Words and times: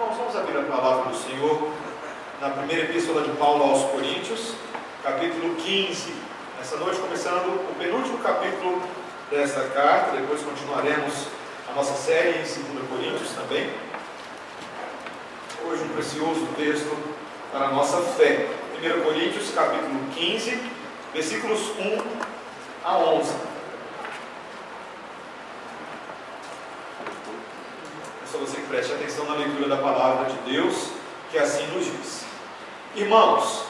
Irmãos, 0.00 0.16
vamos 0.16 0.34
abrir 0.34 0.56
a 0.56 0.62
palavra 0.62 1.10
do 1.10 1.14
Senhor 1.14 1.72
na 2.40 2.48
primeira 2.48 2.84
epístola 2.84 3.20
de 3.20 3.36
Paulo 3.36 3.64
aos 3.64 3.84
Coríntios, 3.90 4.54
capítulo 5.02 5.56
15. 5.56 6.14
Essa 6.58 6.78
noite, 6.78 6.98
começando 7.00 7.68
o 7.70 7.74
penúltimo 7.78 8.16
capítulo 8.20 8.80
desta 9.30 9.60
carta, 9.68 10.16
depois 10.16 10.40
continuaremos 10.40 11.26
a 11.70 11.74
nossa 11.74 11.92
série 11.92 12.30
em 12.30 12.76
2 12.78 12.88
Coríntios 12.88 13.32
também. 13.32 13.70
Hoje, 15.66 15.82
um 15.82 15.88
precioso 15.90 16.48
texto 16.56 16.96
para 17.52 17.66
a 17.66 17.70
nossa 17.70 18.00
fé. 18.00 18.48
1 18.82 19.02
Coríntios, 19.02 19.50
capítulo 19.50 20.00
15, 20.14 20.62
versículos 21.12 21.60
1 21.78 21.98
a 22.86 22.96
11. 22.96 23.34
É 28.22 28.26
só 28.32 28.38
você 28.38 28.56
que 28.56 28.59
preste 28.70 28.92
atenção 28.92 29.24
na 29.24 29.34
leitura 29.34 29.68
da 29.68 29.78
palavra 29.78 30.30
de 30.30 30.52
Deus, 30.52 30.90
que 31.32 31.38
assim 31.38 31.66
nos 31.74 31.84
diz. 31.84 32.24
Irmãos, 32.94 33.64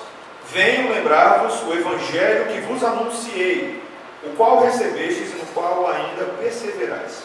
venho 0.53 0.93
lembrar-vos 0.93 1.63
o 1.63 1.73
evangelho 1.73 2.53
que 2.53 2.61
vos 2.61 2.85
anunciei, 2.85 3.83
o 4.23 4.37
qual 4.37 4.63
recebestes 4.63 5.33
e 5.33 5.37
no 5.37 5.47
qual 5.55 5.89
ainda 5.89 6.27
perseverais. 6.39 7.23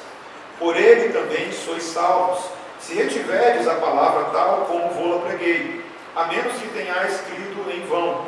Por 0.57 0.77
ele 0.77 1.11
também 1.11 1.51
sois 1.51 1.83
salvos, 1.83 2.45
se 2.79 2.93
retiverdes 2.93 3.67
a 3.67 3.75
palavra 3.75 4.29
tal 4.31 4.65
como 4.69 4.93
vou-la 4.93 5.25
preguei, 5.25 5.83
a 6.15 6.27
menos 6.27 6.53
que 6.53 6.69
tenhais 6.69 7.15
escrito 7.15 7.69
em 7.69 7.85
vão. 7.87 8.25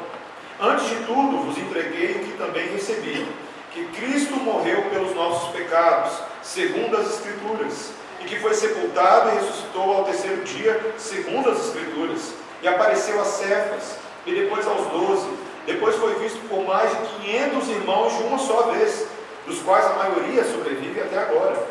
Antes 0.60 0.90
de 0.90 0.96
tudo 1.06 1.46
vos 1.46 1.58
entreguei 1.58 2.12
o 2.12 2.20
que 2.20 2.38
também 2.38 2.68
recebi, 2.68 3.26
que 3.72 3.86
Cristo 3.98 4.36
morreu 4.36 4.90
pelos 4.90 5.16
nossos 5.16 5.52
pecados, 5.52 6.20
segundo 6.42 6.98
as 6.98 7.08
Escrituras, 7.08 7.92
e 8.20 8.26
que 8.26 8.40
foi 8.40 8.54
sepultado 8.54 9.30
e 9.30 9.36
ressuscitou 9.36 9.94
ao 9.94 10.04
terceiro 10.04 10.44
dia, 10.44 10.94
segundo 10.98 11.50
as 11.50 11.68
Escrituras, 11.68 12.34
e 12.62 12.68
apareceu 12.68 13.20
a 13.22 13.26
Cefas, 13.26 13.98
e 14.26 14.34
depois 14.34 14.68
aos 14.68 14.88
doze. 14.88 15.28
Depois 15.66 15.96
foi 15.96 16.16
visto 16.16 16.40
por 16.48 16.64
mais 16.66 16.90
de 16.90 17.06
quinhentos 17.20 17.68
irmãos 17.68 18.18
de 18.18 18.24
uma 18.24 18.38
só 18.38 18.72
vez, 18.72 19.08
dos 19.46 19.60
quais 19.60 19.86
a 19.86 19.94
maioria 19.94 20.44
sobrevive 20.44 21.02
até 21.02 21.20
agora. 21.20 21.62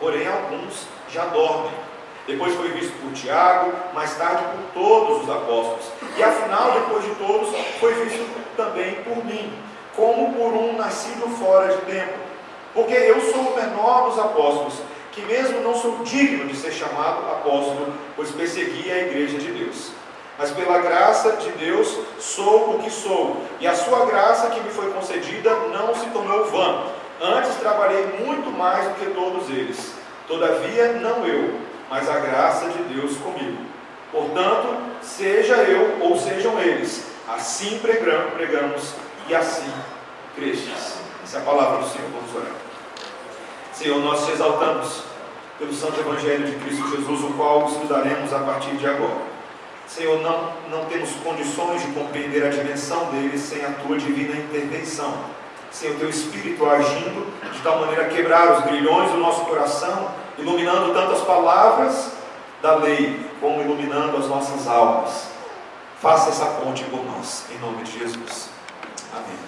Porém, 0.00 0.26
alguns 0.26 0.86
já 1.10 1.26
dormem. 1.26 1.72
Depois 2.26 2.54
foi 2.54 2.68
visto 2.70 2.92
por 3.02 3.12
Tiago, 3.12 3.70
mais 3.92 4.14
tarde 4.16 4.42
por 4.44 4.82
todos 4.82 5.24
os 5.24 5.30
apóstolos. 5.30 5.84
E 6.16 6.22
afinal, 6.22 6.72
depois 6.72 7.04
de 7.04 7.14
todos, 7.16 7.54
foi 7.78 7.92
visto 8.04 8.26
também 8.56 8.94
por 9.02 9.22
mim, 9.24 9.52
como 9.94 10.32
por 10.32 10.54
um 10.54 10.76
nascido 10.76 11.28
fora 11.36 11.68
de 11.68 11.82
tempo. 11.82 12.14
Porque 12.72 12.94
eu 12.94 13.20
sou 13.20 13.52
o 13.52 13.56
menor 13.56 14.08
dos 14.08 14.18
apóstolos, 14.18 14.74
que 15.14 15.22
mesmo 15.22 15.60
não 15.60 15.74
sou 15.74 15.98
digno 16.02 16.46
de 16.46 16.56
ser 16.56 16.72
chamado 16.72 17.18
apóstolo, 17.30 17.94
pois 18.16 18.30
persegui 18.32 18.90
a 18.90 18.98
igreja 18.98 19.38
de 19.38 19.52
Deus. 19.52 19.92
Mas 20.36 20.50
pela 20.50 20.78
graça 20.78 21.36
de 21.36 21.50
Deus 21.52 21.96
sou 22.18 22.74
o 22.74 22.82
que 22.82 22.90
sou, 22.90 23.40
e 23.60 23.66
a 23.66 23.74
sua 23.74 24.04
graça 24.06 24.50
que 24.50 24.60
me 24.60 24.70
foi 24.70 24.90
concedida 24.92 25.54
não 25.72 25.94
se 25.94 26.06
tornou 26.06 26.46
vã. 26.46 26.86
Antes 27.22 27.54
trabalhei 27.56 28.04
muito 28.26 28.50
mais 28.50 28.88
do 28.88 28.94
que 28.94 29.06
todos 29.14 29.48
eles. 29.48 29.92
Todavia, 30.26 30.94
não 30.94 31.24
eu, 31.24 31.60
mas 31.88 32.10
a 32.10 32.18
graça 32.18 32.68
de 32.70 32.82
Deus 32.94 33.16
comigo. 33.18 33.58
Portanto, 34.10 34.76
seja 35.00 35.54
eu 35.56 35.98
ou 36.00 36.18
sejam 36.18 36.58
eles, 36.60 37.06
assim 37.28 37.78
pregamos 37.78 38.94
e 39.28 39.34
assim 39.34 39.72
crestes. 40.34 40.98
Essa 41.22 41.38
é 41.38 41.40
a 41.40 41.44
palavra 41.44 41.78
do 41.78 41.88
Senhor. 41.88 42.08
Vamos 42.10 42.34
orar. 42.34 42.63
Senhor, 43.74 43.98
nós 43.98 44.24
te 44.24 44.30
exaltamos 44.30 45.02
pelo 45.58 45.74
Santo 45.74 45.98
Evangelho 45.98 46.46
de 46.46 46.56
Cristo 46.64 46.88
Jesus, 46.90 47.24
o 47.24 47.32
qual 47.32 47.66
estudaremos 47.66 48.32
a 48.32 48.38
partir 48.38 48.76
de 48.76 48.86
agora. 48.86 49.34
Senhor, 49.88 50.22
não, 50.22 50.52
não 50.70 50.84
temos 50.84 51.10
condições 51.16 51.82
de 51.82 51.88
compreender 51.88 52.46
a 52.46 52.50
dimensão 52.50 53.06
dele 53.06 53.36
sem 53.36 53.64
a 53.64 53.70
tua 53.70 53.98
divina 53.98 54.36
intervenção. 54.36 55.12
Senhor, 55.72 55.96
teu 55.96 56.08
Espírito 56.08 56.64
agindo 56.64 57.26
de 57.52 57.60
tal 57.62 57.80
maneira 57.80 58.02
a 58.02 58.08
quebrar 58.08 58.52
os 58.52 58.64
grilhões 58.64 59.10
do 59.10 59.18
nosso 59.18 59.44
coração, 59.44 60.08
iluminando 60.38 60.94
tanto 60.94 61.12
as 61.12 61.22
palavras 61.22 62.12
da 62.62 62.76
lei, 62.76 63.28
como 63.40 63.60
iluminando 63.60 64.16
as 64.16 64.28
nossas 64.28 64.68
almas. 64.68 65.30
Faça 66.00 66.30
essa 66.30 66.46
ponte 66.60 66.84
por 66.84 67.04
nós, 67.04 67.44
em 67.50 67.58
nome 67.58 67.82
de 67.82 67.98
Jesus. 67.98 68.50
Amém. 69.12 69.38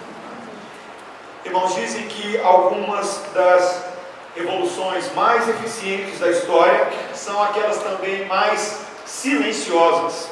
Irmãos, 1.45 1.75
dizem 1.75 2.07
que 2.07 2.37
algumas 2.41 3.23
das 3.33 3.96
revoluções 4.37 5.11
mais 5.13 5.47
eficientes 5.49 6.19
da 6.19 6.29
história 6.29 6.87
são 7.13 7.41
aquelas 7.41 7.77
também 7.77 8.25
mais 8.25 8.79
silenciosas. 9.05 10.29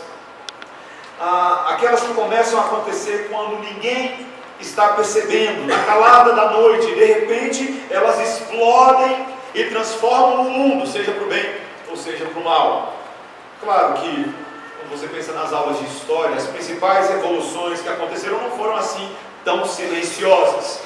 Ah, 1.19 1.67
aquelas 1.71 2.01
que 2.01 2.13
começam 2.13 2.59
a 2.59 2.65
acontecer 2.65 3.27
quando 3.31 3.59
ninguém 3.59 4.27
está 4.59 4.89
percebendo, 4.89 5.65
na 5.65 5.79
calada 5.83 6.33
da 6.33 6.51
noite, 6.51 6.93
de 6.93 7.05
repente 7.05 7.83
elas 7.89 8.19
explodem 8.19 9.25
e 9.53 9.65
transformam 9.65 10.47
o 10.47 10.51
mundo, 10.51 10.87
seja 10.87 11.11
para 11.11 11.23
o 11.23 11.27
bem 11.27 11.55
ou 11.89 11.97
seja 11.97 12.25
para 12.25 12.39
o 12.39 12.43
mal. 12.43 12.93
Claro 13.61 13.93
que, 13.93 14.33
quando 14.79 14.89
você 14.91 15.07
pensa 15.07 15.31
nas 15.31 15.51
aulas 15.53 15.79
de 15.79 15.85
história, 15.85 16.35
as 16.35 16.47
principais 16.47 17.09
revoluções 17.09 17.81
que 17.81 17.89
aconteceram 17.89 18.37
não 18.41 18.51
foram 18.51 18.75
assim 18.75 19.09
tão 19.43 19.65
silenciosas. 19.65 20.81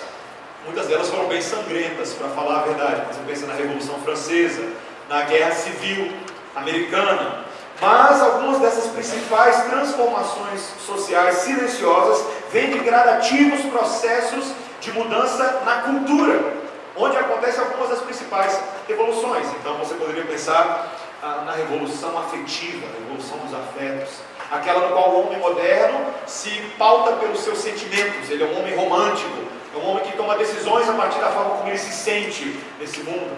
Muitas 0.66 0.88
delas 0.88 1.10
foram 1.10 1.28
bem 1.28 1.42
sangrentas, 1.42 2.14
para 2.14 2.30
falar 2.30 2.60
a 2.60 2.64
verdade. 2.64 3.02
Você 3.14 3.22
pensa 3.26 3.48
na 3.48 3.54
Revolução 3.54 3.96
Francesa, 4.02 4.62
na 5.08 5.22
Guerra 5.24 5.52
Civil 5.52 6.12
Americana, 6.56 7.46
mas 7.82 8.22
algumas 8.22 8.60
dessas 8.60 8.88
principais 8.88 9.64
transformações 9.64 10.62
sociais 10.86 11.38
silenciosas 11.38 12.26
vêm 12.52 12.72
de 12.72 12.80
gradativos 12.80 13.62
processos 13.72 14.52
de 14.82 14.92
mudança 14.92 15.62
na 15.66 15.82
cultura, 15.82 16.54
onde 16.96 17.18
acontecem 17.18 17.64
algumas 17.64 17.90
das 17.90 18.00
principais 18.00 18.60
revoluções. 18.88 19.48
Então 19.60 19.78
você 19.78 19.96
poderia 19.96 20.26
pensar 20.26 20.92
ah, 21.24 21.44
na 21.46 21.54
revolução 21.54 22.18
afetiva, 22.18 22.86
a 22.86 23.00
revolução 23.00 23.38
dos 23.40 23.54
afetos, 23.54 24.20
aquela 24.52 24.88
no 24.88 24.94
qual 24.94 25.12
o 25.12 25.28
homem 25.28 25.40
moderno 25.40 26.06
se 26.26 26.50
pauta 26.78 27.14
pelos 27.14 27.40
seus 27.40 27.60
sentimentos, 27.60 28.30
ele 28.30 28.44
é 28.44 28.46
um 28.48 28.60
homem 28.60 28.76
romântico, 28.76 29.38
é 29.74 29.78
um 29.78 29.92
homem 29.92 30.04
que 30.04 30.18
toma 30.18 30.36
decisões 30.36 30.90
a 30.90 30.94
partir 30.94 31.20
da 31.20 31.32
forma 31.32 31.58
como 31.58 31.70
ele 31.70 31.78
se 31.78 31.92
sente 31.92 32.60
nesse 32.80 33.02
mundo. 33.02 33.38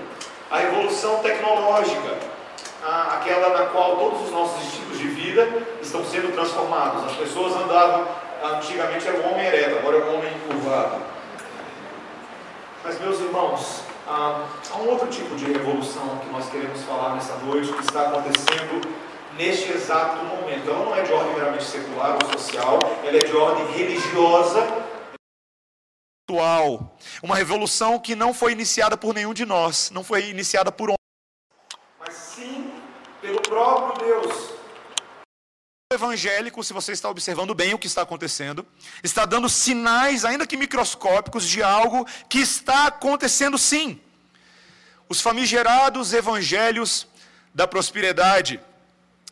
A 0.49 0.57
revolução 0.57 1.17
tecnológica, 1.19 2.17
aquela 2.83 3.49
na 3.57 3.65
qual 3.67 3.97
todos 3.97 4.21
os 4.23 4.31
nossos 4.31 4.63
estilos 4.63 4.97
de 4.97 5.07
vida 5.07 5.47
estão 5.81 6.03
sendo 6.05 6.33
transformados. 6.33 7.05
As 7.05 7.17
pessoas 7.17 7.53
andavam, 7.55 8.07
antigamente 8.55 9.07
era 9.07 9.17
o 9.17 9.31
homem 9.31 9.45
ereto, 9.45 9.77
agora 9.77 9.97
é 9.97 10.01
o 10.01 10.15
homem 10.15 10.33
curvado. 10.47 10.97
Mas, 12.83 12.99
meus 12.99 13.19
irmãos, 13.19 13.81
há 14.07 14.77
um 14.79 14.89
outro 14.89 15.07
tipo 15.07 15.35
de 15.35 15.45
revolução 15.45 16.19
que 16.23 16.29
nós 16.31 16.49
queremos 16.49 16.81
falar 16.83 17.13
nessa 17.13 17.35
noite, 17.35 17.71
que 17.71 17.83
está 17.83 18.07
acontecendo 18.07 18.81
neste 19.37 19.71
exato 19.71 20.23
momento. 20.25 20.69
Ela 20.69 20.85
não 20.85 20.95
é 20.95 21.01
de 21.01 21.11
ordem 21.11 21.33
meramente 21.33 21.63
secular 21.63 22.17
ou 22.23 22.39
social, 22.39 22.79
ela 23.03 23.17
é 23.17 23.19
de 23.19 23.35
ordem 23.35 23.71
religiosa. 23.71 24.91
Uma 27.21 27.35
revolução 27.35 27.99
que 27.99 28.15
não 28.15 28.33
foi 28.33 28.53
iniciada 28.53 28.95
por 28.95 29.13
nenhum 29.13 29.33
de 29.33 29.45
nós, 29.45 29.91
não 29.91 30.01
foi 30.01 30.29
iniciada 30.29 30.71
por 30.71 30.93
mas 31.99 32.13
sim 32.15 32.71
pelo 33.19 33.41
próprio 33.41 34.05
Deus. 34.05 34.51
O 35.91 35.93
evangélico, 35.93 36.63
se 36.63 36.71
você 36.71 36.93
está 36.93 37.09
observando 37.09 37.53
bem 37.53 37.73
o 37.73 37.77
que 37.77 37.85
está 37.85 38.01
acontecendo, 38.01 38.65
está 39.03 39.25
dando 39.25 39.49
sinais, 39.49 40.23
ainda 40.23 40.47
que 40.47 40.55
microscópicos, 40.55 41.45
de 41.47 41.61
algo 41.61 42.07
que 42.29 42.39
está 42.39 42.87
acontecendo 42.87 43.57
sim. 43.57 43.99
Os 45.09 45.19
famigerados 45.19 46.13
evangelhos 46.13 47.07
da 47.53 47.67
prosperidade 47.67 48.61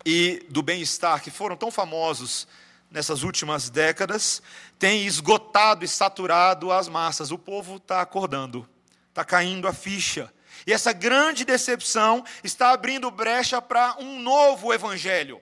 e 0.10 0.40
do 0.50 0.64
bem-estar, 0.64 1.22
que 1.22 1.30
foram 1.30 1.56
tão 1.56 1.70
famosos 1.70 2.48
nessas 2.90 3.22
últimas 3.22 3.70
décadas, 3.70 4.42
têm 4.80 5.06
esgotado 5.06 5.86
e 5.86 5.88
saturado 5.88 6.72
as 6.72 6.88
massas. 6.88 7.30
O 7.30 7.38
povo 7.38 7.76
está 7.76 8.02
acordando, 8.02 8.68
está 9.10 9.24
caindo 9.24 9.68
a 9.68 9.74
ficha 9.74 10.34
e 10.66 10.74
essa 10.74 10.92
grande 10.92 11.46
decepção 11.46 12.26
está 12.44 12.72
abrindo 12.72 13.12
brecha 13.12 13.62
para 13.62 13.98
um 14.00 14.20
novo 14.20 14.74
evangelho, 14.74 15.40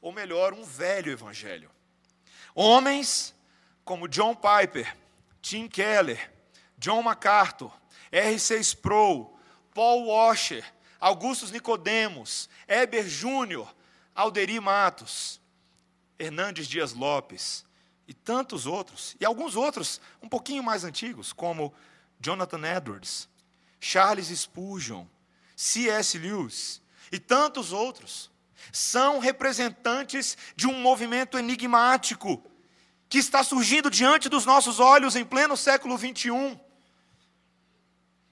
ou 0.00 0.12
melhor, 0.12 0.52
um 0.52 0.62
velho 0.62 1.10
evangelho. 1.10 1.68
Homens 2.54 3.34
como 3.84 4.06
John 4.06 4.36
Piper, 4.36 4.96
Tim 5.42 5.66
Keller, 5.66 6.30
John 6.78 7.02
MacArthur, 7.02 7.72
R.C. 8.12 8.56
Sproul, 8.60 9.36
Paul 9.74 10.06
Washer, 10.06 10.64
Augustus 11.00 11.50
Nicodemos, 11.50 12.48
Eber 12.66 13.08
Júnior, 13.08 13.74
Alderi 14.14 14.60
Matos, 14.60 15.40
Hernandes 16.18 16.66
Dias 16.66 16.92
Lopes 16.92 17.64
e 18.06 18.14
tantos 18.14 18.66
outros, 18.66 19.16
e 19.18 19.24
alguns 19.24 19.56
outros 19.56 20.00
um 20.22 20.28
pouquinho 20.28 20.62
mais 20.62 20.84
antigos, 20.84 21.32
como 21.32 21.72
Jonathan 22.20 22.60
Edwards, 22.66 23.28
Charles 23.80 24.28
Spurgeon, 24.28 25.06
C.S. 25.56 26.18
Lewis 26.18 26.82
e 27.12 27.18
tantos 27.18 27.72
outros 27.72 28.30
São 28.72 29.18
representantes 29.18 30.36
de 30.56 30.66
um 30.66 30.80
movimento 30.80 31.38
enigmático 31.38 32.42
que 33.08 33.18
está 33.18 33.44
surgindo 33.44 33.90
diante 33.90 34.28
dos 34.28 34.46
nossos 34.46 34.80
olhos 34.80 35.14
em 35.14 35.24
pleno 35.24 35.56
século 35.56 35.98
21. 35.98 36.58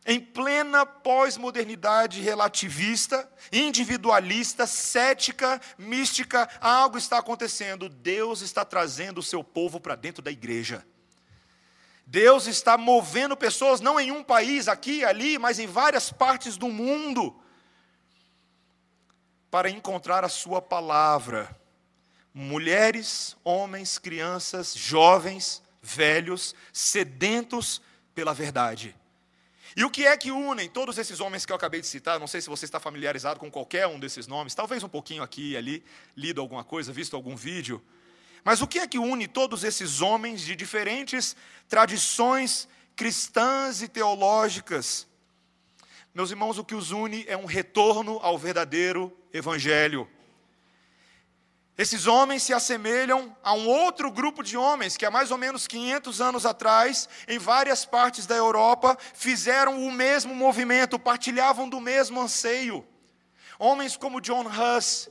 Em 0.04 0.18
plena 0.18 0.84
pós-modernidade 0.84 2.20
relativista, 2.20 3.30
individualista, 3.52 4.66
cética, 4.66 5.60
mística, 5.78 6.48
algo 6.60 6.98
está 6.98 7.18
acontecendo. 7.18 7.88
Deus 7.88 8.40
está 8.40 8.64
trazendo 8.64 9.18
o 9.18 9.22
seu 9.22 9.44
povo 9.44 9.78
para 9.78 9.94
dentro 9.94 10.20
da 10.20 10.30
igreja. 10.30 10.84
Deus 12.04 12.48
está 12.48 12.76
movendo 12.76 13.36
pessoas, 13.36 13.80
não 13.80 13.98
em 13.98 14.10
um 14.10 14.24
país, 14.24 14.66
aqui 14.66 15.04
ali, 15.04 15.38
mas 15.38 15.60
em 15.60 15.68
várias 15.68 16.10
partes 16.10 16.56
do 16.56 16.68
mundo, 16.68 17.40
para 19.52 19.70
encontrar 19.70 20.24
a 20.24 20.28
Sua 20.28 20.60
palavra. 20.60 21.56
Mulheres, 22.34 23.36
homens, 23.44 23.98
crianças, 23.98 24.74
jovens, 24.74 25.62
velhos, 25.80 26.56
sedentos 26.72 27.80
pela 28.14 28.34
verdade 28.34 28.96
e 29.76 29.84
o 29.84 29.90
que 29.90 30.06
é 30.06 30.16
que 30.16 30.30
unem 30.30 30.68
todos 30.68 30.98
esses 30.98 31.20
homens 31.20 31.46
que 31.46 31.52
eu 31.52 31.56
acabei 31.56 31.80
de 31.80 31.86
citar? 31.86 32.20
Não 32.20 32.26
sei 32.26 32.40
se 32.40 32.48
você 32.48 32.64
está 32.64 32.78
familiarizado 32.78 33.40
com 33.40 33.50
qualquer 33.50 33.86
um 33.86 33.98
desses 33.98 34.26
nomes, 34.26 34.54
talvez 34.54 34.82
um 34.82 34.88
pouquinho 34.88 35.22
aqui 35.22 35.52
e 35.52 35.56
ali, 35.56 35.84
lido 36.16 36.40
alguma 36.40 36.62
coisa, 36.62 36.92
visto 36.92 37.16
algum 37.16 37.34
vídeo. 37.34 37.82
Mas 38.44 38.60
o 38.60 38.66
que 38.66 38.78
é 38.78 38.86
que 38.86 38.98
une 38.98 39.26
todos 39.26 39.64
esses 39.64 40.00
homens 40.00 40.42
de 40.42 40.54
diferentes 40.54 41.36
tradições 41.68 42.68
cristãs 42.94 43.80
e 43.80 43.88
teológicas? 43.88 45.06
Meus 46.14 46.30
irmãos, 46.30 46.58
o 46.58 46.64
que 46.64 46.74
os 46.74 46.90
une 46.90 47.24
é 47.26 47.36
um 47.36 47.46
retorno 47.46 48.18
ao 48.22 48.36
verdadeiro 48.36 49.16
evangelho. 49.32 50.06
Esses 51.82 52.06
homens 52.06 52.44
se 52.44 52.54
assemelham 52.54 53.36
a 53.42 53.54
um 53.54 53.66
outro 53.66 54.08
grupo 54.08 54.40
de 54.44 54.56
homens 54.56 54.96
que 54.96 55.04
há 55.04 55.10
mais 55.10 55.32
ou 55.32 55.36
menos 55.36 55.66
500 55.66 56.20
anos 56.20 56.46
atrás, 56.46 57.08
em 57.26 57.40
várias 57.40 57.84
partes 57.84 58.24
da 58.24 58.36
Europa, 58.36 58.96
fizeram 59.12 59.84
o 59.84 59.90
mesmo 59.90 60.32
movimento, 60.32 60.96
partilhavam 60.96 61.68
do 61.68 61.80
mesmo 61.80 62.20
anseio. 62.20 62.86
Homens 63.58 63.96
como 63.96 64.20
John 64.20 64.46
Huss, 64.46 65.08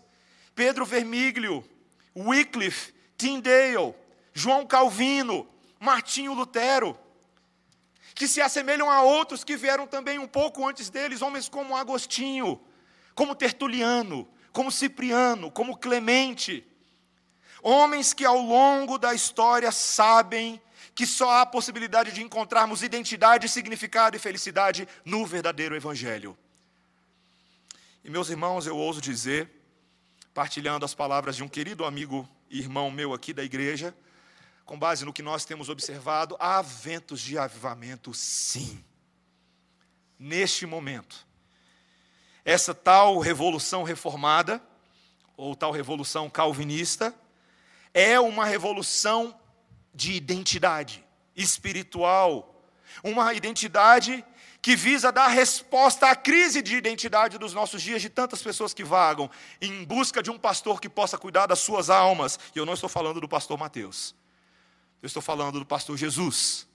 Pedro 0.55 0.85
Vermiglio, 0.85 1.61
Wycliffe, 2.15 2.93
Tyndale, 3.17 3.93
João 4.33 4.65
Calvino, 4.65 5.45
Martinho 5.77 6.33
Lutero, 6.33 6.97
que 8.15 8.29
se 8.29 8.39
assemelham 8.39 8.89
a 8.89 9.01
outros 9.01 9.43
que 9.43 9.57
vieram 9.57 9.85
também 9.85 10.19
um 10.19 10.27
pouco 10.27 10.65
antes 10.65 10.89
deles, 10.89 11.21
homens 11.21 11.49
como 11.49 11.75
Agostinho, 11.75 12.61
como 13.13 13.35
Tertuliano, 13.35 14.25
como 14.51 14.71
Cipriano, 14.71 15.49
como 15.51 15.77
Clemente, 15.77 16.65
homens 17.61 18.13
que 18.13 18.25
ao 18.25 18.41
longo 18.41 18.97
da 18.97 19.13
história 19.13 19.71
sabem 19.71 20.61
que 20.93 21.05
só 21.05 21.31
há 21.39 21.45
possibilidade 21.45 22.11
de 22.11 22.21
encontrarmos 22.21 22.83
identidade, 22.83 23.47
significado 23.47 24.15
e 24.15 24.19
felicidade 24.19 24.87
no 25.05 25.25
verdadeiro 25.25 25.75
Evangelho. 25.75 26.37
E 28.03 28.09
meus 28.09 28.29
irmãos, 28.29 28.65
eu 28.65 28.75
ouso 28.75 28.99
dizer, 28.99 29.49
partilhando 30.33 30.83
as 30.83 30.93
palavras 30.93 31.35
de 31.35 31.43
um 31.43 31.47
querido 31.47 31.85
amigo 31.85 32.27
e 32.49 32.59
irmão 32.59 32.91
meu 32.91 33.13
aqui 33.13 33.31
da 33.31 33.43
igreja, 33.43 33.95
com 34.65 34.77
base 34.77 35.05
no 35.05 35.13
que 35.13 35.21
nós 35.21 35.45
temos 35.45 35.69
observado, 35.69 36.35
há 36.39 36.61
ventos 36.61 37.21
de 37.21 37.37
avivamento, 37.37 38.13
sim. 38.13 38.83
Neste 40.17 40.65
momento, 40.65 41.25
essa 42.43 42.73
tal 42.73 43.19
revolução 43.19 43.83
reformada, 43.83 44.61
ou 45.37 45.55
tal 45.55 45.71
revolução 45.71 46.29
calvinista, 46.29 47.13
é 47.93 48.19
uma 48.19 48.45
revolução 48.45 49.35
de 49.93 50.13
identidade 50.13 51.03
espiritual, 51.35 52.63
uma 53.03 53.33
identidade 53.33 54.23
que 54.61 54.75
visa 54.75 55.11
dar 55.11 55.27
resposta 55.27 56.07
à 56.07 56.15
crise 56.15 56.61
de 56.61 56.75
identidade 56.75 57.37
dos 57.37 57.53
nossos 57.53 57.81
dias, 57.81 58.01
de 58.01 58.09
tantas 58.09 58.43
pessoas 58.43 58.73
que 58.73 58.83
vagam 58.83 59.29
em 59.59 59.83
busca 59.83 60.21
de 60.21 60.29
um 60.29 60.37
pastor 60.37 60.79
que 60.79 60.87
possa 60.87 61.17
cuidar 61.17 61.47
das 61.47 61.59
suas 61.59 61.89
almas. 61.89 62.39
E 62.55 62.59
eu 62.59 62.65
não 62.65 62.73
estou 62.73 62.87
falando 62.87 63.19
do 63.19 63.27
pastor 63.27 63.57
Mateus, 63.57 64.15
eu 65.01 65.07
estou 65.07 65.21
falando 65.21 65.59
do 65.59 65.65
pastor 65.65 65.97
Jesus 65.97 66.67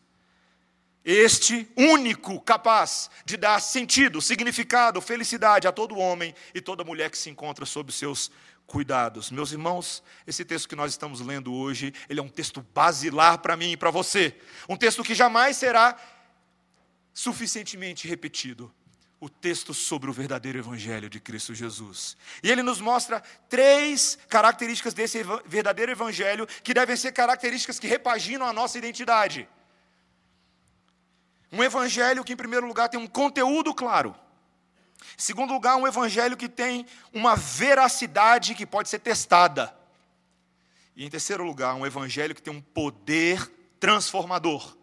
este 1.09 1.69
único 1.77 2.41
capaz 2.41 3.09
de 3.25 3.37
dar 3.37 3.61
sentido, 3.61 4.21
significado, 4.21 5.01
felicidade 5.01 5.69
a 5.69 5.73
todo 5.73 5.97
homem 5.97 6.35
e 6.53 6.61
toda 6.61 6.83
mulher 6.83 7.11
que 7.11 7.17
se 7.17 7.31
encontra 7.31 7.65
sob 7.65 7.91
os 7.91 7.95
seus 7.95 8.29
cuidados. 8.67 9.31
Meus 9.31 9.53
irmãos, 9.53 10.03
esse 10.27 10.45
texto 10.45 10.69
que 10.69 10.75
nós 10.75 10.91
estamos 10.91 11.21
lendo 11.21 11.55
hoje, 11.55 11.95
ele 12.09 12.19
é 12.19 12.23
um 12.23 12.29
texto 12.29 12.61
basilar 12.75 13.39
para 13.39 13.57
mim 13.57 13.71
e 13.71 13.77
para 13.77 13.93
você. 13.93 14.35
Um 14.69 14.77
texto 14.77 15.05
que 15.05 15.15
jamais 15.15 15.57
será 15.57 15.97
suficientemente 17.15 18.09
repetido. 18.09 18.75
O 19.21 19.29
texto 19.29 19.73
sobre 19.73 20.11
o 20.11 20.13
verdadeiro 20.13 20.59
evangelho 20.59 21.09
de 21.09 21.21
Cristo 21.21 21.55
Jesus. 21.55 22.17
E 22.43 22.51
ele 22.51 22.65
nos 22.65 22.81
mostra 22.81 23.23
três 23.49 24.19
características 24.29 24.93
desse 24.93 25.25
verdadeiro 25.47 25.93
evangelho 25.93 26.49
que 26.65 26.75
devem 26.75 26.97
ser 26.97 27.13
características 27.13 27.79
que 27.79 27.87
repaginam 27.87 28.45
a 28.47 28.53
nossa 28.53 28.77
identidade. 28.77 29.49
Um 31.53 31.63
evangelho 31.63 32.25
que, 32.25 32.33
em 32.33 32.37
primeiro 32.37 32.67
lugar, 32.67 32.89
tem 32.89 32.99
um 32.99 33.07
conteúdo 33.07 33.73
claro. 33.75 34.15
Em 35.17 35.23
segundo 35.23 35.53
lugar, 35.53 35.77
um 35.77 35.87
evangelho 35.87 36.37
que 36.37 36.49
tem 36.49 36.87
uma 37.13 37.37
veracidade 37.37 38.55
que 38.55 38.67
pode 38.67 38.89
ser 38.89 38.99
testada. 38.99 39.75
E 40.95 41.05
em 41.05 41.11
terceiro 41.11 41.45
lugar, 41.45 41.75
um 41.75 41.87
evangelho 41.87 42.35
que 42.35 42.43
tem 42.43 42.53
um 42.53 42.61
poder 42.61 43.51
transformador. 43.79 44.77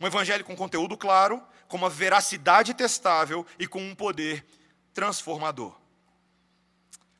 Um 0.00 0.06
evangelho 0.06 0.44
com 0.44 0.56
conteúdo 0.56 0.96
claro, 0.96 1.42
com 1.68 1.76
uma 1.76 1.90
veracidade 1.90 2.74
testável 2.74 3.46
e 3.58 3.66
com 3.66 3.80
um 3.80 3.94
poder 3.94 4.44
transformador. 4.92 5.78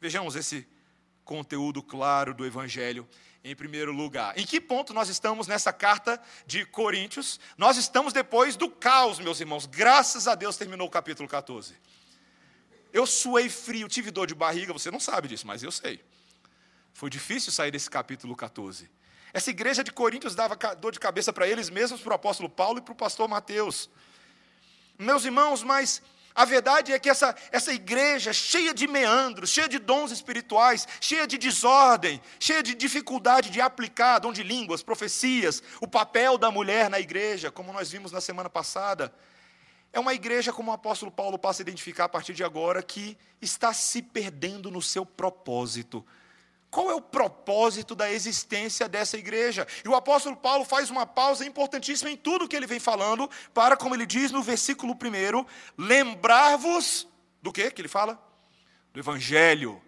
Vejamos 0.00 0.34
esse 0.34 0.66
conteúdo 1.24 1.82
claro 1.82 2.34
do 2.34 2.44
evangelho 2.44 3.08
em 3.44 3.56
primeiro 3.56 3.92
lugar. 3.92 4.38
Em 4.38 4.46
que 4.46 4.60
ponto 4.60 4.94
nós 4.94 5.08
estamos 5.08 5.46
nessa 5.46 5.72
carta 5.72 6.20
de 6.46 6.64
Coríntios? 6.64 7.40
Nós 7.56 7.76
estamos 7.76 8.12
depois 8.12 8.56
do 8.56 8.70
caos, 8.70 9.18
meus 9.18 9.40
irmãos. 9.40 9.66
Graças 9.66 10.28
a 10.28 10.34
Deus 10.34 10.56
terminou 10.56 10.86
o 10.86 10.90
capítulo 10.90 11.28
14. 11.28 11.74
Eu 12.92 13.06
suei 13.06 13.48
frio, 13.48 13.88
tive 13.88 14.10
dor 14.10 14.26
de 14.26 14.34
barriga, 14.34 14.72
você 14.72 14.90
não 14.90 15.00
sabe 15.00 15.28
disso, 15.28 15.46
mas 15.46 15.62
eu 15.62 15.72
sei. 15.72 16.04
Foi 16.92 17.08
difícil 17.08 17.50
sair 17.50 17.70
desse 17.70 17.90
capítulo 17.90 18.36
14. 18.36 18.88
Essa 19.32 19.50
igreja 19.50 19.82
de 19.82 19.90
Coríntios 19.90 20.34
dava 20.34 20.56
dor 20.76 20.92
de 20.92 21.00
cabeça 21.00 21.32
para 21.32 21.48
eles 21.48 21.70
mesmos, 21.70 22.02
para 22.02 22.12
o 22.12 22.14
apóstolo 22.14 22.50
Paulo 22.50 22.78
e 22.78 22.82
para 22.82 22.92
o 22.92 22.96
pastor 22.96 23.26
Mateus. 23.28 23.88
Meus 24.98 25.24
irmãos, 25.24 25.62
mas 25.62 26.02
a 26.34 26.44
verdade 26.44 26.92
é 26.92 26.98
que 26.98 27.10
essa, 27.10 27.34
essa 27.50 27.72
igreja 27.72 28.32
cheia 28.32 28.72
de 28.72 28.86
meandros, 28.86 29.50
cheia 29.50 29.68
de 29.68 29.78
dons 29.78 30.10
espirituais, 30.10 30.88
cheia 31.00 31.26
de 31.26 31.36
desordem, 31.36 32.20
cheia 32.40 32.62
de 32.62 32.74
dificuldade 32.74 33.50
de 33.50 33.60
aplicar 33.60 34.18
dom 34.18 34.32
de 34.32 34.42
línguas, 34.42 34.82
profecias, 34.82 35.62
o 35.80 35.86
papel 35.86 36.38
da 36.38 36.50
mulher 36.50 36.88
na 36.88 36.98
igreja, 36.98 37.50
como 37.50 37.72
nós 37.72 37.90
vimos 37.90 38.12
na 38.12 38.20
semana 38.20 38.48
passada, 38.48 39.12
é 39.92 40.00
uma 40.00 40.14
igreja, 40.14 40.52
como 40.52 40.70
o 40.70 40.74
apóstolo 40.74 41.12
Paulo 41.12 41.38
passa 41.38 41.60
a 41.60 41.64
identificar 41.64 42.04
a 42.04 42.08
partir 42.08 42.32
de 42.32 42.42
agora, 42.42 42.82
que 42.82 43.16
está 43.42 43.74
se 43.74 44.00
perdendo 44.00 44.70
no 44.70 44.80
seu 44.80 45.04
propósito 45.04 46.04
qual 46.72 46.90
é 46.90 46.94
o 46.94 47.02
propósito 47.02 47.94
da 47.94 48.10
existência 48.10 48.88
dessa 48.88 49.18
igreja? 49.18 49.66
E 49.84 49.88
o 49.90 49.94
apóstolo 49.94 50.34
Paulo 50.34 50.64
faz 50.64 50.88
uma 50.88 51.04
pausa 51.04 51.44
importantíssima 51.44 52.10
em 52.10 52.16
tudo 52.16 52.48
que 52.48 52.56
ele 52.56 52.66
vem 52.66 52.80
falando, 52.80 53.28
para, 53.52 53.76
como 53.76 53.94
ele 53.94 54.06
diz 54.06 54.32
no 54.32 54.42
versículo 54.42 54.94
1, 54.94 55.44
lembrar-vos 55.76 57.06
do 57.42 57.52
que 57.52 57.70
que 57.70 57.82
ele 57.82 57.88
fala? 57.88 58.18
Do 58.90 58.98
Evangelho. 58.98 59.82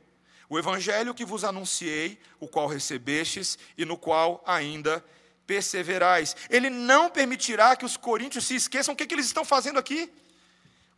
O 0.46 0.58
Evangelho 0.58 1.14
que 1.14 1.24
vos 1.24 1.42
anunciei, 1.42 2.20
o 2.38 2.46
qual 2.46 2.66
recebestes 2.66 3.58
e 3.78 3.86
no 3.86 3.96
qual 3.96 4.44
ainda 4.46 5.02
perseverais. 5.46 6.36
Ele 6.50 6.68
não 6.68 7.08
permitirá 7.08 7.74
que 7.76 7.86
os 7.86 7.96
coríntios 7.96 8.44
se 8.44 8.56
esqueçam 8.56 8.92
o 8.92 8.96
que, 8.96 9.06
que 9.06 9.14
eles 9.14 9.24
estão 9.24 9.42
fazendo 9.42 9.78
aqui. 9.78 10.12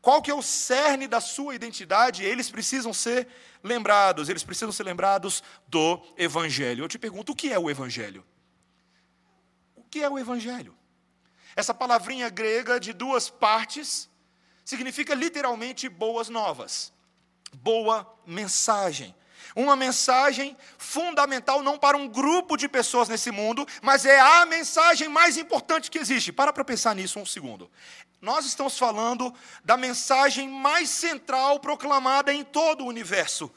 Qual 0.07 0.23
que 0.23 0.31
é 0.31 0.35
o 0.35 0.41
cerne 0.41 1.09
da 1.09 1.21
sua 1.21 1.57
identidade? 1.57 2.23
Eles 2.23 2.49
precisam 2.49 2.95
ser 2.95 3.27
lembrados, 3.61 4.29
eles 4.29 4.45
precisam 4.45 4.71
ser 4.71 4.85
lembrados 4.85 5.43
do 5.67 6.01
Evangelho. 6.17 6.85
Eu 6.85 6.89
te 6.89 6.97
pergunto, 6.97 7.33
o 7.33 7.35
que 7.35 7.53
é 7.53 7.59
o 7.59 7.69
Evangelho? 7.69 8.25
O 9.75 9.83
que 9.83 10.05
é 10.05 10.09
o 10.09 10.17
Evangelho? 10.17 10.79
Essa 11.57 11.75
palavrinha 11.75 12.29
grega 12.29 12.79
de 12.79 12.93
duas 12.93 13.29
partes 13.29 14.09
significa 14.65 15.13
literalmente 15.13 15.89
boas 15.89 16.29
novas, 16.29 16.93
boa 17.53 18.07
mensagem. 18.25 19.13
Uma 19.55 19.77
mensagem 19.77 20.57
fundamental 20.79 21.63
não 21.63 21.79
para 21.79 21.97
um 21.97 22.09
grupo 22.09 22.57
de 22.57 22.69
pessoas 22.69 23.09
nesse 23.09 23.31
mundo, 23.31 23.67
mas 23.83 24.05
é 24.05 24.19
a 24.21 24.45
mensagem 24.47 25.09
mais 25.09 25.37
importante 25.37 25.91
que 25.91 25.99
existe. 25.99 26.33
Para 26.33 26.53
para 26.53 26.65
pensar 26.65 26.95
nisso 26.95 27.19
um 27.19 27.27
segundo. 27.27 27.71
Nós 28.21 28.47
estamos 28.47 28.79
falando 28.79 29.33
da 29.65 29.77
mensagem 29.77 30.49
mais 30.49 30.89
central 30.89 31.61
proclamada 31.61 32.33
em 32.33 32.43
todo 32.43 32.85
o 32.85 32.89
universo. 32.89 33.53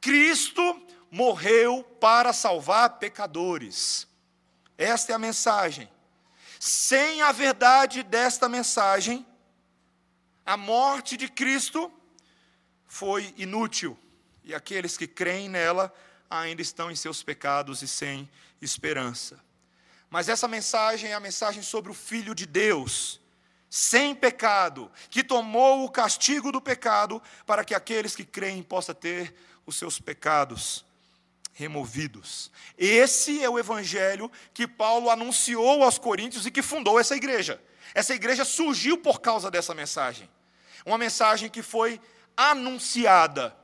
Cristo 0.00 0.82
morreu 1.10 1.82
para 2.00 2.32
salvar 2.32 2.98
pecadores. 2.98 4.06
Esta 4.78 5.12
é 5.12 5.14
a 5.14 5.18
mensagem. 5.18 5.90
Sem 6.58 7.22
a 7.22 7.32
verdade 7.32 8.02
desta 8.02 8.48
mensagem, 8.48 9.26
a 10.44 10.56
morte 10.56 11.16
de 11.16 11.28
Cristo 11.28 11.92
foi 12.86 13.32
inútil, 13.36 13.98
e 14.50 14.54
aqueles 14.54 14.96
que 14.96 15.06
creem 15.06 15.48
nela 15.48 15.92
ainda 16.28 16.60
estão 16.60 16.90
em 16.90 16.96
seus 16.96 17.22
pecados 17.22 17.82
e 17.82 17.88
sem 17.88 18.28
esperança. 18.60 19.40
Mas 20.10 20.28
essa 20.28 20.48
mensagem 20.48 21.10
é 21.10 21.14
a 21.14 21.20
mensagem 21.20 21.62
sobre 21.62 21.90
o 21.90 21.94
Filho 21.94 22.34
de 22.34 22.46
Deus, 22.46 23.20
sem 23.68 24.12
pecado, 24.12 24.90
que 25.08 25.22
tomou 25.22 25.84
o 25.84 25.90
castigo 25.90 26.50
do 26.50 26.60
pecado 26.60 27.22
para 27.46 27.64
que 27.64 27.74
aqueles 27.74 28.16
que 28.16 28.24
creem 28.24 28.60
possam 28.60 28.92
ter 28.92 29.32
os 29.64 29.76
seus 29.76 30.00
pecados 30.00 30.84
removidos. 31.52 32.50
Esse 32.76 33.44
é 33.44 33.48
o 33.48 33.58
evangelho 33.58 34.30
que 34.52 34.66
Paulo 34.66 35.10
anunciou 35.10 35.84
aos 35.84 35.96
coríntios 35.96 36.44
e 36.44 36.50
que 36.50 36.60
fundou 36.60 36.98
essa 36.98 37.14
igreja. 37.14 37.62
Essa 37.94 38.14
igreja 38.14 38.44
surgiu 38.44 38.98
por 38.98 39.20
causa 39.20 39.48
dessa 39.48 39.74
mensagem. 39.74 40.28
Uma 40.84 40.98
mensagem 40.98 41.48
que 41.48 41.62
foi 41.62 42.00
anunciada. 42.36 43.59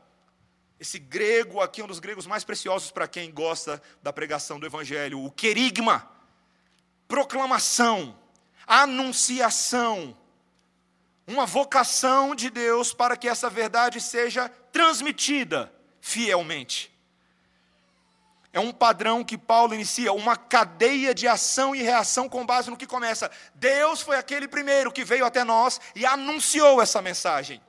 Esse 0.78 0.98
grego 0.98 1.60
aqui, 1.60 1.82
um 1.82 1.86
dos 1.86 1.98
gregos 1.98 2.26
mais 2.26 2.44
preciosos 2.44 2.90
para 2.90 3.08
quem 3.08 3.32
gosta 3.32 3.82
da 4.02 4.12
pregação 4.12 4.60
do 4.60 4.66
evangelho, 4.66 5.24
o 5.24 5.30
querigma, 5.30 6.08
proclamação, 7.08 8.18
anunciação, 8.66 10.16
uma 11.26 11.46
vocação 11.46 12.34
de 12.34 12.50
Deus 12.50 12.92
para 12.92 13.16
que 13.16 13.28
essa 13.28 13.48
verdade 13.48 14.00
seja 14.00 14.48
transmitida 14.70 15.72
fielmente. 16.00 16.94
É 18.52 18.60
um 18.60 18.72
padrão 18.72 19.24
que 19.24 19.36
Paulo 19.36 19.74
inicia, 19.74 20.12
uma 20.12 20.36
cadeia 20.36 21.14
de 21.14 21.26
ação 21.26 21.74
e 21.74 21.82
reação 21.82 22.28
com 22.28 22.46
base 22.46 22.70
no 22.70 22.76
que 22.76 22.86
começa. 22.86 23.30
Deus 23.54 24.00
foi 24.00 24.16
aquele 24.16 24.48
primeiro 24.48 24.92
que 24.92 25.04
veio 25.04 25.26
até 25.26 25.44
nós 25.44 25.80
e 25.94 26.06
anunciou 26.06 26.80
essa 26.80 27.02
mensagem. 27.02 27.60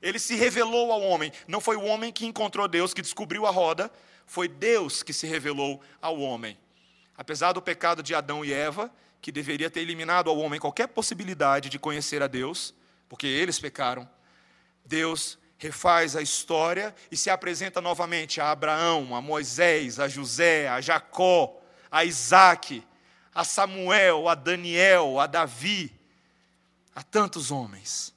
Ele 0.00 0.18
se 0.18 0.34
revelou 0.34 0.92
ao 0.92 1.02
homem. 1.02 1.32
Não 1.46 1.60
foi 1.60 1.76
o 1.76 1.84
homem 1.84 2.12
que 2.12 2.26
encontrou 2.26 2.66
Deus, 2.66 2.94
que 2.94 3.02
descobriu 3.02 3.46
a 3.46 3.50
roda, 3.50 3.90
foi 4.26 4.48
Deus 4.48 5.02
que 5.02 5.12
se 5.12 5.26
revelou 5.26 5.80
ao 6.00 6.20
homem. 6.20 6.56
Apesar 7.16 7.52
do 7.52 7.60
pecado 7.60 8.02
de 8.02 8.14
Adão 8.14 8.44
e 8.44 8.52
Eva, 8.52 8.90
que 9.20 9.30
deveria 9.30 9.70
ter 9.70 9.80
eliminado 9.80 10.30
ao 10.30 10.38
homem 10.38 10.58
qualquer 10.58 10.86
possibilidade 10.88 11.68
de 11.68 11.78
conhecer 11.78 12.22
a 12.22 12.26
Deus, 12.26 12.74
porque 13.08 13.26
eles 13.26 13.58
pecaram, 13.58 14.08
Deus 14.84 15.38
refaz 15.58 16.16
a 16.16 16.22
história 16.22 16.94
e 17.10 17.16
se 17.16 17.28
apresenta 17.28 17.82
novamente 17.82 18.40
a 18.40 18.50
Abraão, 18.50 19.14
a 19.14 19.20
Moisés, 19.20 20.00
a 20.00 20.08
José, 20.08 20.66
a 20.68 20.80
Jacó, 20.80 21.60
a 21.90 22.04
Isaac, 22.04 22.82
a 23.34 23.44
Samuel, 23.44 24.28
a 24.28 24.34
Daniel, 24.34 25.20
a 25.20 25.26
Davi, 25.26 25.92
a 26.94 27.02
tantos 27.02 27.50
homens. 27.50 28.14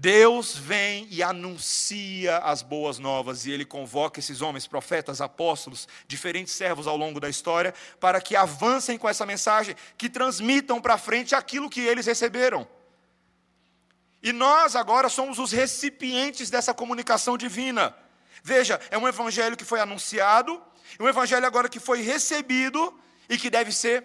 Deus 0.00 0.56
vem 0.56 1.08
e 1.10 1.24
anuncia 1.24 2.38
as 2.38 2.62
boas 2.62 3.00
novas, 3.00 3.44
e 3.44 3.50
Ele 3.50 3.64
convoca 3.64 4.20
esses 4.20 4.40
homens, 4.40 4.64
profetas, 4.64 5.20
apóstolos, 5.20 5.88
diferentes 6.06 6.54
servos 6.54 6.86
ao 6.86 6.96
longo 6.96 7.18
da 7.18 7.28
história, 7.28 7.74
para 7.98 8.20
que 8.20 8.36
avancem 8.36 8.96
com 8.96 9.08
essa 9.08 9.26
mensagem, 9.26 9.74
que 9.96 10.08
transmitam 10.08 10.80
para 10.80 10.96
frente 10.96 11.34
aquilo 11.34 11.68
que 11.68 11.80
eles 11.80 12.06
receberam. 12.06 12.64
E 14.22 14.32
nós 14.32 14.76
agora 14.76 15.08
somos 15.08 15.40
os 15.40 15.50
recipientes 15.50 16.48
dessa 16.48 16.72
comunicação 16.72 17.36
divina. 17.36 17.92
Veja, 18.40 18.80
é 18.92 18.98
um 18.98 19.08
evangelho 19.08 19.56
que 19.56 19.64
foi 19.64 19.80
anunciado, 19.80 20.62
um 21.00 21.08
evangelho 21.08 21.44
agora 21.44 21.68
que 21.68 21.80
foi 21.80 22.02
recebido 22.02 22.96
e 23.28 23.36
que 23.36 23.50
deve 23.50 23.72
ser 23.72 24.04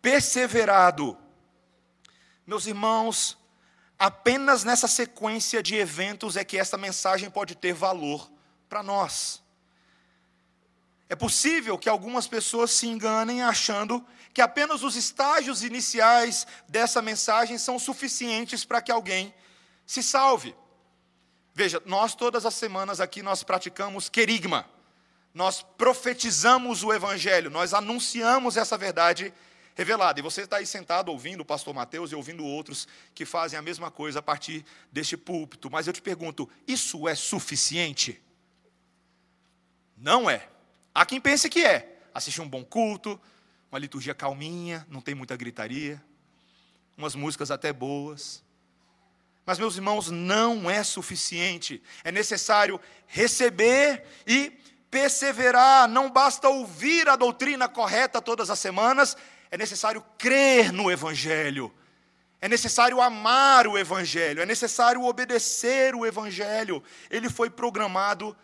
perseverado. 0.00 1.18
Meus 2.46 2.66
irmãos, 2.66 3.36
apenas 4.04 4.64
nessa 4.64 4.86
sequência 4.86 5.62
de 5.62 5.76
eventos 5.76 6.36
é 6.36 6.44
que 6.44 6.58
essa 6.58 6.76
mensagem 6.76 7.30
pode 7.30 7.54
ter 7.54 7.72
valor 7.72 8.30
para 8.68 8.82
nós. 8.82 9.42
É 11.08 11.16
possível 11.16 11.78
que 11.78 11.88
algumas 11.88 12.26
pessoas 12.26 12.70
se 12.70 12.86
enganem 12.86 13.42
achando 13.42 14.04
que 14.34 14.42
apenas 14.42 14.82
os 14.82 14.94
estágios 14.94 15.62
iniciais 15.62 16.46
dessa 16.68 17.00
mensagem 17.00 17.56
são 17.56 17.78
suficientes 17.78 18.62
para 18.62 18.82
que 18.82 18.92
alguém 18.92 19.34
se 19.86 20.02
salve. 20.02 20.54
Veja, 21.54 21.80
nós 21.86 22.14
todas 22.14 22.44
as 22.44 22.54
semanas 22.54 23.00
aqui 23.00 23.22
nós 23.22 23.42
praticamos 23.42 24.10
querigma. 24.10 24.68
Nós 25.32 25.64
profetizamos 25.78 26.84
o 26.84 26.92
evangelho, 26.92 27.50
nós 27.50 27.72
anunciamos 27.72 28.58
essa 28.58 28.76
verdade 28.76 29.32
revelada. 29.74 30.18
E 30.18 30.22
você 30.22 30.42
está 30.42 30.58
aí 30.58 30.66
sentado 30.66 31.10
ouvindo 31.10 31.40
o 31.40 31.44
pastor 31.44 31.74
Mateus 31.74 32.12
e 32.12 32.14
ouvindo 32.14 32.44
outros 32.44 32.86
que 33.14 33.24
fazem 33.24 33.58
a 33.58 33.62
mesma 33.62 33.90
coisa 33.90 34.20
a 34.20 34.22
partir 34.22 34.64
deste 34.90 35.16
púlpito. 35.16 35.70
Mas 35.70 35.86
eu 35.86 35.92
te 35.92 36.00
pergunto, 36.00 36.48
isso 36.66 37.08
é 37.08 37.14
suficiente? 37.14 38.22
Não 39.96 40.28
é. 40.28 40.48
Há 40.94 41.04
quem 41.04 41.20
pense 41.20 41.48
que 41.48 41.64
é. 41.64 41.98
Assistir 42.14 42.40
um 42.40 42.48
bom 42.48 42.64
culto, 42.64 43.20
uma 43.70 43.78
liturgia 43.78 44.14
calminha, 44.14 44.86
não 44.88 45.00
tem 45.00 45.14
muita 45.14 45.36
gritaria, 45.36 46.02
umas 46.96 47.16
músicas 47.16 47.50
até 47.50 47.72
boas. 47.72 48.42
Mas, 49.44 49.58
meus 49.58 49.76
irmãos, 49.76 50.10
não 50.10 50.70
é 50.70 50.82
suficiente. 50.82 51.82
É 52.02 52.10
necessário 52.10 52.80
receber 53.06 54.04
e 54.26 54.52
perseverar. 54.90 55.88
Não 55.88 56.08
basta 56.10 56.48
ouvir 56.48 57.08
a 57.08 57.16
doutrina 57.16 57.68
correta 57.68 58.22
todas 58.22 58.48
as 58.48 58.58
semanas, 58.58 59.16
é 59.54 59.56
necessário 59.56 60.04
crer 60.18 60.72
no 60.72 60.90
Evangelho. 60.90 61.72
É 62.40 62.48
necessário 62.48 63.00
amar 63.00 63.68
o 63.68 63.78
Evangelho, 63.78 64.42
é 64.42 64.46
necessário 64.46 65.04
obedecer 65.04 65.94
o 65.94 66.04
Evangelho. 66.04 66.82
Ele 67.08 67.30
foi 67.30 67.48
programado 67.48 68.36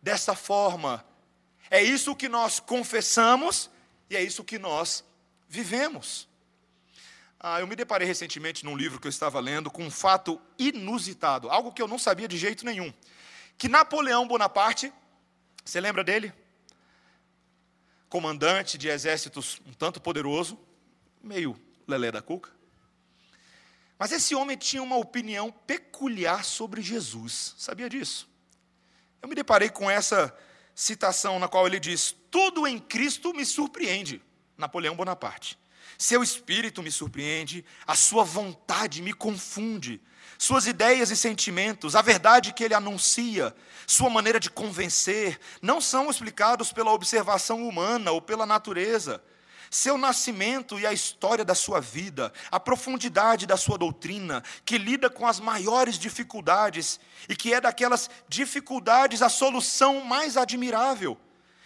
dessa 0.00 0.34
forma. 0.34 1.04
É 1.70 1.82
isso 1.82 2.16
que 2.16 2.30
nós 2.30 2.60
confessamos 2.60 3.70
e 4.08 4.16
é 4.16 4.22
isso 4.22 4.42
que 4.42 4.58
nós 4.58 5.04
vivemos. 5.46 6.26
Ah, 7.38 7.60
eu 7.60 7.66
me 7.66 7.76
deparei 7.76 8.08
recentemente 8.08 8.64
num 8.64 8.74
livro 8.74 8.98
que 8.98 9.06
eu 9.06 9.10
estava 9.10 9.38
lendo 9.40 9.70
com 9.70 9.84
um 9.84 9.90
fato 9.90 10.40
inusitado, 10.58 11.50
algo 11.50 11.72
que 11.72 11.82
eu 11.82 11.88
não 11.88 11.98
sabia 11.98 12.26
de 12.26 12.38
jeito 12.38 12.64
nenhum. 12.64 12.90
Que 13.58 13.68
Napoleão 13.68 14.26
Bonaparte, 14.26 14.90
você 15.62 15.78
lembra 15.78 16.02
dele? 16.02 16.32
Comandante 18.14 18.78
de 18.78 18.86
exércitos 18.86 19.60
um 19.66 19.72
tanto 19.72 20.00
poderoso, 20.00 20.56
meio 21.20 21.60
lelé 21.84 22.12
da 22.12 22.22
cuca. 22.22 22.48
Mas 23.98 24.12
esse 24.12 24.36
homem 24.36 24.56
tinha 24.56 24.80
uma 24.84 24.96
opinião 24.96 25.50
peculiar 25.50 26.44
sobre 26.44 26.80
Jesus. 26.80 27.56
Sabia 27.58 27.90
disso? 27.90 28.30
Eu 29.20 29.28
me 29.28 29.34
deparei 29.34 29.68
com 29.68 29.90
essa 29.90 30.32
citação 30.76 31.40
na 31.40 31.48
qual 31.48 31.66
ele 31.66 31.80
diz: 31.80 32.14
Tudo 32.30 32.68
em 32.68 32.78
Cristo 32.78 33.34
me 33.34 33.44
surpreende. 33.44 34.22
Napoleão 34.56 34.94
Bonaparte. 34.94 35.58
Seu 35.98 36.22
espírito 36.22 36.82
me 36.82 36.90
surpreende, 36.90 37.64
a 37.86 37.94
sua 37.94 38.24
vontade 38.24 39.00
me 39.00 39.12
confunde, 39.12 40.00
suas 40.38 40.66
ideias 40.66 41.10
e 41.10 41.16
sentimentos, 41.16 41.94
a 41.94 42.02
verdade 42.02 42.52
que 42.52 42.64
ele 42.64 42.74
anuncia, 42.74 43.54
sua 43.86 44.10
maneira 44.10 44.40
de 44.40 44.50
convencer, 44.50 45.38
não 45.62 45.80
são 45.80 46.10
explicados 46.10 46.72
pela 46.72 46.92
observação 46.92 47.66
humana 47.66 48.10
ou 48.10 48.20
pela 48.20 48.44
natureza. 48.44 49.22
Seu 49.70 49.98
nascimento 49.98 50.78
e 50.78 50.86
a 50.86 50.92
história 50.92 51.44
da 51.44 51.54
sua 51.54 51.80
vida, 51.80 52.32
a 52.50 52.60
profundidade 52.60 53.46
da 53.46 53.56
sua 53.56 53.76
doutrina, 53.76 54.42
que 54.64 54.78
lida 54.78 55.10
com 55.10 55.26
as 55.26 55.40
maiores 55.40 55.98
dificuldades 55.98 57.00
e 57.28 57.34
que 57.34 57.52
é 57.52 57.60
daquelas 57.60 58.08
dificuldades 58.28 59.22
a 59.22 59.28
solução 59.28 60.00
mais 60.04 60.36
admirável 60.36 61.18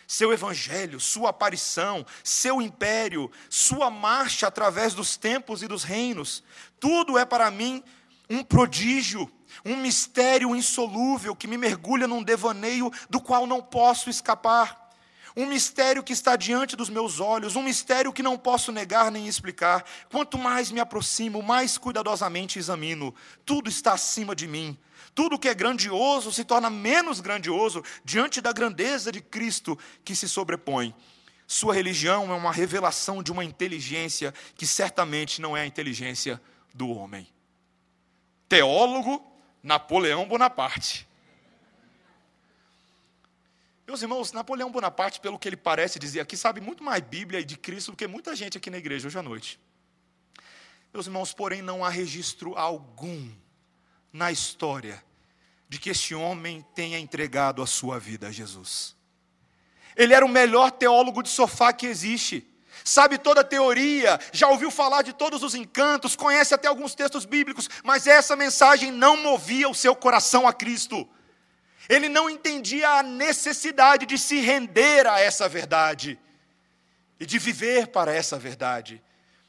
seu 0.09 0.33
evangelho, 0.33 0.99
sua 0.99 1.29
aparição, 1.29 2.05
seu 2.25 2.62
império, 2.62 3.31
sua 3.50 3.91
marcha 3.91 4.47
através 4.47 4.95
dos 4.95 5.19
tempos 5.19 5.62
e 5.62 5.69
dos 5.69 5.85
reinos. 5.85 6.43
Tudo 6.81 7.19
é 7.19 7.27
para 7.27 7.50
mim 7.50 7.85
um 8.31 8.43
prodígio, 8.43 9.31
um 9.67 9.77
mistério 9.77 10.57
insolúvel 10.57 11.37
que 11.37 11.47
me 11.47 11.59
mergulha 11.59 12.09
num 12.09 12.23
devaneio 12.23 12.91
do 13.11 13.21
qual 13.21 13.47
não 13.47 13.61
posso 13.61 14.09
escapar. 14.09 14.88
Um 15.37 15.45
mistério 15.45 16.03
que 16.03 16.15
está 16.15 16.37
diante 16.37 16.75
dos 16.75 16.88
meus 16.88 17.21
olhos, 17.21 17.55
um 17.55 17.62
mistério 17.62 18.12
que 18.12 18.23
não 18.23 18.38
posso 18.38 18.73
negar 18.73 19.11
nem 19.11 19.29
explicar. 19.29 19.85
Quanto 20.11 20.38
mais 20.38 20.71
me 20.71 20.81
aproximo, 20.81 21.43
mais 21.43 21.77
cuidadosamente 21.77 22.59
examino. 22.59 23.15
Tudo 23.45 23.69
está 23.69 23.93
acima 23.93 24.35
de 24.35 24.49
mim 24.49 24.77
tudo 25.19 25.37
que 25.37 25.49
é 25.49 25.55
grandioso 25.55 26.31
se 26.31 26.45
torna 26.45 26.71
menos 26.71 27.21
grandioso 27.21 27.83
diante 28.05 28.41
da 28.41 28.53
grandeza 28.53 29.11
de 29.11 29.21
Cristo 29.21 29.77
que 30.05 30.15
se 30.15 30.29
sobrepõe. 30.29 30.95
Sua 31.45 31.75
religião 31.75 32.31
é 32.33 32.37
uma 32.37 32.53
revelação 32.53 33.21
de 33.21 33.33
uma 33.33 33.45
inteligência 33.45 34.33
que 34.55 34.65
certamente 34.65 35.41
não 35.41 35.57
é 35.57 35.63
a 35.63 35.67
inteligência 35.67 36.41
do 36.73 36.89
homem. 36.91 37.27
Teólogo 38.49 39.21
Napoleão 39.61 40.25
Bonaparte. 40.29 41.09
Meus 43.89 44.01
irmãos, 44.01 44.31
Napoleão 44.31 44.71
Bonaparte, 44.71 45.19
pelo 45.19 45.37
que 45.37 45.49
ele 45.49 45.57
parece 45.57 45.99
dizer 45.99 46.21
aqui, 46.21 46.37
sabe 46.37 46.61
muito 46.61 46.85
mais 46.85 47.03
Bíblia 47.03 47.41
e 47.41 47.45
de 47.45 47.57
Cristo 47.57 47.91
do 47.91 47.97
que 47.97 48.07
muita 48.07 48.37
gente 48.37 48.57
aqui 48.57 48.71
na 48.71 48.79
igreja 48.79 49.09
hoje 49.09 49.19
à 49.19 49.23
noite. 49.23 49.59
Meus 50.95 51.07
irmãos, 51.07 51.33
porém, 51.35 51.61
não 51.61 51.85
há 51.85 51.89
registro 51.89 52.57
algum 52.57 53.29
na 54.13 54.31
história 54.31 55.08
de 55.69 55.79
que 55.79 55.91
este 55.91 56.15
homem 56.15 56.65
tenha 56.75 56.99
entregado 56.99 57.63
a 57.63 57.67
sua 57.67 57.99
vida 57.99 58.29
a 58.29 58.33
Jesus. 58.33 58.97
Ele 59.97 60.15
era 60.15 60.25
o 60.25 60.29
melhor 60.29 60.71
teólogo 60.71 61.23
de 61.23 61.29
sofá 61.29 61.73
que 61.73 61.87
existe. 61.87 62.47
Sabe 62.85 63.19
toda 63.19 63.41
a 63.41 63.45
teoria, 63.45 64.19
já 64.33 64.49
ouviu 64.49 64.71
falar 64.71 65.03
de 65.03 65.13
todos 65.13 65.43
os 65.43 65.55
encantos, 65.55 66.17
conhece 66.17 66.55
até 66.55 66.69
alguns 66.69 66.95
textos 66.95 67.25
bíblicos, 67.25 67.69
mas 67.85 68.07
essa 68.07 68.37
mensagem 68.37 68.93
não 68.93 69.17
movia 69.17 69.69
o 69.69 69.75
seu 69.75 69.95
coração 69.95 70.47
a 70.47 70.53
Cristo. 70.53 71.07
Ele 71.89 72.09
não 72.09 72.31
entendia 72.31 72.89
a 72.91 73.03
necessidade 73.03 74.07
de 74.07 74.17
se 74.17 74.41
render 74.41 75.07
a 75.07 75.21
essa 75.21 75.49
verdade 75.49 76.19
e 77.19 77.27
de 77.27 77.39
viver 77.39 77.89
para 77.89 78.15
essa 78.15 78.39
verdade 78.39 79.03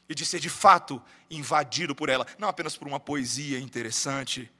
e 0.08 0.14
de 0.14 0.26
ser 0.26 0.40
de 0.40 0.50
fato 0.50 1.00
invadido 1.30 1.94
por 1.94 2.08
ela, 2.08 2.26
não 2.36 2.48
apenas 2.48 2.76
por 2.76 2.88
uma 2.88 2.98
poesia 2.98 3.60
interessante. 3.60 4.50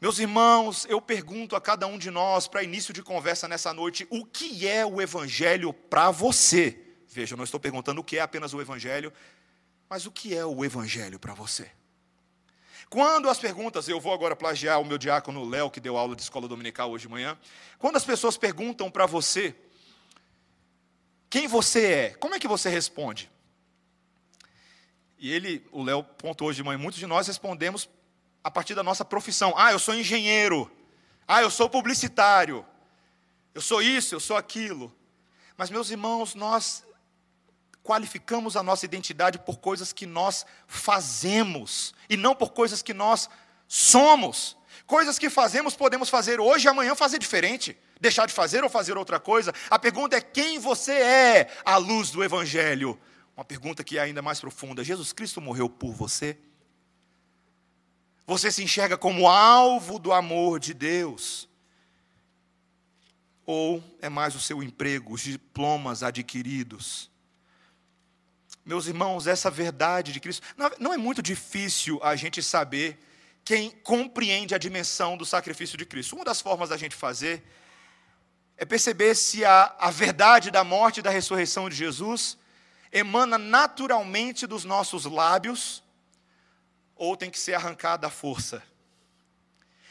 Meus 0.00 0.18
irmãos, 0.18 0.86
eu 0.88 0.98
pergunto 0.98 1.54
a 1.54 1.60
cada 1.60 1.86
um 1.86 1.98
de 1.98 2.10
nós, 2.10 2.48
para 2.48 2.62
início 2.62 2.94
de 2.94 3.02
conversa 3.02 3.46
nessa 3.46 3.74
noite, 3.74 4.06
o 4.08 4.24
que 4.24 4.66
é 4.66 4.86
o 4.86 4.98
Evangelho 4.98 5.74
para 5.74 6.10
você? 6.10 6.80
Veja, 7.06 7.34
eu 7.34 7.36
não 7.36 7.44
estou 7.44 7.60
perguntando 7.60 8.00
o 8.00 8.04
que 8.04 8.16
é 8.16 8.22
apenas 8.22 8.54
o 8.54 8.60
Evangelho, 8.62 9.12
mas 9.90 10.06
o 10.06 10.10
que 10.10 10.34
é 10.34 10.42
o 10.42 10.64
Evangelho 10.64 11.18
para 11.18 11.34
você? 11.34 11.70
Quando 12.88 13.28
as 13.28 13.38
perguntas, 13.38 13.88
eu 13.88 14.00
vou 14.00 14.14
agora 14.14 14.34
plagiar 14.34 14.80
o 14.80 14.86
meu 14.86 14.96
diácono 14.96 15.46
Léo, 15.46 15.70
que 15.70 15.80
deu 15.80 15.98
aula 15.98 16.16
de 16.16 16.22
escola 16.22 16.48
dominical 16.48 16.90
hoje 16.90 17.02
de 17.02 17.12
manhã. 17.12 17.38
Quando 17.78 17.96
as 17.96 18.04
pessoas 18.04 18.38
perguntam 18.38 18.90
para 18.90 19.04
você 19.04 19.54
quem 21.28 21.46
você 21.46 21.86
é, 21.86 22.10
como 22.14 22.34
é 22.34 22.38
que 22.38 22.48
você 22.48 22.70
responde? 22.70 23.30
E 25.18 25.30
ele, 25.30 25.64
o 25.70 25.82
Léo 25.82 26.02
pontuou 26.02 26.48
hoje 26.48 26.56
de 26.56 26.62
manhã, 26.62 26.78
muitos 26.78 26.98
de 26.98 27.06
nós 27.06 27.26
respondemos 27.26 27.86
a 28.42 28.50
partir 28.50 28.74
da 28.74 28.82
nossa 28.82 29.04
profissão. 29.04 29.54
Ah, 29.56 29.72
eu 29.72 29.78
sou 29.78 29.94
engenheiro. 29.94 30.70
Ah, 31.26 31.42
eu 31.42 31.50
sou 31.50 31.68
publicitário. 31.68 32.64
Eu 33.54 33.60
sou 33.60 33.82
isso, 33.82 34.14
eu 34.14 34.20
sou 34.20 34.36
aquilo. 34.36 34.94
Mas, 35.56 35.70
meus 35.70 35.90
irmãos, 35.90 36.34
nós 36.34 36.84
qualificamos 37.82 38.56
a 38.56 38.62
nossa 38.62 38.84
identidade 38.84 39.38
por 39.38 39.58
coisas 39.58 39.92
que 39.92 40.06
nós 40.06 40.46
fazemos 40.66 41.94
e 42.08 42.16
não 42.16 42.34
por 42.34 42.52
coisas 42.52 42.82
que 42.82 42.94
nós 42.94 43.28
somos. 43.66 44.56
Coisas 44.86 45.18
que 45.18 45.30
fazemos 45.30 45.76
podemos 45.76 46.08
fazer 46.08 46.40
hoje 46.40 46.66
e 46.66 46.68
amanhã 46.68 46.94
fazer 46.94 47.18
diferente, 47.18 47.76
deixar 48.00 48.26
de 48.26 48.32
fazer 48.32 48.64
ou 48.64 48.70
fazer 48.70 48.96
outra 48.96 49.20
coisa. 49.20 49.52
A 49.68 49.78
pergunta 49.78 50.16
é 50.16 50.20
quem 50.20 50.58
você 50.58 50.92
é 50.92 51.56
à 51.64 51.76
luz 51.76 52.10
do 52.10 52.24
Evangelho. 52.24 52.98
Uma 53.36 53.44
pergunta 53.44 53.84
que 53.84 53.98
é 53.98 54.02
ainda 54.02 54.22
mais 54.22 54.40
profunda: 54.40 54.84
Jesus 54.84 55.12
Cristo 55.12 55.40
morreu 55.40 55.68
por 55.68 55.92
você? 55.92 56.38
Você 58.30 58.52
se 58.52 58.62
enxerga 58.62 58.96
como 58.96 59.26
alvo 59.26 59.98
do 59.98 60.12
amor 60.12 60.60
de 60.60 60.72
Deus? 60.72 61.48
Ou 63.44 63.82
é 64.00 64.08
mais 64.08 64.36
o 64.36 64.40
seu 64.40 64.62
emprego, 64.62 65.14
os 65.14 65.22
diplomas 65.22 66.04
adquiridos? 66.04 67.10
Meus 68.64 68.86
irmãos, 68.86 69.26
essa 69.26 69.50
verdade 69.50 70.12
de 70.12 70.20
Cristo, 70.20 70.46
não 70.78 70.92
é 70.92 70.96
muito 70.96 71.20
difícil 71.20 71.98
a 72.04 72.14
gente 72.14 72.40
saber 72.40 73.00
quem 73.44 73.72
compreende 73.82 74.54
a 74.54 74.58
dimensão 74.58 75.16
do 75.16 75.26
sacrifício 75.26 75.76
de 75.76 75.84
Cristo. 75.84 76.14
Uma 76.14 76.24
das 76.24 76.40
formas 76.40 76.68
da 76.68 76.76
gente 76.76 76.94
fazer 76.94 77.42
é 78.56 78.64
perceber 78.64 79.16
se 79.16 79.44
a, 79.44 79.74
a 79.76 79.90
verdade 79.90 80.52
da 80.52 80.62
morte 80.62 81.00
e 81.00 81.02
da 81.02 81.10
ressurreição 81.10 81.68
de 81.68 81.74
Jesus 81.74 82.38
emana 82.92 83.36
naturalmente 83.36 84.46
dos 84.46 84.64
nossos 84.64 85.04
lábios 85.04 85.82
ou 87.00 87.16
tem 87.16 87.30
que 87.30 87.38
ser 87.38 87.54
arrancada 87.54 88.06
à 88.06 88.10
força. 88.10 88.62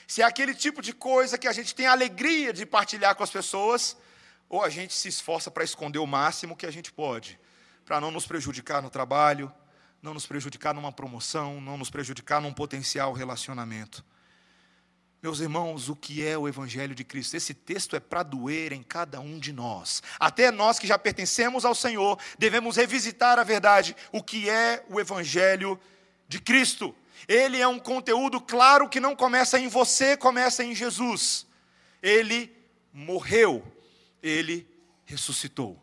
Se 0.08 0.22
é 0.22 0.26
aquele 0.26 0.54
tipo 0.54 0.80
de 0.80 0.94
coisa 0.94 1.40
que 1.40 1.48
a 1.48 1.52
gente 1.52 1.74
tem 1.74 1.88
alegria 1.88 2.54
de 2.54 2.68
partilhar 2.68 3.16
com 3.16 3.24
as 3.24 3.32
pessoas, 3.32 3.98
ou 4.48 4.64
a 4.64 4.70
gente 4.70 4.94
se 4.94 5.08
esforça 5.08 5.50
para 5.50 5.64
esconder 5.64 5.98
o 5.98 6.06
máximo 6.06 6.56
que 6.56 6.68
a 6.68 6.72
gente 6.72 6.92
pode, 6.94 7.40
para 7.84 8.00
não 8.00 8.12
nos 8.12 8.28
prejudicar 8.28 8.80
no 8.84 8.92
trabalho, 8.92 9.52
não 10.04 10.14
nos 10.14 10.28
prejudicar 10.28 10.72
numa 10.72 10.92
promoção, 10.92 11.60
não 11.60 11.78
nos 11.80 11.90
prejudicar 11.90 12.40
num 12.40 12.54
potencial 12.54 13.12
relacionamento. 13.12 14.06
Meus 15.20 15.40
irmãos, 15.40 15.90
o 15.90 15.96
que 15.96 16.24
é 16.24 16.38
o 16.38 16.48
Evangelho 16.48 16.94
de 16.94 17.04
Cristo? 17.04 17.36
Esse 17.36 17.56
texto 17.56 17.96
é 17.96 18.00
para 18.00 18.22
doer 18.22 18.72
em 18.72 18.84
cada 18.84 19.20
um 19.20 19.40
de 19.40 19.52
nós. 19.52 20.04
Até 20.20 20.52
nós 20.52 20.78
que 20.78 20.86
já 20.86 20.98
pertencemos 20.98 21.66
ao 21.66 21.74
Senhor, 21.74 22.20
devemos 22.38 22.78
revisitar 22.78 23.40
a 23.40 23.44
verdade, 23.44 23.96
o 24.12 24.22
que 24.22 24.48
é 24.48 24.86
o 24.88 25.00
Evangelho 25.00 25.72
de 25.76 25.99
Cristo. 26.38 26.94
Ele 27.28 27.60
é 27.60 27.68
um 27.68 27.80
conteúdo 27.80 28.42
claro 28.42 28.90
que 28.90 29.00
não 29.00 29.16
começa 29.16 29.58
em 29.58 29.68
você, 29.68 30.18
começa 30.18 30.64
em 30.64 30.76
Jesus. 30.76 31.48
Ele 32.04 32.54
morreu, 32.94 33.66
ele 34.22 34.68
ressuscitou, 35.06 35.82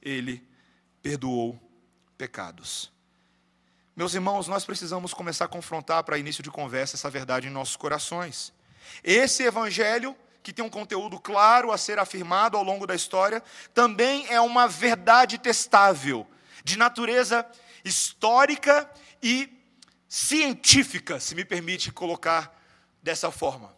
ele 0.00 0.42
perdoou 1.02 1.60
pecados. 2.16 2.92
Meus 3.94 4.14
irmãos, 4.14 4.48
nós 4.48 4.64
precisamos 4.64 5.12
começar 5.12 5.44
a 5.44 5.48
confrontar 5.48 6.02
para 6.04 6.16
início 6.16 6.42
de 6.42 6.50
conversa 6.50 6.96
essa 6.96 7.10
verdade 7.10 7.48
em 7.48 7.50
nossos 7.50 7.76
corações. 7.76 8.52
Esse 9.04 9.42
evangelho, 9.42 10.16
que 10.42 10.52
tem 10.52 10.64
um 10.64 10.70
conteúdo 10.70 11.20
claro 11.20 11.70
a 11.70 11.78
ser 11.78 11.98
afirmado 11.98 12.56
ao 12.56 12.64
longo 12.64 12.86
da 12.86 12.94
história, 12.94 13.42
também 13.74 14.26
é 14.28 14.40
uma 14.40 14.66
verdade 14.66 15.36
testável, 15.36 16.26
de 16.64 16.78
natureza 16.78 17.46
histórica 17.84 18.90
e 19.22 19.61
científica, 20.14 21.18
se 21.18 21.34
me 21.34 21.42
permite 21.42 21.90
colocar 21.90 22.54
dessa 23.02 23.30
forma. 23.30 23.74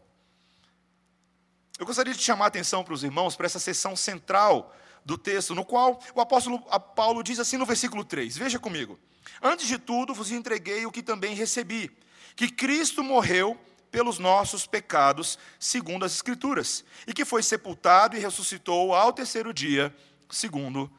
Eu 1.78 1.86
gostaria 1.86 2.12
de 2.12 2.20
chamar 2.20 2.46
a 2.46 2.48
atenção 2.48 2.82
para 2.82 2.92
os 2.92 3.04
irmãos 3.04 3.36
para 3.36 3.46
essa 3.46 3.60
seção 3.60 3.94
central 3.94 4.74
do 5.04 5.16
texto, 5.16 5.54
no 5.54 5.64
qual 5.64 6.02
o 6.12 6.20
apóstolo 6.20 6.58
Paulo 6.96 7.22
diz 7.22 7.38
assim 7.38 7.56
no 7.56 7.64
versículo 7.64 8.04
3: 8.04 8.36
Veja 8.36 8.58
comigo. 8.58 8.98
Antes 9.40 9.68
de 9.68 9.78
tudo 9.78 10.12
vos 10.12 10.32
entreguei 10.32 10.84
o 10.84 10.90
que 10.90 11.04
também 11.04 11.36
recebi, 11.36 11.96
que 12.34 12.50
Cristo 12.50 13.04
morreu 13.04 13.56
pelos 13.92 14.18
nossos 14.18 14.66
pecados, 14.66 15.38
segundo 15.60 16.04
as 16.04 16.16
Escrituras, 16.16 16.84
e 17.06 17.12
que 17.12 17.24
foi 17.24 17.44
sepultado 17.44 18.16
e 18.16 18.18
ressuscitou 18.18 18.92
ao 18.92 19.12
terceiro 19.12 19.54
dia, 19.54 19.94
segundo 20.28 20.90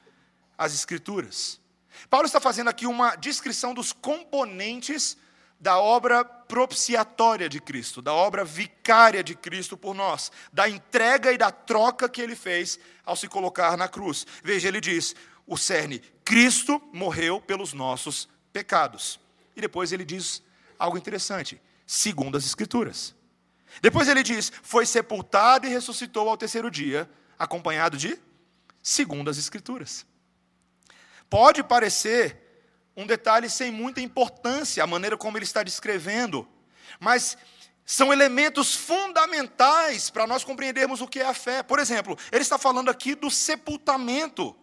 as 0.57 0.73
Escrituras. 0.73 1.59
Paulo 2.09 2.25
está 2.25 2.39
fazendo 2.39 2.69
aqui 2.69 2.87
uma 2.87 3.17
descrição 3.17 3.73
dos 3.73 3.91
componentes 3.91 5.17
da 5.65 5.79
obra 5.79 6.23
propiciatória 6.23 7.49
de 7.49 7.59
Cristo, 7.59 7.99
da 7.99 8.13
obra 8.13 8.45
vicária 8.45 9.23
de 9.23 9.33
Cristo 9.33 9.75
por 9.75 9.95
nós, 9.95 10.31
da 10.53 10.69
entrega 10.69 11.33
e 11.33 11.39
da 11.39 11.49
troca 11.49 12.07
que 12.07 12.21
ele 12.21 12.35
fez 12.35 12.77
ao 13.03 13.15
se 13.15 13.27
colocar 13.27 13.75
na 13.75 13.87
cruz. 13.87 14.27
Veja, 14.43 14.67
ele 14.67 14.79
diz: 14.79 15.15
o 15.47 15.57
cerne, 15.57 15.97
Cristo 16.23 16.79
morreu 16.93 17.41
pelos 17.41 17.73
nossos 17.73 18.29
pecados. 18.53 19.19
E 19.55 19.61
depois 19.61 19.91
ele 19.91 20.05
diz 20.05 20.43
algo 20.77 20.99
interessante: 20.99 21.59
segundo 21.83 22.37
as 22.37 22.45
Escrituras. 22.45 23.15
Depois 23.81 24.07
ele 24.07 24.21
diz: 24.21 24.51
foi 24.61 24.85
sepultado 24.85 25.65
e 25.65 25.71
ressuscitou 25.71 26.29
ao 26.29 26.37
terceiro 26.37 26.69
dia, 26.69 27.09
acompanhado 27.39 27.97
de 27.97 28.19
segundo 28.83 29.31
as 29.31 29.39
Escrituras. 29.39 30.05
Pode 31.27 31.63
parecer 31.63 32.44
um 32.95 33.05
detalhe 33.05 33.49
sem 33.49 33.71
muita 33.71 34.01
importância, 34.01 34.83
a 34.83 34.87
maneira 34.87 35.17
como 35.17 35.37
ele 35.37 35.45
está 35.45 35.63
descrevendo, 35.63 36.47
mas 36.99 37.37
são 37.85 38.11
elementos 38.11 38.73
fundamentais 38.73 40.09
para 40.09 40.25
nós 40.25 40.43
compreendermos 40.43 41.01
o 41.01 41.07
que 41.07 41.19
é 41.19 41.25
a 41.25 41.33
fé. 41.33 41.61
Por 41.61 41.77
exemplo, 41.77 42.17
ele 42.31 42.41
está 42.41 42.57
falando 42.57 42.89
aqui 42.89 43.13
do 43.13 43.29
sepultamento 43.29 44.55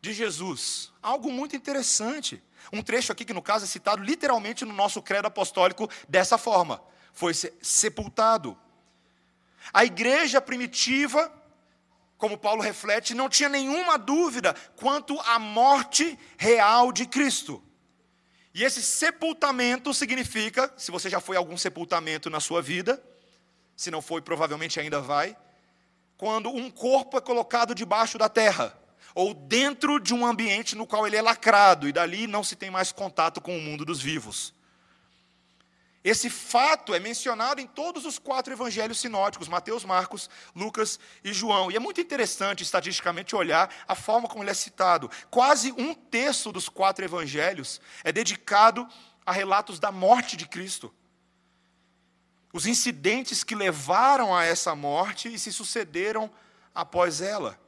de 0.00 0.12
Jesus, 0.12 0.92
algo 1.00 1.30
muito 1.30 1.54
interessante. 1.54 2.42
Um 2.72 2.82
trecho 2.82 3.12
aqui 3.12 3.24
que, 3.24 3.32
no 3.32 3.42
caso, 3.42 3.64
é 3.64 3.68
citado 3.68 4.02
literalmente 4.02 4.64
no 4.64 4.72
nosso 4.72 5.00
credo 5.00 5.26
apostólico 5.26 5.88
dessa 6.08 6.36
forma: 6.36 6.82
foi 7.12 7.32
sepultado. 7.34 8.58
A 9.72 9.84
igreja 9.84 10.40
primitiva, 10.40 11.32
como 12.24 12.38
Paulo 12.38 12.62
reflete, 12.62 13.12
não 13.12 13.28
tinha 13.28 13.50
nenhuma 13.50 13.98
dúvida 13.98 14.54
quanto 14.76 15.20
à 15.26 15.38
morte 15.38 16.18
real 16.38 16.90
de 16.90 17.04
Cristo. 17.04 17.62
E 18.54 18.64
esse 18.64 18.82
sepultamento 18.82 19.92
significa, 19.92 20.72
se 20.74 20.90
você 20.90 21.10
já 21.10 21.20
foi 21.20 21.36
a 21.36 21.38
algum 21.38 21.54
sepultamento 21.58 22.30
na 22.30 22.40
sua 22.40 22.62
vida, 22.62 22.98
se 23.76 23.90
não 23.90 24.00
foi, 24.00 24.22
provavelmente 24.22 24.80
ainda 24.80 25.02
vai, 25.02 25.36
quando 26.16 26.48
um 26.48 26.70
corpo 26.70 27.18
é 27.18 27.20
colocado 27.20 27.74
debaixo 27.74 28.16
da 28.16 28.30
terra 28.30 28.74
ou 29.14 29.34
dentro 29.34 30.00
de 30.00 30.14
um 30.14 30.24
ambiente 30.24 30.74
no 30.74 30.86
qual 30.86 31.06
ele 31.06 31.16
é 31.16 31.22
lacrado, 31.22 31.86
e 31.86 31.92
dali 31.92 32.26
não 32.26 32.42
se 32.42 32.56
tem 32.56 32.70
mais 32.70 32.90
contato 32.90 33.38
com 33.38 33.54
o 33.54 33.60
mundo 33.60 33.84
dos 33.84 34.00
vivos. 34.00 34.53
Esse 36.04 36.28
fato 36.28 36.94
é 36.94 37.00
mencionado 37.00 37.62
em 37.62 37.66
todos 37.66 38.04
os 38.04 38.18
quatro 38.18 38.52
evangelhos 38.52 39.00
sinóticos, 39.00 39.48
Mateus, 39.48 39.86
Marcos, 39.86 40.28
Lucas 40.54 41.00
e 41.24 41.32
João. 41.32 41.70
E 41.70 41.76
é 41.76 41.78
muito 41.80 41.98
interessante, 41.98 42.62
estatisticamente, 42.62 43.34
olhar 43.34 43.74
a 43.88 43.94
forma 43.94 44.28
como 44.28 44.42
ele 44.42 44.50
é 44.50 44.54
citado. 44.54 45.10
Quase 45.30 45.72
um 45.72 45.94
terço 45.94 46.52
dos 46.52 46.68
quatro 46.68 47.02
evangelhos 47.02 47.80
é 48.04 48.12
dedicado 48.12 48.86
a 49.24 49.32
relatos 49.32 49.80
da 49.80 49.90
morte 49.90 50.36
de 50.36 50.46
Cristo. 50.46 50.92
Os 52.52 52.66
incidentes 52.66 53.42
que 53.42 53.54
levaram 53.54 54.36
a 54.36 54.44
essa 54.44 54.74
morte 54.74 55.32
e 55.32 55.38
se 55.38 55.50
sucederam 55.50 56.30
após 56.74 57.22
ela. 57.22 57.58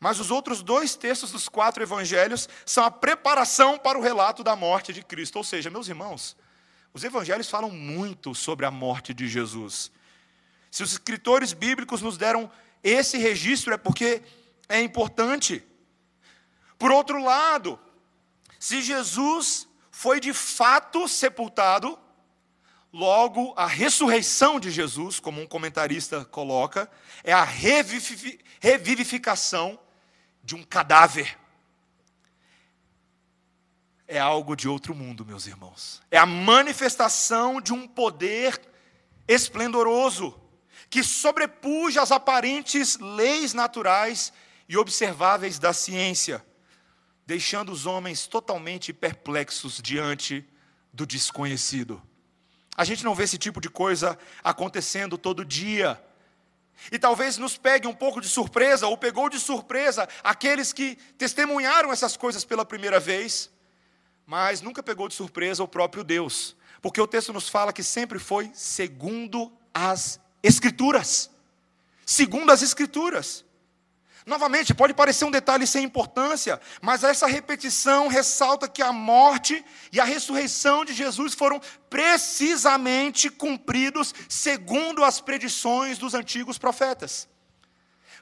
Mas 0.00 0.18
os 0.18 0.32
outros 0.32 0.60
dois 0.60 0.96
textos 0.96 1.30
dos 1.30 1.48
quatro 1.48 1.84
evangelhos 1.84 2.48
são 2.66 2.82
a 2.84 2.90
preparação 2.90 3.78
para 3.78 3.96
o 3.96 4.02
relato 4.02 4.42
da 4.42 4.56
morte 4.56 4.92
de 4.92 5.04
Cristo. 5.04 5.36
Ou 5.36 5.44
seja, 5.44 5.70
meus 5.70 5.86
irmãos, 5.86 6.36
os 6.92 7.04
evangelhos 7.04 7.48
falam 7.48 7.70
muito 7.70 8.34
sobre 8.34 8.66
a 8.66 8.70
morte 8.70 9.14
de 9.14 9.28
Jesus. 9.28 9.92
Se 10.70 10.82
os 10.82 10.92
escritores 10.92 11.52
bíblicos 11.52 12.02
nos 12.02 12.16
deram 12.16 12.50
esse 12.82 13.18
registro, 13.18 13.74
é 13.74 13.76
porque 13.76 14.22
é 14.68 14.80
importante. 14.80 15.62
Por 16.78 16.90
outro 16.90 17.22
lado, 17.22 17.78
se 18.58 18.80
Jesus 18.82 19.68
foi 19.90 20.18
de 20.20 20.32
fato 20.32 21.06
sepultado, 21.08 21.98
logo 22.92 23.52
a 23.56 23.66
ressurreição 23.66 24.60
de 24.60 24.70
Jesus, 24.70 25.18
como 25.20 25.40
um 25.40 25.46
comentarista 25.46 26.24
coloca, 26.24 26.90
é 27.22 27.32
a 27.32 27.44
revivificação 27.44 29.78
de 30.42 30.54
um 30.54 30.62
cadáver 30.62 31.38
é 34.10 34.18
algo 34.18 34.56
de 34.56 34.68
outro 34.68 34.92
mundo, 34.92 35.24
meus 35.24 35.46
irmãos. 35.46 36.02
É 36.10 36.18
a 36.18 36.26
manifestação 36.26 37.60
de 37.60 37.72
um 37.72 37.86
poder 37.86 38.60
esplendoroso 39.28 40.38
que 40.90 41.04
sobrepuja 41.04 42.02
as 42.02 42.10
aparentes 42.10 42.98
leis 42.98 43.54
naturais 43.54 44.32
e 44.68 44.76
observáveis 44.76 45.60
da 45.60 45.72
ciência, 45.72 46.44
deixando 47.24 47.70
os 47.70 47.86
homens 47.86 48.26
totalmente 48.26 48.92
perplexos 48.92 49.80
diante 49.80 50.44
do 50.92 51.06
desconhecido. 51.06 52.02
A 52.76 52.82
gente 52.84 53.04
não 53.04 53.14
vê 53.14 53.22
esse 53.22 53.38
tipo 53.38 53.60
de 53.60 53.70
coisa 53.70 54.18
acontecendo 54.42 55.16
todo 55.16 55.44
dia. 55.44 56.02
E 56.90 56.98
talvez 56.98 57.38
nos 57.38 57.56
pegue 57.56 57.86
um 57.86 57.94
pouco 57.94 58.20
de 58.20 58.28
surpresa, 58.28 58.88
ou 58.88 58.98
pegou 58.98 59.28
de 59.28 59.38
surpresa 59.38 60.08
aqueles 60.24 60.72
que 60.72 60.96
testemunharam 61.16 61.92
essas 61.92 62.16
coisas 62.16 62.44
pela 62.44 62.64
primeira 62.64 62.98
vez 62.98 63.50
mas 64.26 64.60
nunca 64.60 64.82
pegou 64.82 65.08
de 65.08 65.14
surpresa 65.14 65.62
o 65.62 65.68
próprio 65.68 66.04
Deus, 66.04 66.56
porque 66.80 67.00
o 67.00 67.06
texto 67.06 67.32
nos 67.32 67.48
fala 67.48 67.72
que 67.72 67.82
sempre 67.82 68.18
foi 68.18 68.50
segundo 68.54 69.52
as 69.74 70.20
Escrituras. 70.42 71.30
Segundo 72.06 72.50
as 72.50 72.62
Escrituras. 72.62 73.44
Novamente, 74.26 74.74
pode 74.74 74.94
parecer 74.94 75.24
um 75.24 75.30
detalhe 75.30 75.66
sem 75.66 75.84
importância, 75.84 76.60
mas 76.80 77.02
essa 77.02 77.26
repetição 77.26 78.06
ressalta 78.06 78.68
que 78.68 78.82
a 78.82 78.92
morte 78.92 79.64
e 79.92 79.98
a 79.98 80.04
ressurreição 80.04 80.84
de 80.84 80.92
Jesus 80.92 81.34
foram 81.34 81.60
precisamente 81.88 83.30
cumpridos 83.30 84.14
segundo 84.28 85.02
as 85.02 85.20
predições 85.20 85.98
dos 85.98 86.14
antigos 86.14 86.58
profetas. 86.58 87.28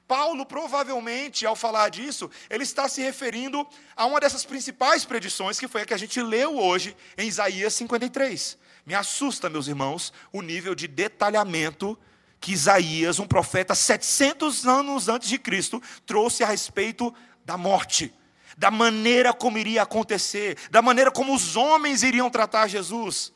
Paulo, 0.08 0.46
provavelmente, 0.46 1.44
ao 1.44 1.54
falar 1.54 1.90
disso, 1.90 2.30
ele 2.48 2.62
está 2.62 2.88
se 2.88 3.02
referindo 3.02 3.68
a 3.94 4.06
uma 4.06 4.18
dessas 4.18 4.42
principais 4.42 5.04
predições, 5.04 5.60
que 5.60 5.68
foi 5.68 5.82
a 5.82 5.86
que 5.86 5.92
a 5.92 5.98
gente 5.98 6.20
leu 6.22 6.58
hoje 6.58 6.96
em 7.18 7.28
Isaías 7.28 7.74
53. 7.74 8.56
Me 8.86 8.94
assusta, 8.94 9.50
meus 9.50 9.68
irmãos, 9.68 10.10
o 10.32 10.40
nível 10.40 10.74
de 10.74 10.88
detalhamento 10.88 11.96
que 12.40 12.52
Isaías, 12.52 13.18
um 13.18 13.26
profeta 13.26 13.74
700 13.74 14.66
anos 14.66 15.10
antes 15.10 15.28
de 15.28 15.38
Cristo, 15.38 15.82
trouxe 16.06 16.42
a 16.42 16.46
respeito 16.46 17.14
da 17.44 17.58
morte, 17.58 18.14
da 18.56 18.70
maneira 18.70 19.34
como 19.34 19.58
iria 19.58 19.82
acontecer, 19.82 20.56
da 20.70 20.80
maneira 20.80 21.10
como 21.10 21.34
os 21.34 21.54
homens 21.54 22.02
iriam 22.02 22.30
tratar 22.30 22.66
Jesus, 22.66 23.30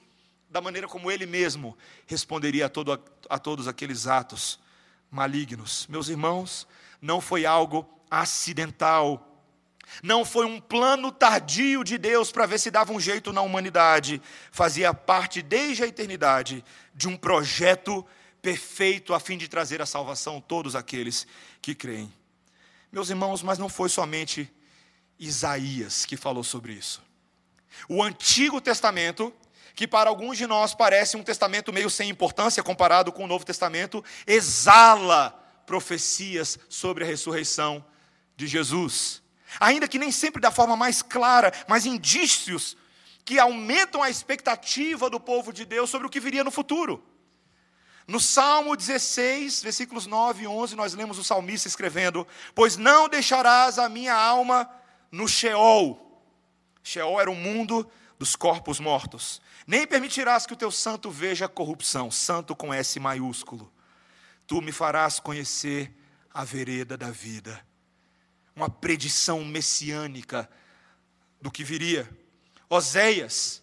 da 0.49 0.61
maneira 0.63 0.89
como 0.89 1.11
ele 1.11 1.27
mesmo 1.27 1.77
responderia 2.07 2.67
a, 2.67 2.69
todo, 2.71 2.99
a 3.29 3.39
todos 3.39 3.69
aqueles 3.69 4.07
atos 4.07 4.62
malignos. 5.13 5.87
Meus 5.89 6.09
irmãos, 6.09 6.67
não 7.01 7.21
foi 7.21 7.45
algo 7.45 7.87
acidental. 8.11 9.29
Não 10.03 10.25
foi 10.25 10.47
um 10.47 10.59
plano 10.59 11.13
tardio 11.13 11.85
de 11.85 11.99
Deus 11.99 12.33
para 12.33 12.47
ver 12.47 12.59
se 12.59 12.71
dava 12.71 12.93
um 12.93 12.99
jeito 12.99 13.33
na 13.33 13.43
humanidade. 13.43 14.23
Fazia 14.51 14.95
parte 14.95 15.43
desde 15.43 15.85
a 15.85 15.87
eternidade 15.87 16.65
de 16.95 17.07
um 17.07 17.17
projeto 17.17 18.05
perfeito 18.41 19.13
a 19.13 19.21
fim 19.21 19.37
de 19.37 19.47
trazer 19.47 19.83
a 19.83 19.87
salvação 19.87 20.39
a 20.39 20.41
todos 20.41 20.75
aqueles 20.75 21.27
que 21.61 21.75
creem. 21.75 22.13
Meus 22.91 23.11
irmãos, 23.11 23.43
mas 23.43 23.59
não 23.59 23.69
foi 23.69 23.89
somente 23.89 24.51
Isaías 25.19 26.07
que 26.07 26.17
falou 26.17 26.43
sobre 26.43 26.73
isso. 26.73 27.03
O 27.89 28.03
Antigo 28.03 28.61
Testamento 28.61 29.33
que 29.75 29.87
para 29.87 30.11
alguns 30.11 30.37
de 30.37 30.47
nós 30.47 30.75
parece 30.75 31.17
um 31.17 31.23
testamento 31.23 31.73
meio 31.73 31.89
sem 31.89 32.11
importância 32.11 32.63
comparado 32.63 33.13
com 33.13 33.25
o 33.25 33.27
Novo 33.27 33.45
Testamento, 33.45 34.05
exala 34.27 35.31
profecias 35.67 36.59
sobre 36.69 37.05
a 37.05 37.07
ressurreição 37.07 37.85
de 38.37 38.47
Jesus. 38.47 39.23
Ainda 39.61 39.89
que 39.89 39.99
nem 39.99 40.11
sempre 40.11 40.41
da 40.41 40.51
forma 40.51 40.77
mais 40.77 41.03
clara, 41.03 41.53
mas 41.69 41.87
indícios 41.87 42.77
que 43.25 43.39
aumentam 43.39 44.03
a 44.03 44.11
expectativa 44.11 45.09
do 45.09 45.21
povo 45.21 45.53
de 45.53 45.65
Deus 45.65 45.91
sobre 45.91 46.07
o 46.07 46.11
que 46.11 46.21
viria 46.21 46.45
no 46.45 46.51
futuro. 46.51 47.03
No 48.07 48.19
Salmo 48.19 48.77
16, 48.77 49.63
versículos 49.63 50.07
9 50.07 50.43
e 50.43 50.47
11, 50.47 50.75
nós 50.75 50.93
lemos 50.93 51.19
o 51.19 51.25
salmista 51.25 51.69
escrevendo: 51.69 52.27
Pois 52.55 52.77
não 52.77 53.09
deixarás 53.09 53.79
a 53.79 53.89
minha 53.89 54.15
alma 54.15 54.69
no 55.11 55.29
Sheol. 55.29 55.99
Sheol 56.83 57.21
era 57.21 57.31
o 57.31 57.35
mundo 57.35 57.89
dos 58.23 58.37
corpos 58.37 58.79
mortos, 58.79 59.43
nem 59.67 59.85
permitirás 59.85 60.47
que 60.47 60.53
o 60.53 60.57
teu 60.57 60.71
santo 60.71 61.11
veja 61.11 61.49
corrupção, 61.49 62.09
santo 62.09 62.55
com 62.55 62.73
S 62.73 63.01
maiúsculo. 63.01 63.69
Tu 64.47 64.63
me 64.63 64.71
farás 64.71 65.19
conhecer 65.19 65.93
a 66.33 66.45
vereda 66.45 66.97
da 66.97 67.11
vida. 67.11 67.67
Uma 68.55 68.71
predição 68.71 69.45
messiânica 69.45 70.49
do 71.41 71.51
que 71.51 71.65
viria. 71.65 72.09
Oséias, 72.71 73.61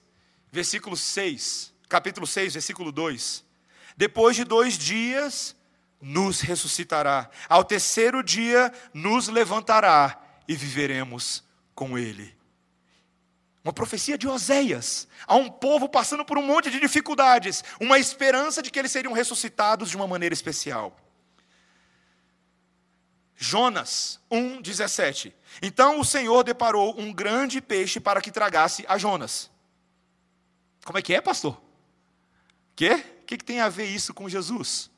versículo 0.51 0.97
6, 0.97 1.73
capítulo 1.87 2.27
6, 2.27 2.51
versículo 2.51 2.91
2. 2.91 3.45
Depois 3.95 4.35
de 4.35 4.43
dois 4.43 4.77
dias, 4.77 5.55
nos 6.01 6.41
ressuscitará. 6.41 7.31
Ao 7.47 7.63
terceiro 7.63 8.21
dia, 8.21 8.73
nos 8.93 9.29
levantará 9.29 10.21
e 10.49 10.53
viveremos 10.53 11.45
com 11.73 11.97
ele. 11.97 12.37
Uma 13.63 13.73
profecia 13.73 14.17
de 14.17 14.27
Oséias, 14.27 15.07
a 15.27 15.35
um 15.35 15.49
povo 15.49 15.89
passando 15.89 16.23
por 16.23 16.37
um 16.37 16.45
monte 16.45 16.71
de 16.71 16.79
dificuldades, 16.79 17.63
uma 17.79 17.99
esperança 17.99 18.61
de 18.61 18.71
que 18.71 18.79
eles 18.79 18.91
seriam 18.91 19.13
ressuscitados 19.13 19.89
de 19.89 19.97
uma 19.97 20.07
maneira 20.07 20.33
especial. 20.33 20.97
Jonas 23.35 24.19
1,17. 24.29 25.33
Então 25.61 25.99
o 25.99 26.05
Senhor 26.05 26.43
deparou 26.43 26.99
um 26.99 27.13
grande 27.13 27.61
peixe 27.61 27.99
para 27.99 28.21
que 28.21 28.31
tragasse 28.31 28.85
a 28.87 28.97
Jonas. 28.97 29.49
Como 30.83 30.97
é 30.97 31.01
que 31.01 31.13
é, 31.13 31.21
pastor? 31.21 31.59
Quê? 32.75 32.95
O 33.21 33.25
que, 33.25 33.37
que 33.37 33.45
tem 33.45 33.59
a 33.59 33.69
ver 33.69 33.85
isso 33.85 34.13
com 34.13 34.27
Jesus? 34.27 34.89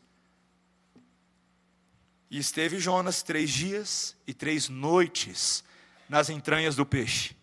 E 2.30 2.38
esteve 2.38 2.80
Jonas 2.80 3.21
três 3.21 3.50
dias 3.50 4.15
e 4.26 4.34
três 4.34 4.69
noites 4.69 5.63
nas 6.08 6.30
entranhas 6.30 6.76
do 6.76 6.86
peixe. 6.86 7.36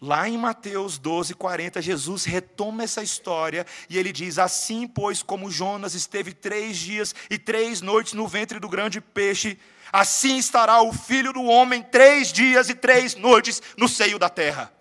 Lá 0.00 0.28
em 0.28 0.36
Mateus 0.36 0.98
12, 0.98 1.34
40, 1.34 1.80
Jesus 1.80 2.24
retoma 2.24 2.82
essa 2.82 3.02
história 3.02 3.66
e 3.88 3.96
ele 3.96 4.12
diz: 4.12 4.38
Assim, 4.38 4.86
pois, 4.86 5.22
como 5.22 5.50
Jonas 5.50 5.94
esteve 5.94 6.32
três 6.32 6.76
dias 6.76 7.14
e 7.30 7.38
três 7.38 7.80
noites 7.80 8.12
no 8.12 8.26
ventre 8.26 8.58
do 8.58 8.68
grande 8.68 9.00
peixe, 9.00 9.58
assim 9.92 10.36
estará 10.36 10.82
o 10.82 10.92
filho 10.92 11.32
do 11.32 11.44
homem 11.44 11.82
três 11.82 12.32
dias 12.32 12.68
e 12.68 12.74
três 12.74 13.14
noites 13.14 13.62
no 13.76 13.88
seio 13.88 14.18
da 14.18 14.28
terra. 14.28 14.72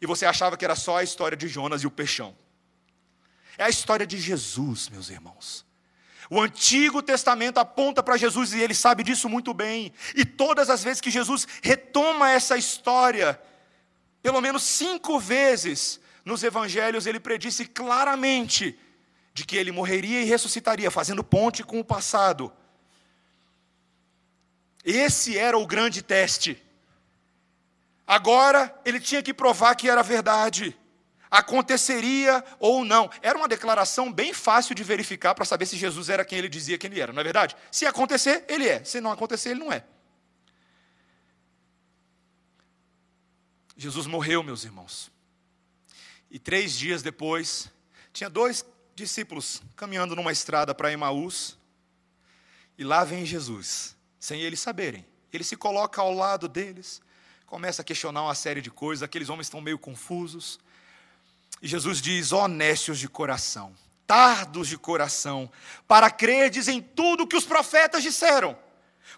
E 0.00 0.06
você 0.06 0.26
achava 0.26 0.56
que 0.56 0.64
era 0.64 0.74
só 0.74 0.98
a 0.98 1.04
história 1.04 1.36
de 1.36 1.48
Jonas 1.48 1.82
e 1.82 1.86
o 1.86 1.90
peixão. 1.90 2.36
É 3.56 3.64
a 3.64 3.68
história 3.68 4.06
de 4.06 4.18
Jesus, 4.18 4.88
meus 4.88 5.08
irmãos. 5.10 5.64
O 6.32 6.40
Antigo 6.40 7.02
Testamento 7.02 7.58
aponta 7.58 8.02
para 8.02 8.16
Jesus 8.16 8.54
e 8.54 8.60
ele 8.62 8.72
sabe 8.72 9.04
disso 9.04 9.28
muito 9.28 9.52
bem. 9.52 9.92
E 10.16 10.24
todas 10.24 10.70
as 10.70 10.82
vezes 10.82 10.98
que 10.98 11.10
Jesus 11.10 11.46
retoma 11.62 12.30
essa 12.30 12.56
história, 12.56 13.38
pelo 14.22 14.40
menos 14.40 14.62
cinco 14.62 15.20
vezes 15.20 16.00
nos 16.24 16.42
evangelhos, 16.42 17.04
ele 17.04 17.20
predisse 17.20 17.66
claramente 17.66 18.80
de 19.34 19.44
que 19.44 19.58
ele 19.58 19.70
morreria 19.70 20.22
e 20.22 20.24
ressuscitaria, 20.24 20.90
fazendo 20.90 21.22
ponte 21.22 21.62
com 21.62 21.78
o 21.78 21.84
passado. 21.84 22.50
Esse 24.82 25.36
era 25.36 25.58
o 25.58 25.66
grande 25.66 26.00
teste. 26.00 26.58
Agora 28.06 28.74
ele 28.86 29.00
tinha 29.00 29.22
que 29.22 29.34
provar 29.34 29.74
que 29.74 29.86
era 29.86 30.02
verdade. 30.02 30.74
Aconteceria 31.32 32.44
ou 32.60 32.84
não. 32.84 33.10
Era 33.22 33.38
uma 33.38 33.48
declaração 33.48 34.12
bem 34.12 34.34
fácil 34.34 34.74
de 34.74 34.84
verificar 34.84 35.34
para 35.34 35.46
saber 35.46 35.64
se 35.64 35.78
Jesus 35.78 36.10
era 36.10 36.26
quem 36.26 36.36
ele 36.36 36.48
dizia 36.48 36.76
que 36.76 36.86
ele 36.86 37.00
era, 37.00 37.10
não 37.10 37.22
é 37.22 37.24
verdade? 37.24 37.56
Se 37.70 37.86
acontecer, 37.86 38.44
ele 38.48 38.68
é. 38.68 38.84
Se 38.84 39.00
não 39.00 39.10
acontecer, 39.10 39.50
ele 39.50 39.60
não 39.60 39.72
é. 39.72 39.82
Jesus 43.74 44.06
morreu, 44.06 44.42
meus 44.42 44.62
irmãos. 44.62 45.10
E 46.30 46.38
três 46.38 46.78
dias 46.78 47.02
depois, 47.02 47.70
tinha 48.12 48.28
dois 48.28 48.62
discípulos 48.94 49.62
caminhando 49.74 50.14
numa 50.14 50.32
estrada 50.32 50.74
para 50.74 50.92
Emaús. 50.92 51.56
E 52.76 52.84
lá 52.84 53.04
vem 53.04 53.24
Jesus, 53.24 53.96
sem 54.20 54.42
eles 54.42 54.60
saberem. 54.60 55.06
Ele 55.32 55.44
se 55.44 55.56
coloca 55.56 56.02
ao 56.02 56.12
lado 56.12 56.46
deles, 56.46 57.00
começa 57.46 57.80
a 57.80 57.84
questionar 57.84 58.22
uma 58.22 58.34
série 58.34 58.60
de 58.60 58.70
coisas. 58.70 59.02
Aqueles 59.02 59.30
homens 59.30 59.46
estão 59.46 59.62
meio 59.62 59.78
confusos. 59.78 60.60
E 61.62 61.68
Jesus 61.68 62.02
diz: 62.02 62.32
honestos 62.32 62.98
de 62.98 63.08
coração, 63.08 63.72
tardos 64.06 64.66
de 64.66 64.76
coração, 64.76 65.48
para 65.86 66.10
credes 66.10 66.66
em 66.66 66.82
tudo 66.82 67.26
que 67.26 67.36
os 67.36 67.44
profetas 67.44 68.02
disseram. 68.02 68.58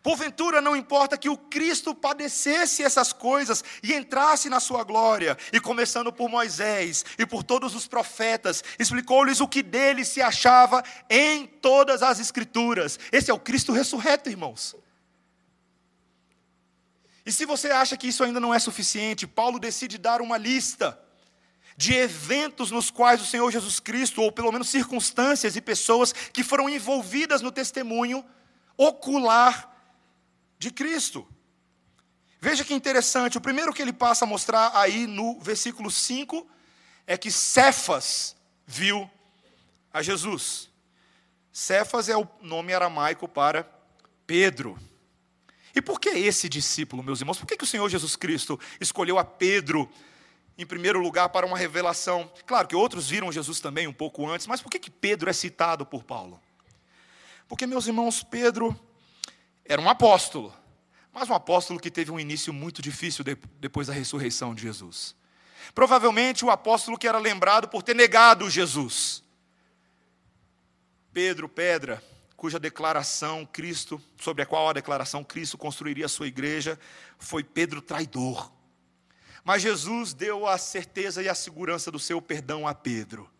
Porventura 0.03 0.61
não 0.61 0.77
importa 0.77 1.17
que 1.17 1.29
o 1.31 1.37
Cristo 1.37 1.95
padecesse 1.95 2.83
essas 2.83 3.13
coisas 3.13 3.65
e 3.83 3.95
entrasse 3.95 4.51
na 4.51 4.61
sua 4.61 4.85
glória, 4.85 5.39
e 5.53 5.59
começando 5.59 6.13
por 6.13 6.29
Moisés 6.29 7.05
e 7.19 7.25
por 7.25 7.43
todos 7.43 7.75
os 7.75 7.87
profetas, 7.87 8.63
explicou-lhes 8.79 9.41
o 9.41 9.49
que 9.49 9.63
dele 9.63 10.05
se 10.05 10.21
achava 10.21 10.83
em 11.09 11.47
todas 11.47 12.03
as 12.03 12.21
Escrituras. 12.21 12.99
Esse 13.11 13.31
é 13.31 13.35
o 13.35 13.39
Cristo 13.39 13.73
ressurreto, 13.73 14.29
irmãos. 14.29 14.77
E 17.25 17.33
se 17.33 17.47
você 17.47 17.71
acha 17.71 17.97
que 17.97 18.09
isso 18.09 18.23
ainda 18.23 18.41
não 18.41 18.53
é 18.53 18.59
suficiente, 18.59 19.27
Paulo 19.27 19.59
decide 19.59 19.97
dar 19.97 20.21
uma 20.21 20.37
lista 20.37 20.99
de 21.77 21.95
eventos 21.95 22.71
nos 22.71 22.91
quais 22.91 23.21
o 23.21 23.27
Senhor 23.27 23.51
Jesus 23.51 23.81
Cristo, 23.81 24.23
ou 24.23 24.31
pelo 24.31 24.53
menos 24.53 24.69
circunstâncias 24.69 25.57
e 25.57 25.61
pessoas 25.61 26.13
que 26.13 26.45
foram 26.45 26.69
envolvidas 26.69 27.43
no 27.43 27.51
testemunho 27.51 28.25
ocular 28.77 29.71
de 30.59 30.71
Cristo. 30.71 31.27
Veja 32.41 32.65
que 32.65 32.75
interessante, 32.75 33.39
o 33.39 33.41
primeiro 33.41 33.73
que 33.73 33.81
ele 33.81 33.93
passa 33.93 34.25
a 34.25 34.29
mostrar 34.29 34.71
aí 34.75 35.07
no 35.07 35.41
versículo 35.41 35.91
5 35.91 36.47
é 37.07 37.17
que 37.17 37.31
Cefas 37.31 38.37
viu 38.67 39.11
a 39.93 40.03
Jesus. 40.03 40.71
Cefas 41.53 42.09
é 42.09 42.17
o 42.17 42.29
nome 42.43 42.75
aramaico 42.75 43.27
para 43.27 43.65
Pedro. 44.27 44.79
E 45.75 45.83
por 45.83 45.99
que 45.99 46.11
esse 46.11 46.49
discípulo, 46.49 47.03
meus 47.03 47.21
irmãos? 47.21 47.39
Por 47.39 47.47
que, 47.47 47.57
que 47.57 47.65
o 47.65 47.67
Senhor 47.67 47.89
Jesus 47.89 48.15
Cristo 48.15 48.61
escolheu 48.81 49.19
a 49.19 49.25
Pedro 49.25 49.91
em 50.57 50.65
primeiro 50.65 51.01
lugar 51.01 51.29
para 51.29 51.47
uma 51.47 51.59
revelação. 51.59 52.31
Claro 52.47 52.69
que 52.69 52.77
outros 52.77 53.09
viram 53.09 53.33
Jesus 53.33 53.61
também 53.61 53.87
um 53.87 53.93
pouco 53.93 54.29
antes, 54.29 54.47
mas 54.47 54.61
por 54.63 54.71
que, 54.71 54.79
que 54.79 54.91
Pedro 54.91 55.29
é 55.29 55.33
citado 55.33 55.85
por 55.85 56.05
Paulo? 56.05 56.41
Porque, 57.49 57.67
meus 57.67 57.87
irmãos, 57.87 58.23
Pedro 58.23 58.79
era 59.65 59.81
um 59.81 59.89
apóstolo, 59.89 60.55
mas 61.13 61.29
um 61.29 61.35
apóstolo 61.35 61.81
que 61.81 61.91
teve 61.91 62.11
um 62.11 62.21
início 62.21 62.53
muito 62.53 62.81
difícil 62.81 63.25
depois 63.61 63.87
da 63.87 63.93
ressurreição 63.93 64.55
de 64.55 64.63
Jesus. 64.63 65.15
Provavelmente 65.75 66.45
o 66.45 66.51
apóstolo 66.51 66.99
que 66.99 67.09
era 67.09 67.19
lembrado 67.19 67.69
por 67.69 67.83
ter 67.83 67.95
negado 67.95 68.51
Jesus. 68.51 69.23
Pedro, 71.13 71.49
pedra, 71.49 72.03
cuja 72.37 72.59
declaração 72.59 73.47
Cristo, 73.47 74.03
sobre 74.21 74.43
a 74.43 74.47
qual 74.47 74.69
a 74.69 74.73
declaração 74.73 75.25
Cristo 75.25 75.57
construiria 75.57 76.07
a 76.07 76.09
sua 76.09 76.27
igreja, 76.27 76.79
foi 77.19 77.43
Pedro 77.43 77.81
traidor. 77.81 78.51
Mas 79.45 79.63
Jesus 79.63 80.15
deu 80.15 80.47
a 80.47 80.57
certeza 80.57 81.23
e 81.23 81.29
a 81.29 81.35
segurança 81.35 81.91
do 81.91 81.99
seu 81.99 82.21
perdão 82.23 82.67
a 82.67 82.75
Pedro. 82.75 83.31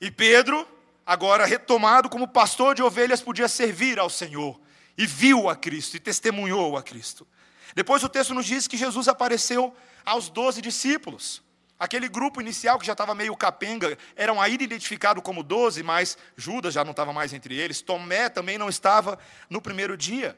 E 0.00 0.10
Pedro, 0.10 0.68
agora 1.06 1.46
retomado 1.46 2.10
como 2.10 2.28
pastor 2.28 2.74
de 2.74 2.82
ovelhas, 2.82 3.22
podia 3.22 3.48
servir 3.48 3.98
ao 3.98 4.10
Senhor. 4.10 4.60
E 4.96 5.06
viu 5.06 5.48
a 5.48 5.56
Cristo 5.56 5.96
e 5.96 6.00
testemunhou 6.00 6.76
a 6.76 6.82
Cristo. 6.82 7.26
Depois 7.74 8.02
o 8.02 8.08
texto 8.08 8.34
nos 8.34 8.44
diz 8.44 8.66
que 8.66 8.76
Jesus 8.76 9.08
apareceu 9.08 9.74
aos 10.04 10.28
doze 10.28 10.60
discípulos. 10.60 11.42
Aquele 11.78 12.08
grupo 12.08 12.40
inicial 12.40 12.78
que 12.78 12.86
já 12.86 12.92
estava 12.92 13.14
meio 13.14 13.36
capenga, 13.36 13.96
eram 14.16 14.40
ainda 14.40 14.64
identificados 14.64 15.22
como 15.22 15.44
doze, 15.44 15.82
mas 15.82 16.18
Judas 16.36 16.74
já 16.74 16.82
não 16.82 16.90
estava 16.90 17.12
mais 17.12 17.32
entre 17.32 17.54
eles, 17.54 17.80
Tomé 17.80 18.28
também 18.28 18.58
não 18.58 18.68
estava 18.68 19.16
no 19.48 19.62
primeiro 19.62 19.96
dia. 19.96 20.36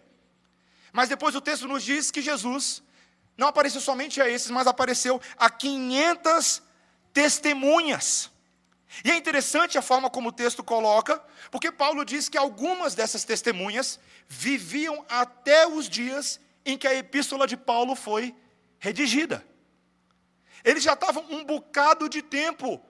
Mas 0.92 1.08
depois 1.08 1.34
o 1.34 1.40
texto 1.40 1.66
nos 1.66 1.82
diz 1.82 2.10
que 2.10 2.20
Jesus 2.20 2.82
não 3.36 3.48
apareceu 3.48 3.80
somente 3.80 4.20
a 4.20 4.28
esses, 4.28 4.50
mas 4.50 4.66
apareceu 4.66 5.20
a 5.38 5.48
500 5.48 6.62
testemunhas. 7.12 8.30
E 9.04 9.10
é 9.10 9.16
interessante 9.16 9.78
a 9.78 9.82
forma 9.82 10.10
como 10.10 10.28
o 10.28 10.32
texto 10.32 10.64
coloca, 10.64 11.22
porque 11.50 11.70
Paulo 11.70 12.04
diz 12.04 12.28
que 12.28 12.36
algumas 12.36 12.94
dessas 12.94 13.24
testemunhas 13.24 14.00
viviam 14.28 15.04
até 15.08 15.66
os 15.66 15.88
dias 15.88 16.40
em 16.64 16.76
que 16.76 16.86
a 16.86 16.94
epístola 16.94 17.46
de 17.46 17.56
Paulo 17.56 17.94
foi 17.94 18.34
redigida. 18.78 19.44
Eles 20.64 20.82
já 20.82 20.94
estavam 20.94 21.24
um 21.30 21.44
bocado 21.44 22.08
de 22.08 22.20
tempo 22.20 22.80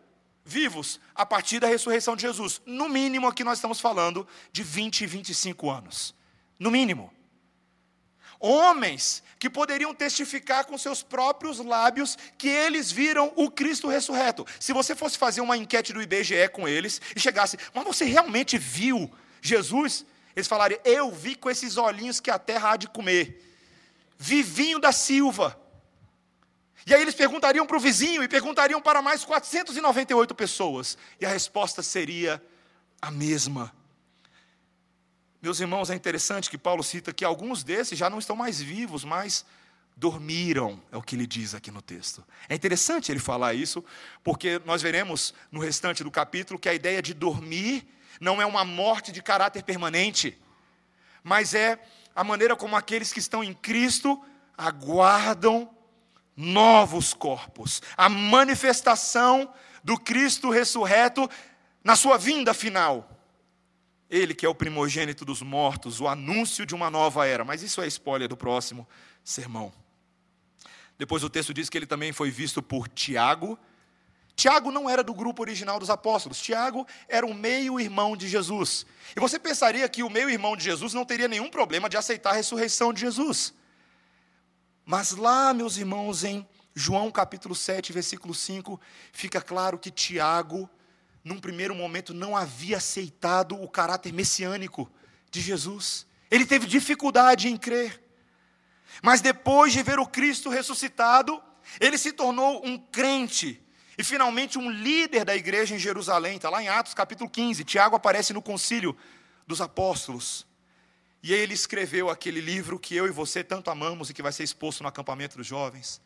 vivos 0.45 0.99
a 1.15 1.25
partir 1.25 1.61
da 1.61 1.69
ressurreição 1.69 2.17
de 2.17 2.23
Jesus. 2.23 2.61
No 2.67 2.89
mínimo, 2.89 3.29
aqui 3.29 3.45
nós 3.45 3.59
estamos 3.59 3.79
falando 3.79 4.27
de 4.51 4.63
20 4.63 5.03
e 5.03 5.07
25 5.07 5.71
anos. 5.71 6.15
No 6.59 6.71
mínimo 6.71 7.13
homens 8.41 9.23
que 9.39 9.51
poderiam 9.51 9.95
testificar 9.95 10.65
com 10.65 10.77
seus 10.79 11.03
próprios 11.03 11.59
lábios 11.59 12.17
que 12.39 12.49
eles 12.49 12.91
viram 12.91 13.33
o 13.37 13.51
Cristo 13.51 13.89
ressurreto. 13.89 14.47
Se 14.59 14.73
você 14.73 14.97
fosse 14.97 15.19
fazer 15.19 15.43
uma 15.43 15.57
enquete 15.57 15.93
do 15.93 16.03
IBGE 16.03 16.49
com 16.53 16.67
eles 16.67 17.01
e 17.15 17.21
chegasse, 17.21 17.59
mas 17.75 17.85
você 17.85 18.05
realmente 18.05 18.57
viu 18.57 19.11
Jesus? 19.43 20.05
Eles 20.35 20.49
falariam, 20.49 20.81
eu 20.85 21.11
vi 21.11 21.35
com 21.35 21.51
esses 21.51 21.77
olhinhos 21.77 22.19
que 22.19 22.31
a 22.31 22.39
terra 22.39 22.73
há 22.73 22.77
de 22.77 22.89
comer. 22.89 23.47
Vivinho 24.19 24.79
da 24.79 24.93
Silva. 24.93 25.59
E 26.87 26.95
aí 26.95 27.03
eles 27.03 27.15
perguntariam 27.15 27.67
para 27.67 27.77
o 27.77 27.81
vizinho 27.81 28.23
e 28.23 28.29
perguntariam 28.29 28.81
para 28.81 29.03
mais 29.03 29.25
498 29.25 30.35
pessoas. 30.35 30.97
E 31.21 31.27
a 31.27 31.29
resposta 31.29 31.83
seria 31.83 32.43
a 33.01 33.11
mesma. 33.11 33.73
Meus 35.43 35.59
irmãos, 35.59 35.89
é 35.89 35.95
interessante 35.95 36.51
que 36.51 36.59
Paulo 36.59 36.83
cita 36.83 37.15
que 37.15 37.25
alguns 37.25 37.65
desses 37.65 37.99
já 37.99 38.11
não 38.11 38.19
estão 38.19 38.37
mais 38.37 38.61
vivos, 38.61 39.05
mas 39.05 39.45
dormiram, 39.97 40.81
é 40.93 40.97
o 40.99 41.03
que 41.03 41.17
ele 41.17 41.27
diz 41.27 41.55
aqui 41.55 41.71
no 41.71 41.81
texto. 41.81 42.23
É 42.47 42.55
interessante 42.55 43.11
ele 43.11 43.19
falar 43.19 43.55
isso, 43.55 43.83
porque 44.23 44.61
nós 44.67 44.83
veremos 44.83 45.33
no 45.51 45.59
restante 45.59 46.05
do 46.05 46.11
capítulo 46.11 46.59
que 46.59 46.69
a 46.69 46.75
ideia 46.75 47.01
de 47.01 47.15
dormir 47.15 47.87
não 48.21 48.41
é 48.41 48.45
uma 48.45 48.65
morte 48.67 49.13
de 49.13 49.23
caráter 49.23 49.63
permanente, 49.63 50.39
mas 51.23 51.55
é 51.55 51.79
a 52.15 52.23
maneira 52.23 52.55
como 52.55 52.77
aqueles 52.77 53.11
que 53.11 53.19
estão 53.19 53.43
em 53.43 53.55
Cristo 53.55 54.23
aguardam 54.59 55.71
novos 56.37 57.15
corpos, 57.15 57.81
a 57.97 58.11
manifestação 58.11 59.53
do 59.83 59.99
Cristo 59.99 60.51
ressurreto 60.51 61.29
na 61.83 61.97
sua 61.97 62.19
vinda 62.19 62.53
final. 62.53 63.20
Ele 64.11 64.35
que 64.35 64.45
é 64.45 64.49
o 64.49 64.55
primogênito 64.55 65.25
dos 65.25 65.41
mortos, 65.41 66.01
o 66.01 66.09
anúncio 66.09 66.67
de 66.67 66.75
uma 66.75 66.91
nova 66.91 67.27
era. 67.27 67.45
Mas 67.45 67.63
isso 67.63 67.81
é 67.81 67.87
spoiler 67.87 68.29
do 68.29 68.37
próximo 68.37 68.87
sermão. 69.23 69.73
Depois 70.99 71.23
o 71.23 71.31
texto 71.31 71.55
diz 71.55 71.71
que 71.71 71.79
ele 71.79 71.87
também 71.87 72.13
foi 72.13 72.31
visto 72.31 72.61
por 72.61 72.89
Tiago. 72.89 73.57
Tiago 74.35 74.73
não 74.73 74.91
era 74.91 75.05
do 75.05 75.15
grupo 75.15 75.43
original 75.43 75.79
dos 75.79 75.91
apóstolos. 75.91 76.41
Tiago 76.41 76.87
era 77.09 77.25
o 77.25 77.33
meio-irmão 77.33 78.17
de 78.17 78.29
Jesus. 78.29 78.85
E 79.15 79.21
você 79.21 79.39
pensaria 79.39 79.89
que 79.89 80.03
o 80.03 80.11
meio-irmão 80.11 80.57
de 80.57 80.65
Jesus 80.65 80.93
não 80.93 81.05
teria 81.05 81.29
nenhum 81.29 81.49
problema 81.49 81.89
de 81.89 81.97
aceitar 81.97 82.31
a 82.31 82.35
ressurreição 82.35 82.93
de 82.93 83.01
Jesus. 83.01 83.55
Mas 84.85 85.13
lá, 85.13 85.55
meus 85.55 85.77
irmãos, 85.77 86.25
em 86.25 86.47
João 86.75 87.11
capítulo 87.11 87.55
7, 87.55 87.93
versículo 87.93 88.35
5, 88.35 88.81
fica 89.13 89.41
claro 89.41 89.79
que 89.79 89.91
Tiago 89.91 90.69
num 91.25 91.39
primeiro 91.39 91.75
momento, 91.75 92.15
não 92.15 92.37
havia 92.37 92.79
aceitado 92.79 93.61
o 93.61 93.69
caráter 93.69 94.13
messiânico 94.13 94.91
de 95.31 95.41
Jesus. 95.41 96.07
Ele 96.31 96.47
teve 96.47 96.67
dificuldade 96.67 97.49
em 97.49 97.57
crer. 97.57 98.03
Mas 99.03 99.21
depois 99.21 99.73
de 99.73 99.83
ver 99.83 99.99
o 99.99 100.07
Cristo 100.07 100.49
ressuscitado, 100.49 101.43
ele 101.79 101.99
se 101.99 102.13
tornou 102.13 102.65
um 102.67 102.79
crente 102.79 103.63
e 103.99 104.03
finalmente 104.03 104.59
um 104.59 104.71
líder 104.71 105.25
da 105.25 105.37
igreja 105.37 105.75
em 105.75 105.79
Jerusalém. 105.79 106.37
Está 106.37 106.49
lá 106.49 106.63
em 106.63 106.69
Atos 106.69 106.95
capítulo 106.95 107.29
15. 107.29 107.65
Tiago 107.65 107.97
aparece 107.97 108.33
no 108.33 108.41
concílio 108.41 108.97
dos 109.47 109.61
apóstolos. 109.61 110.47
E 111.23 111.35
ele 111.35 111.53
escreveu 111.53 112.09
aquele 112.09 112.41
livro 112.41 112.79
que 112.79 112.97
eu 112.97 113.07
e 113.07 113.11
você 113.11 113.45
tanto 113.45 113.71
amamos 113.71 114.09
e 114.09 114.15
que 114.15 114.23
vai 114.23 114.33
ser 114.33 114.43
exposto 114.43 114.83
no 114.83 114.89
acampamento 114.89 115.37
dos 115.37 115.47
jovens. 115.47 116.01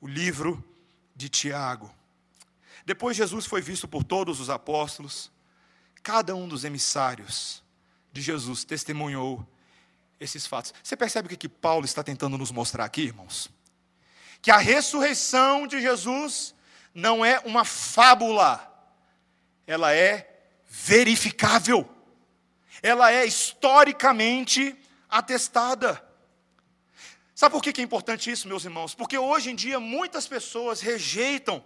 O 0.00 0.08
livro 0.08 0.62
de 1.14 1.28
Tiago. 1.28 1.94
Depois 2.90 3.16
Jesus 3.16 3.46
foi 3.46 3.60
visto 3.62 3.86
por 3.86 4.02
todos 4.02 4.40
os 4.40 4.50
apóstolos, 4.50 5.30
cada 6.02 6.34
um 6.34 6.48
dos 6.48 6.64
emissários 6.64 7.62
de 8.12 8.20
Jesus 8.20 8.64
testemunhou 8.64 9.46
esses 10.18 10.44
fatos. 10.44 10.74
Você 10.82 10.96
percebe 10.96 11.26
o 11.26 11.28
que, 11.28 11.36
que 11.36 11.48
Paulo 11.48 11.84
está 11.84 12.02
tentando 12.02 12.36
nos 12.36 12.50
mostrar 12.50 12.84
aqui, 12.84 13.02
irmãos? 13.02 13.48
Que 14.42 14.50
a 14.50 14.56
ressurreição 14.56 15.68
de 15.68 15.80
Jesus 15.80 16.52
não 16.92 17.24
é 17.24 17.38
uma 17.44 17.64
fábula, 17.64 18.60
ela 19.68 19.94
é 19.94 20.42
verificável, 20.68 21.88
ela 22.82 23.12
é 23.12 23.24
historicamente 23.24 24.76
atestada. 25.08 26.04
Sabe 27.36 27.52
por 27.52 27.62
que 27.62 27.80
é 27.80 27.84
importante 27.84 28.32
isso, 28.32 28.48
meus 28.48 28.64
irmãos? 28.64 28.96
Porque 28.96 29.16
hoje 29.16 29.52
em 29.52 29.54
dia 29.54 29.78
muitas 29.78 30.26
pessoas 30.26 30.80
rejeitam 30.80 31.64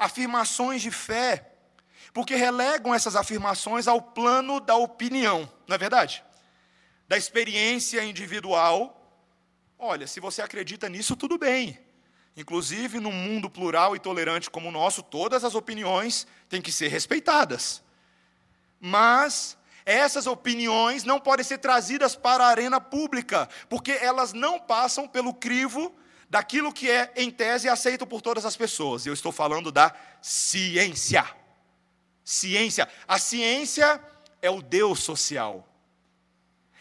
afirmações 0.00 0.80
de 0.80 0.90
fé, 0.90 1.52
porque 2.14 2.34
relegam 2.34 2.94
essas 2.94 3.14
afirmações 3.14 3.86
ao 3.86 4.00
plano 4.00 4.58
da 4.58 4.74
opinião, 4.74 5.48
não 5.68 5.74
é 5.74 5.78
verdade? 5.78 6.24
Da 7.06 7.18
experiência 7.18 8.02
individual. 8.02 8.96
Olha, 9.78 10.06
se 10.06 10.18
você 10.18 10.40
acredita 10.40 10.88
nisso, 10.88 11.14
tudo 11.14 11.36
bem. 11.36 11.78
Inclusive, 12.34 12.98
num 12.98 13.12
mundo 13.12 13.50
plural 13.50 13.94
e 13.94 14.00
tolerante 14.00 14.48
como 14.48 14.70
o 14.70 14.72
nosso, 14.72 15.02
todas 15.02 15.44
as 15.44 15.54
opiniões 15.54 16.26
têm 16.48 16.62
que 16.62 16.72
ser 16.72 16.88
respeitadas. 16.88 17.82
Mas 18.80 19.58
essas 19.84 20.26
opiniões 20.26 21.04
não 21.04 21.20
podem 21.20 21.44
ser 21.44 21.58
trazidas 21.58 22.16
para 22.16 22.44
a 22.44 22.48
arena 22.48 22.80
pública, 22.80 23.48
porque 23.68 23.92
elas 23.92 24.32
não 24.32 24.58
passam 24.58 25.06
pelo 25.06 25.34
crivo 25.34 25.94
daquilo 26.30 26.72
que 26.72 26.88
é, 26.88 27.12
em 27.16 27.28
tese, 27.28 27.68
aceito 27.68 28.06
por 28.06 28.22
todas 28.22 28.46
as 28.46 28.56
pessoas. 28.56 29.04
Eu 29.04 29.12
estou 29.12 29.32
falando 29.32 29.72
da 29.72 29.92
ciência. 30.22 31.28
Ciência. 32.24 32.88
A 33.08 33.18
ciência 33.18 34.00
é 34.40 34.48
o 34.48 34.62
Deus 34.62 35.00
social. 35.00 35.66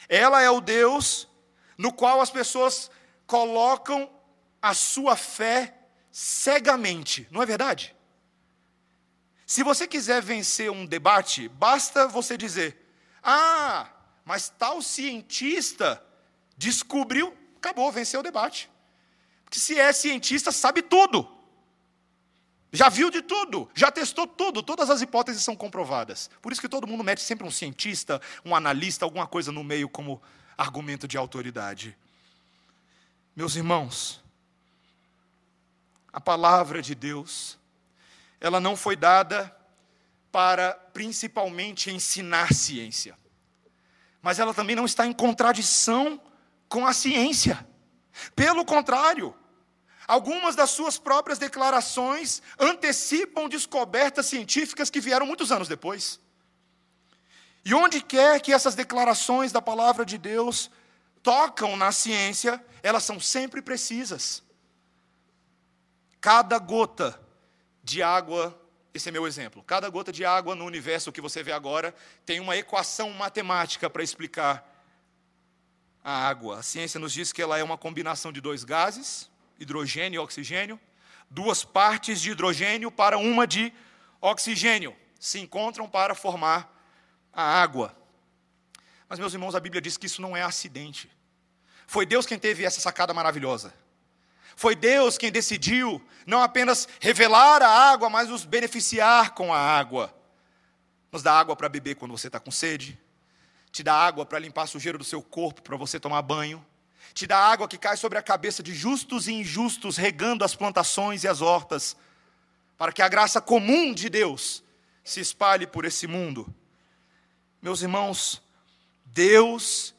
Ela 0.08 0.44
é 0.44 0.50
o 0.52 0.62
Deus 0.62 1.28
no 1.76 1.92
qual 1.92 2.22
as 2.22 2.30
pessoas 2.30 2.92
colocam 3.26 4.08
a 4.62 4.76
sua 4.76 5.16
fé 5.16 5.74
cegamente, 6.12 7.28
não 7.32 7.42
é 7.42 7.46
verdade? 7.46 7.96
Se 9.46 9.64
você 9.64 9.88
quiser 9.88 10.22
vencer 10.22 10.70
um 10.70 10.86
debate, 10.86 11.48
basta 11.48 12.08
você 12.08 12.38
dizer: 12.38 12.78
ah, 13.24 13.90
mas 14.24 14.50
tal 14.50 14.82
cientista 14.82 16.04
descobriu, 16.56 17.36
acabou, 17.58 17.92
venceu 17.92 18.20
o 18.20 18.24
debate. 18.24 18.70
Porque 19.50 19.60
se 19.60 19.80
é 19.80 19.92
cientista, 19.92 20.52
sabe 20.52 20.84
tudo. 20.84 21.28
Já 22.72 22.88
viu 22.88 23.10
de 23.10 23.24
tudo, 23.24 23.68
já 23.74 23.90
testou 23.90 24.28
tudo, 24.28 24.62
todas 24.62 24.92
as 24.92 25.02
hipóteses 25.02 25.44
são 25.44 25.56
comprovadas. 25.56 26.30
Por 26.40 26.52
isso 26.52 26.62
que 26.62 26.70
todo 26.70 26.86
mundo 26.86 27.04
mete 27.04 27.22
sempre 27.22 27.48
um 27.48 27.50
cientista, 27.50 28.22
um 28.46 28.56
analista, 28.56 29.06
alguma 29.06 29.26
coisa 29.26 29.52
no 29.52 29.64
meio 29.64 29.90
como 29.90 30.22
argumento 30.56 31.08
de 31.08 31.18
autoridade. 31.18 31.98
Meus 33.36 33.56
irmãos, 33.56 34.24
a 36.14 36.22
palavra 36.22 36.80
de 36.80 36.94
Deus, 36.94 37.58
ela 38.40 38.60
não 38.60 38.76
foi 38.76 38.96
dada 38.96 39.56
para 40.32 40.74
principalmente 40.94 41.90
ensinar 41.90 42.54
ciência. 42.54 43.18
Mas 44.22 44.38
ela 44.38 44.54
também 44.54 44.76
não 44.76 44.86
está 44.86 45.08
em 45.08 45.14
contradição 45.14 46.22
com 46.68 46.86
a 46.86 46.94
ciência. 46.94 47.68
Pelo 48.36 48.64
contrário, 48.64 49.34
algumas 50.10 50.56
das 50.56 50.72
suas 50.72 50.98
próprias 50.98 51.38
declarações 51.38 52.42
antecipam 52.58 53.48
descobertas 53.48 54.26
científicas 54.26 54.90
que 54.90 55.00
vieram 55.00 55.28
muitos 55.28 55.52
anos 55.52 55.68
depois. 55.68 56.20
E 57.64 57.76
onde 57.76 58.02
quer 58.02 58.42
que 58.42 58.52
essas 58.52 58.74
declarações 58.74 59.52
da 59.52 59.62
palavra 59.62 60.04
de 60.04 60.18
Deus 60.18 60.72
tocam 61.22 61.78
na 61.78 61.92
ciência, 61.92 62.64
elas 62.82 63.04
são 63.04 63.20
sempre 63.20 63.62
precisas. 63.62 64.42
Cada 66.20 66.58
gota 66.58 67.22
de 67.84 68.02
água 68.02 68.60
esse 68.92 69.10
é 69.10 69.12
meu 69.12 69.28
exemplo. 69.28 69.62
Cada 69.62 69.88
gota 69.90 70.12
de 70.12 70.26
água 70.26 70.56
no 70.56 70.66
universo 70.66 71.12
que 71.12 71.22
você 71.22 71.44
vê 71.44 71.52
agora 71.52 71.94
tem 72.26 72.40
uma 72.40 72.58
equação 72.58 73.12
matemática 73.12 73.88
para 73.88 74.02
explicar 74.02 74.68
a 76.04 76.28
água. 76.28 76.58
A 76.58 76.64
ciência 76.64 77.00
nos 77.00 77.14
diz 77.14 77.32
que 77.32 77.44
ela 77.44 77.60
é 77.60 77.64
uma 77.64 77.78
combinação 77.78 78.32
de 78.32 78.42
dois 78.42 78.64
gases, 78.64 79.30
hidrogênio 79.60 80.18
e 80.18 80.24
oxigênio, 80.24 80.80
duas 81.30 81.64
partes 81.64 82.22
de 82.22 82.32
hidrogênio 82.32 82.92
para 82.92 83.18
uma 83.18 83.46
de 83.46 83.74
oxigênio 84.22 84.96
se 85.20 85.40
encontram 85.40 85.88
para 85.88 86.16
formar 86.16 86.74
a 87.34 87.44
água. 87.44 87.96
Mas, 89.08 89.20
meus 89.20 89.34
irmãos, 89.34 89.56
a 89.56 89.60
Bíblia 89.60 89.82
diz 89.82 89.98
que 89.98 90.06
isso 90.06 90.22
não 90.22 90.36
é 90.36 90.42
acidente. 90.42 91.10
Foi 91.86 92.06
Deus 92.06 92.26
quem 92.26 92.40
teve 92.40 92.64
essa 92.64 92.80
sacada 92.80 93.14
maravilhosa. 93.14 93.74
Foi 94.56 94.76
Deus 94.76 95.18
quem 95.18 95.32
decidiu 95.32 96.06
não 96.26 96.42
apenas 96.42 96.88
revelar 97.00 97.62
a 97.62 97.70
água, 97.70 98.10
mas 98.10 98.30
nos 98.30 98.46
beneficiar 98.46 99.34
com 99.34 99.54
a 99.54 99.58
água. 99.58 100.14
Nos 101.12 101.24
dá 101.24 101.34
água 101.34 101.56
para 101.56 101.68
beber 101.68 101.96
quando 101.96 102.12
você 102.12 102.28
está 102.28 102.40
com 102.40 102.52
sede, 102.52 103.00
te 103.72 103.82
dá 103.82 103.96
água 103.96 104.26
para 104.26 104.38
limpar 104.38 104.64
a 104.64 104.68
sujeira 104.68 104.98
do 104.98 105.04
seu 105.04 105.22
corpo, 105.22 105.62
para 105.62 105.76
você 105.76 106.00
tomar 106.00 106.22
banho, 106.22 106.64
te 107.14 107.28
dá 107.28 107.38
água 107.38 107.68
que 107.68 107.78
cai 107.78 107.98
sobre 107.98 108.18
a 108.18 108.24
cabeça 108.24 108.62
de 108.62 108.74
justos 108.74 109.28
e 109.28 109.34
injustos, 109.34 109.98
regando 109.98 110.44
as 110.44 110.56
plantações 110.56 111.24
e 111.24 111.28
as 111.28 111.42
hortas, 111.42 111.96
para 112.78 112.92
que 112.92 113.02
a 113.02 113.10
graça 113.10 113.42
comum 113.42 113.94
de 113.94 114.10
Deus 114.10 114.64
se 115.04 115.20
espalhe 115.20 115.68
por 115.68 115.86
esse 115.86 116.08
mundo. 116.08 116.54
Meus 117.62 117.82
irmãos, 117.82 118.42
Deus 119.06 119.94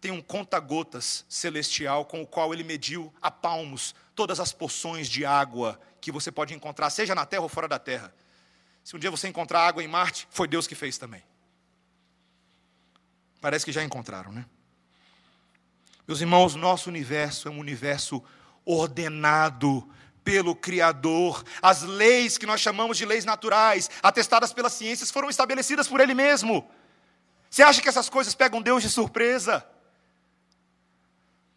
tem 0.00 0.10
um 0.10 0.20
conta-gotas 0.20 1.24
celestial 1.28 2.04
com 2.04 2.22
o 2.22 2.26
qual 2.26 2.52
ele 2.52 2.64
mediu 2.64 3.12
a 3.22 3.30
palmos 3.30 3.94
todas 4.16 4.40
as 4.40 4.52
porções 4.52 5.08
de 5.08 5.24
água 5.24 5.80
que 6.00 6.10
você 6.10 6.32
pode 6.32 6.52
encontrar, 6.54 6.90
seja 6.90 7.14
na 7.14 7.24
terra 7.24 7.42
ou 7.42 7.48
fora 7.48 7.68
da 7.68 7.78
terra. 7.78 8.12
Se 8.82 8.96
um 8.96 8.98
dia 8.98 9.10
você 9.10 9.28
encontrar 9.28 9.60
água 9.60 9.82
em 9.82 9.86
Marte, 9.86 10.26
foi 10.30 10.48
Deus 10.48 10.66
que 10.66 10.74
fez 10.74 10.98
também. 10.98 11.22
Parece 13.40 13.64
que 13.64 13.70
já 13.72 13.84
encontraram, 13.84 14.32
né? 14.32 14.44
Meus 16.06 16.20
irmãos, 16.20 16.54
nosso 16.54 16.88
universo 16.88 17.48
é 17.48 17.50
um 17.50 17.58
universo 17.58 18.22
ordenado 18.64 19.88
pelo 20.24 20.54
Criador. 20.54 21.44
As 21.60 21.82
leis 21.82 22.36
que 22.36 22.46
nós 22.46 22.60
chamamos 22.60 22.96
de 22.96 23.04
leis 23.04 23.24
naturais, 23.24 23.90
atestadas 24.02 24.52
pelas 24.52 24.72
ciências, 24.72 25.10
foram 25.10 25.30
estabelecidas 25.30 25.86
por 25.86 26.00
Ele 26.00 26.14
mesmo. 26.14 26.68
Você 27.48 27.62
acha 27.62 27.80
que 27.80 27.88
essas 27.88 28.08
coisas 28.08 28.34
pegam 28.34 28.62
Deus 28.62 28.82
de 28.82 28.88
surpresa? 28.88 29.64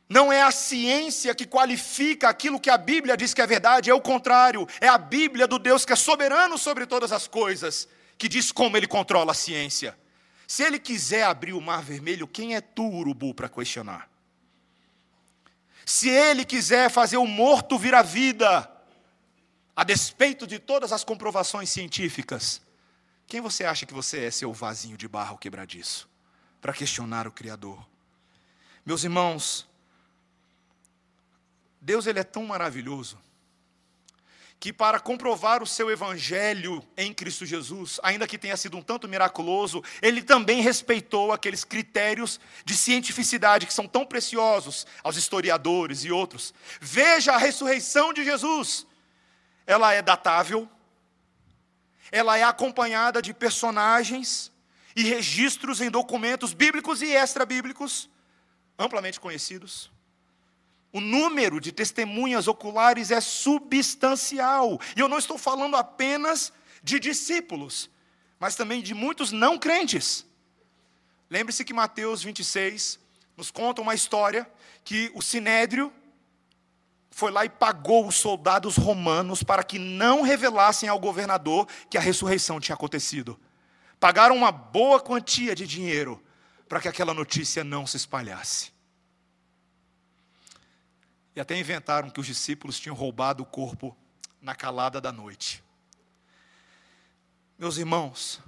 Não 0.08 0.32
é 0.32 0.44
a 0.44 0.52
ciência 0.52 1.34
que 1.34 1.48
qualifica 1.48 2.30
aquilo 2.30 2.60
que 2.60 2.70
a 2.70 2.78
Bíblia 2.78 3.18
diz 3.18 3.34
que 3.34 3.42
é 3.42 3.48
verdade, 3.48 3.90
é 3.90 3.94
o 3.94 4.02
contrário. 4.02 4.68
É 4.80 4.88
a 4.88 4.98
Bíblia 4.98 5.48
do 5.48 5.58
Deus 5.58 5.84
que 5.84 5.94
é 5.94 5.96
soberano 5.96 6.58
sobre 6.58 6.86
todas 6.86 7.12
as 7.12 7.28
coisas, 7.28 7.88
que 8.18 8.30
diz 8.30 8.52
como 8.52 8.78
ele 8.78 8.88
controla 8.88 9.32
a 9.32 9.36
ciência. 9.36 9.98
Se 10.48 10.62
ele 10.62 10.78
quiser 10.78 11.24
abrir 11.24 11.54
o 11.54 11.62
mar 11.62 11.82
vermelho, 11.82 12.28
quem 12.28 12.56
é 12.56 12.62
tu, 12.62 12.84
urubu, 12.84 13.34
para 13.34 13.50
questionar? 13.50 14.08
Se 15.86 16.10
ele 16.10 16.44
quiser 16.44 16.90
fazer 16.90 17.18
o 17.18 17.28
morto 17.28 17.78
vir 17.78 17.94
à 17.94 18.02
vida, 18.02 18.70
a 19.76 19.84
despeito 19.84 20.48
de 20.48 20.58
todas 20.58 20.92
as 20.92 21.04
comprovações 21.04 21.70
científicas, 21.70 22.62
quem 23.28 23.40
você 23.40 23.66
acha 23.66 23.86
que 23.86 23.94
você 23.94 24.26
é, 24.26 24.32
seu 24.32 24.52
vasinho 24.52 24.98
de 24.98 25.08
barro 25.08 25.38
quebradiço, 25.38 26.10
para 26.60 26.74
questionar 26.74 27.28
o 27.28 27.32
Criador? 27.32 27.86
Meus 28.84 29.04
irmãos, 29.04 29.68
Deus 31.80 32.08
ele 32.08 32.20
é 32.20 32.24
tão 32.24 32.46
maravilhoso 32.46 33.20
que 34.60 34.74
para 34.74 35.00
comprovar 35.00 35.62
o 35.62 35.68
seu 35.68 35.92
evangelho 35.92 36.84
em 36.98 37.14
Cristo 37.14 37.46
Jesus, 37.46 38.00
ainda 38.02 38.28
que 38.28 38.38
tenha 38.38 38.58
sido 38.58 38.78
um 38.78 38.82
tanto 38.82 39.08
miraculoso, 39.08 39.84
ele 40.02 40.24
também 40.24 40.62
respeitou 40.62 41.32
aqueles 41.32 41.64
critérios 41.64 42.40
de 42.64 42.76
cientificidade 42.76 43.66
que 43.66 43.74
são 43.74 43.88
tão 43.88 44.06
preciosos 44.06 44.88
aos 45.04 45.18
historiadores 45.18 46.04
e 46.04 46.12
outros. 46.12 46.54
Veja 46.80 47.34
a 47.34 47.38
ressurreição 47.38 48.12
de 48.14 48.24
Jesus. 48.24 48.88
Ela 49.68 49.94
é 49.94 50.02
datável. 50.02 50.70
Ela 52.12 52.38
é 52.38 52.44
acompanhada 52.44 53.22
de 53.22 53.34
personagens 53.34 54.52
e 54.96 55.04
registros 55.04 55.82
em 55.82 55.92
documentos 55.92 56.54
bíblicos 56.54 57.02
e 57.02 57.12
extra-bíblicos 57.12 58.10
amplamente 58.78 59.20
conhecidos. 59.20 59.95
O 60.96 61.02
número 61.02 61.60
de 61.60 61.74
testemunhas 61.74 62.48
oculares 62.48 63.12
é 63.12 63.20
substancial. 63.20 64.80
E 64.96 65.02
eu 65.02 65.10
não 65.10 65.18
estou 65.18 65.38
falando 65.38 65.76
apenas 65.76 66.54
de 66.82 67.02
discípulos, 67.02 67.90
mas 68.40 68.56
também 68.56 68.82
de 68.82 68.94
muitos 68.94 69.34
não 69.34 69.58
crentes. 69.58 70.26
Lembre-se 71.30 71.66
que 71.66 71.74
Mateus 71.74 72.24
26 72.24 72.98
nos 73.36 73.52
conta 73.52 73.82
uma 73.82 73.94
história 73.94 74.50
que 74.86 75.12
o 75.14 75.22
sinédrio 75.22 75.92
foi 77.12 77.30
lá 77.30 77.44
e 77.44 77.50
pagou 77.50 78.08
os 78.08 78.16
soldados 78.16 78.78
romanos 78.78 79.44
para 79.44 79.66
que 79.66 79.78
não 79.78 80.22
revelassem 80.22 80.88
ao 80.88 80.98
governador 80.98 81.68
que 81.90 81.98
a 81.98 82.02
ressurreição 82.02 82.58
tinha 82.58 82.74
acontecido. 82.74 83.38
Pagaram 84.00 84.38
uma 84.38 84.50
boa 84.50 85.02
quantia 85.02 85.54
de 85.54 85.68
dinheiro 85.68 86.24
para 86.70 86.80
que 86.80 86.88
aquela 86.88 87.14
notícia 87.14 87.66
não 87.66 87.86
se 87.86 87.98
espalhasse. 87.98 88.75
E 91.36 91.40
até 91.40 91.58
inventaram 91.58 92.10
que 92.10 92.20
os 92.20 92.26
discípulos 92.26 92.80
tinham 92.80 92.96
roubado 92.96 93.44
o 93.44 93.46
corpo 93.46 93.96
na 94.42 94.56
calada 94.56 95.02
da 95.02 95.12
noite. 95.12 95.64
Meus 97.58 97.78
irmãos, 97.78 98.42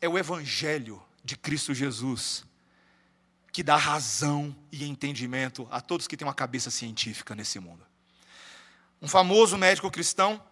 é 0.00 0.08
o 0.08 0.18
Evangelho 0.18 1.02
de 1.24 1.36
Cristo 1.36 1.74
Jesus 1.74 2.44
que 3.52 3.62
dá 3.62 3.76
razão 3.76 4.54
e 4.70 4.84
entendimento 4.84 5.66
a 5.70 5.80
todos 5.80 6.06
que 6.06 6.16
têm 6.16 6.26
uma 6.26 6.34
cabeça 6.34 6.70
científica 6.70 7.34
nesse 7.34 7.58
mundo. 7.58 7.84
Um 9.02 9.08
famoso 9.08 9.58
médico 9.58 9.90
cristão, 9.90 10.42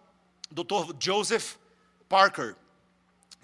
Dr. 0.51 0.93
Joseph 0.99 1.55
Parker, 2.09 2.55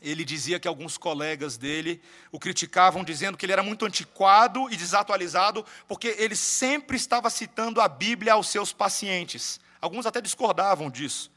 ele 0.04 0.26
dizia 0.26 0.60
que 0.60 0.68
alguns 0.68 0.98
colegas 0.98 1.58
dele 1.58 2.02
o 2.30 2.38
criticavam, 2.38 3.06
dizendo 3.06 3.38
que 3.38 3.46
ele 3.46 3.54
era 3.54 3.64
muito 3.64 3.86
antiquado 3.86 4.70
e 4.70 4.76
desatualizado, 4.76 5.66
porque 5.88 6.16
ele 6.20 6.36
sempre 6.36 6.98
estava 6.98 7.30
citando 7.30 7.80
a 7.80 7.88
Bíblia 7.88 8.34
aos 8.34 8.50
seus 8.50 8.74
pacientes. 8.74 9.62
Alguns 9.80 10.06
até 10.06 10.20
discordavam 10.20 10.90
disso. 10.90 11.32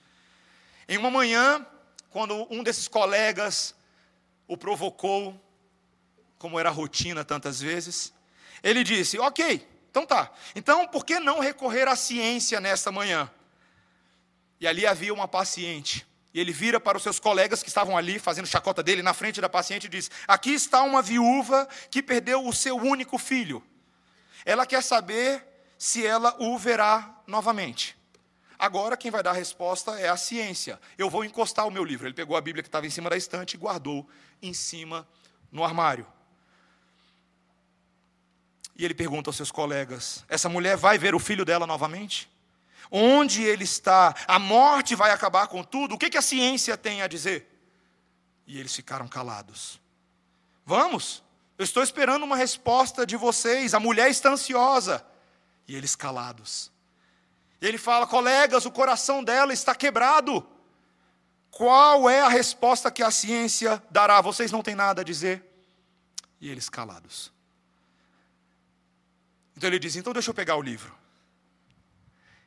Em 0.88 0.98
uma 0.98 1.10
manhã, 1.10 1.64
quando 2.10 2.46
um 2.50 2.62
desses 2.62 2.88
colegas 2.88 3.72
o 4.48 4.56
provocou, 4.56 5.40
como 6.36 6.58
era 6.58 6.70
rotina 6.70 7.24
tantas 7.24 7.60
vezes, 7.60 8.12
ele 8.64 8.82
disse: 8.82 9.16
Ok, 9.18 9.66
então 9.88 10.04
tá. 10.04 10.32
Então 10.56 10.88
por 10.88 11.04
que 11.04 11.20
não 11.20 11.38
recorrer 11.38 11.86
à 11.86 11.94
ciência 11.94 12.60
nesta 12.60 12.90
manhã? 12.90 13.30
E 14.58 14.66
ali 14.66 14.86
havia 14.86 15.14
uma 15.14 15.28
paciente 15.28 16.06
e 16.36 16.40
ele 16.40 16.52
vira 16.52 16.78
para 16.78 16.98
os 16.98 17.02
seus 17.02 17.18
colegas 17.18 17.62
que 17.62 17.70
estavam 17.70 17.96
ali 17.96 18.18
fazendo 18.18 18.46
chacota 18.46 18.82
dele 18.82 19.02
na 19.02 19.14
frente 19.14 19.40
da 19.40 19.48
paciente 19.48 19.84
e 19.84 19.88
diz: 19.88 20.10
Aqui 20.28 20.52
está 20.52 20.82
uma 20.82 21.00
viúva 21.00 21.66
que 21.90 22.02
perdeu 22.02 22.46
o 22.46 22.52
seu 22.52 22.76
único 22.76 23.16
filho. 23.16 23.64
Ela 24.44 24.66
quer 24.66 24.82
saber 24.82 25.42
se 25.78 26.06
ela 26.06 26.36
o 26.38 26.58
verá 26.58 27.22
novamente. 27.26 27.96
Agora 28.58 28.98
quem 28.98 29.10
vai 29.10 29.22
dar 29.22 29.30
a 29.30 29.32
resposta 29.32 29.98
é 29.98 30.10
a 30.10 30.16
ciência. 30.18 30.78
Eu 30.98 31.08
vou 31.08 31.24
encostar 31.24 31.66
o 31.66 31.70
meu 31.70 31.82
livro. 31.82 32.06
Ele 32.06 32.12
pegou 32.12 32.36
a 32.36 32.40
Bíblia 32.42 32.62
que 32.62 32.68
estava 32.68 32.86
em 32.86 32.90
cima 32.90 33.08
da 33.08 33.16
estante 33.16 33.54
e 33.54 33.58
guardou 33.58 34.06
em 34.42 34.52
cima 34.52 35.08
no 35.50 35.64
armário. 35.64 36.06
E 38.76 38.84
ele 38.84 38.94
pergunta 38.94 39.30
aos 39.30 39.36
seus 39.36 39.50
colegas: 39.50 40.22
Essa 40.28 40.50
mulher 40.50 40.76
vai 40.76 40.98
ver 40.98 41.14
o 41.14 41.18
filho 41.18 41.46
dela 41.46 41.66
novamente? 41.66 42.28
Onde 42.90 43.42
ele 43.42 43.64
está, 43.64 44.14
a 44.26 44.38
morte 44.38 44.94
vai 44.94 45.10
acabar 45.10 45.46
com 45.46 45.62
tudo, 45.62 45.94
o 45.94 45.98
que, 45.98 46.16
a 46.16 46.22
ciência 46.22 46.76
tem 46.76 47.02
a 47.02 47.06
dizer? 47.06 47.48
E 48.46 48.58
eles 48.58 48.74
ficaram 48.74 49.08
calados. 49.08 49.80
Vamos, 50.64 51.22
eu 51.58 51.64
estou 51.64 51.82
esperando 51.82 52.24
uma 52.24 52.36
resposta 52.36 53.06
de 53.06 53.16
vocês, 53.16 53.74
a 53.74 53.80
mulher 53.80 54.10
está 54.10 54.30
ansiosa. 54.30 55.04
E 55.68 55.74
eles 55.74 55.96
calados. 55.96 56.70
Ele 57.60 57.78
fala: 57.78 58.06
colegas, 58.06 58.66
o 58.66 58.70
coração 58.70 59.22
dela 59.22 59.52
está 59.52 59.74
quebrado. 59.74 60.46
Qual 61.50 62.08
é 62.08 62.20
a 62.20 62.28
resposta 62.28 62.90
que 62.90 63.02
a 63.02 63.10
ciência 63.10 63.82
dará? 63.90 64.20
Vocês 64.20 64.52
não 64.52 64.62
têm 64.62 64.74
nada 64.74 65.00
a 65.00 65.04
dizer? 65.04 65.42
E 66.40 66.50
eles 66.50 66.68
calados. 66.68 67.32
Então 69.56 69.68
ele 69.68 69.78
diz: 69.78 69.96
então 69.96 70.12
deixa 70.12 70.30
eu 70.30 70.34
pegar 70.34 70.56
o 70.56 70.62
livro. 70.62 70.95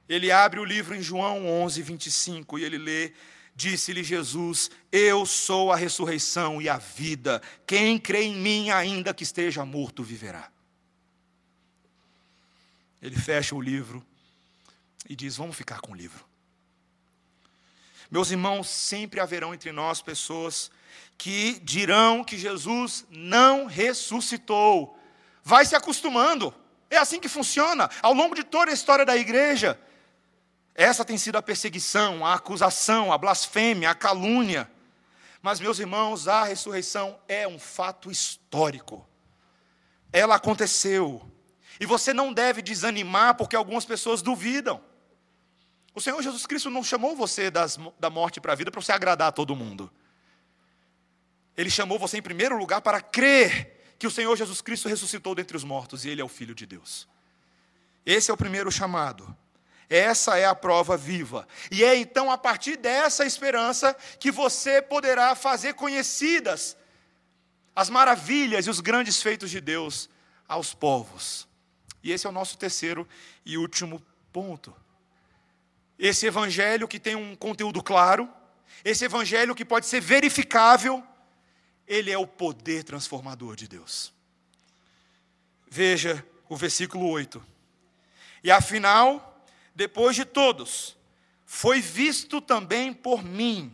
Ele 0.10 0.32
abre 0.32 0.60
o 0.60 0.66
livro 0.66 0.96
em 0.96 1.02
João 1.04 1.48
11, 1.48 1.84
25 1.84 2.58
e 2.58 2.64
ele 2.64 2.80
lê: 2.80 3.14
Disse-lhe 3.56 4.04
Jesus: 4.04 4.72
Eu 4.92 5.24
sou 5.24 5.72
a 5.72 5.76
ressurreição 5.76 6.60
e 6.60 6.68
a 6.68 6.80
vida. 6.80 7.40
Quem 7.68 8.00
crê 8.00 8.24
em 8.24 8.36
mim, 8.36 8.72
ainda 8.72 9.14
que 9.14 9.22
esteja 9.22 9.64
morto, 9.64 10.04
viverá. 10.04 10.52
Ele 13.00 13.16
fecha 13.16 13.54
o 13.54 13.62
livro 13.62 14.04
e 15.08 15.16
diz: 15.16 15.38
Vamos 15.38 15.56
ficar 15.56 15.80
com 15.80 15.92
o 15.92 15.96
livro. 15.96 16.26
Meus 18.10 18.32
irmãos, 18.32 18.68
sempre 18.68 19.20
haverão 19.20 19.54
entre 19.54 19.72
nós 19.72 20.02
pessoas 20.02 20.72
que 21.16 21.60
dirão 21.60 22.24
que 22.24 22.36
Jesus 22.36 23.06
não 23.12 23.68
ressuscitou. 23.68 24.98
Vai 25.44 25.66
se 25.66 25.76
acostumando. 25.76 26.52
É 26.90 26.98
assim 26.98 27.20
que 27.20 27.30
funciona. 27.30 27.88
Ao 28.02 28.14
longo 28.14 28.34
de 28.34 28.44
toda 28.44 28.72
a 28.72 28.74
história 28.74 29.06
da 29.06 29.16
igreja, 29.16 29.80
essa 30.82 31.04
tem 31.04 31.18
sido 31.18 31.36
a 31.38 31.42
perseguição, 31.42 32.26
a 32.26 32.36
acusação, 32.36 33.12
a 33.12 33.18
blasfêmia, 33.18 33.90
a 33.90 33.94
calúnia. 33.94 34.72
Mas, 35.42 35.60
meus 35.60 35.78
irmãos, 35.78 36.26
a 36.26 36.46
ressurreição 36.46 37.20
é 37.28 37.46
um 37.46 37.60
fato 37.60 38.10
histórico. 38.10 39.06
Ela 40.14 40.36
aconteceu. 40.36 41.22
E 41.82 41.86
você 41.86 42.14
não 42.14 42.32
deve 42.32 42.62
desanimar 42.62 43.36
porque 43.36 43.58
algumas 43.58 43.84
pessoas 43.84 44.22
duvidam. 44.22 44.82
O 45.94 46.00
Senhor 46.00 46.24
Jesus 46.24 46.46
Cristo 46.46 46.70
não 46.70 46.82
chamou 46.82 47.14
você 47.14 47.52
das, 47.52 47.78
da 48.00 48.10
morte 48.10 48.40
para 48.40 48.54
a 48.54 48.56
vida 48.56 48.72
para 48.72 48.80
você 48.80 48.94
agradar 48.94 49.28
a 49.28 49.34
todo 49.34 49.58
mundo. 49.58 49.92
Ele 51.58 51.70
chamou 51.70 52.00
você, 52.00 52.20
em 52.20 52.22
primeiro 52.22 52.58
lugar, 52.58 52.80
para 52.80 53.02
crer 53.02 53.96
que 54.00 54.08
o 54.08 54.12
Senhor 54.12 54.34
Jesus 54.38 54.62
Cristo 54.62 54.88
ressuscitou 54.88 55.36
dentre 55.36 55.58
os 55.58 55.66
mortos 55.66 56.06
e 56.06 56.10
Ele 56.10 56.22
é 56.22 56.24
o 56.24 56.30
Filho 56.30 56.56
de 56.56 56.66
Deus. 56.66 57.06
Esse 58.06 58.32
é 58.32 58.34
o 58.34 58.38
primeiro 58.38 58.72
chamado. 58.72 59.36
Essa 59.90 60.38
é 60.38 60.46
a 60.46 60.54
prova 60.54 60.96
viva. 60.96 61.48
E 61.72 61.84
é 61.84 61.96
então 61.96 62.32
a 62.32 62.38
partir 62.38 62.78
dessa 62.78 63.26
esperança 63.26 63.96
que 64.20 64.32
você 64.32 64.82
poderá 64.82 65.34
fazer 65.34 65.74
conhecidas 65.74 66.78
as 67.76 67.90
maravilhas 67.90 68.68
e 68.68 68.70
os 68.70 68.82
grandes 68.82 69.22
feitos 69.22 69.50
de 69.50 69.60
Deus 69.60 70.10
aos 70.48 70.74
povos. 70.74 71.48
E 72.04 72.12
esse 72.12 72.28
é 72.28 72.30
o 72.30 72.34
nosso 72.34 72.58
terceiro 72.58 73.08
e 73.46 73.58
último 73.58 74.02
ponto. 74.32 74.76
Esse 75.98 76.28
evangelho 76.28 76.88
que 76.88 77.00
tem 77.00 77.16
um 77.16 77.36
conteúdo 77.36 77.82
claro, 77.82 78.30
esse 78.86 79.06
evangelho 79.06 79.56
que 79.56 79.66
pode 79.66 79.86
ser 79.86 80.02
verificável, 80.02 81.04
ele 81.88 82.12
é 82.12 82.18
o 82.18 82.28
poder 82.28 82.84
transformador 82.84 83.56
de 83.56 83.68
Deus. 83.68 84.14
Veja 85.70 86.26
o 86.48 86.56
versículo 86.56 87.08
8. 87.10 87.44
E 88.44 88.52
afinal, 88.52 89.29
depois 89.80 90.14
de 90.14 90.26
todos, 90.26 90.98
foi 91.46 91.80
visto 91.80 92.42
também 92.42 92.92
por 92.92 93.24
mim, 93.24 93.74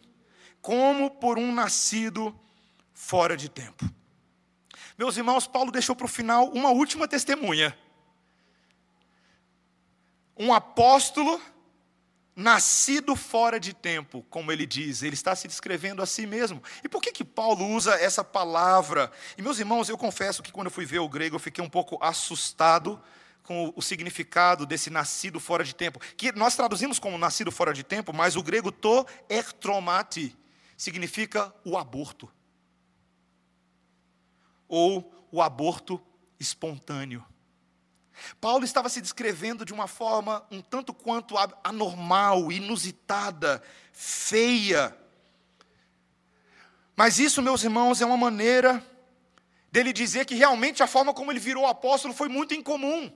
como 0.62 1.10
por 1.10 1.40
um 1.40 1.52
nascido 1.52 2.40
fora 2.94 3.36
de 3.36 3.50
tempo. 3.50 3.90
Meus 4.96 5.18
irmãos, 5.18 5.48
Paulo 5.48 5.72
deixou 5.72 5.96
para 5.96 6.06
o 6.06 6.08
final 6.08 6.50
uma 6.50 6.70
última 6.70 7.08
testemunha. 7.08 7.76
Um 10.38 10.54
apóstolo 10.54 11.42
nascido 12.36 13.16
fora 13.16 13.60
de 13.60 13.74
tempo, 13.74 14.24
como 14.30 14.52
ele 14.52 14.68
diz, 14.68 15.02
ele 15.02 15.16
está 15.16 15.36
se 15.36 15.48
descrevendo 15.48 16.04
a 16.04 16.06
si 16.06 16.28
mesmo. 16.28 16.62
E 16.84 16.88
por 16.88 17.02
que 17.02 17.12
que 17.12 17.26
Paulo 17.26 17.66
usa 17.66 17.96
essa 17.96 18.24
palavra? 18.24 19.12
E 19.40 19.42
meus 19.42 19.58
irmãos, 19.58 19.90
eu 19.90 19.98
confesso 19.98 20.44
que 20.44 20.52
quando 20.52 20.68
eu 20.68 20.72
fui 20.72 20.86
ver 20.86 21.00
o 21.00 21.10
grego, 21.10 21.38
eu 21.38 21.40
fiquei 21.40 21.64
um 21.64 21.70
pouco 21.70 21.98
assustado 22.00 23.02
com 23.46 23.72
o 23.76 23.82
significado 23.82 24.66
desse 24.66 24.90
nascido 24.90 25.40
fora 25.40 25.64
de 25.64 25.74
tempo, 25.74 26.00
que 26.18 26.32
nós 26.32 26.56
traduzimos 26.56 27.00
como 27.00 27.18
nascido 27.18 27.52
fora 27.52 27.74
de 27.74 27.84
tempo, 27.84 28.12
mas 28.12 28.36
o 28.36 28.44
grego 28.44 28.72
to 28.72 29.06
ertromati 29.30 30.36
significa 30.76 31.54
o 31.64 31.78
aborto. 31.78 32.30
Ou 34.68 35.28
o 35.32 35.42
aborto 35.42 36.02
espontâneo. 36.40 37.24
Paulo 38.42 38.66
estava 38.66 38.90
se 38.90 39.02
descrevendo 39.02 39.64
de 39.64 39.74
uma 39.74 39.88
forma 39.88 40.46
um 40.50 40.62
tanto 40.62 40.94
quanto 40.94 41.36
anormal, 41.64 42.52
inusitada, 42.52 43.62
feia. 43.92 44.98
Mas 46.96 47.20
isso, 47.20 47.42
meus 47.42 47.64
irmãos, 47.64 48.02
é 48.02 48.06
uma 48.06 48.18
maneira 48.18 48.84
dele 49.72 49.92
dizer 49.92 50.26
que 50.26 50.34
realmente 50.34 50.82
a 50.82 50.88
forma 50.88 51.14
como 51.14 51.32
ele 51.32 51.40
virou 51.40 51.68
apóstolo 51.68 52.14
foi 52.14 52.30
muito 52.30 52.54
incomum. 52.54 53.12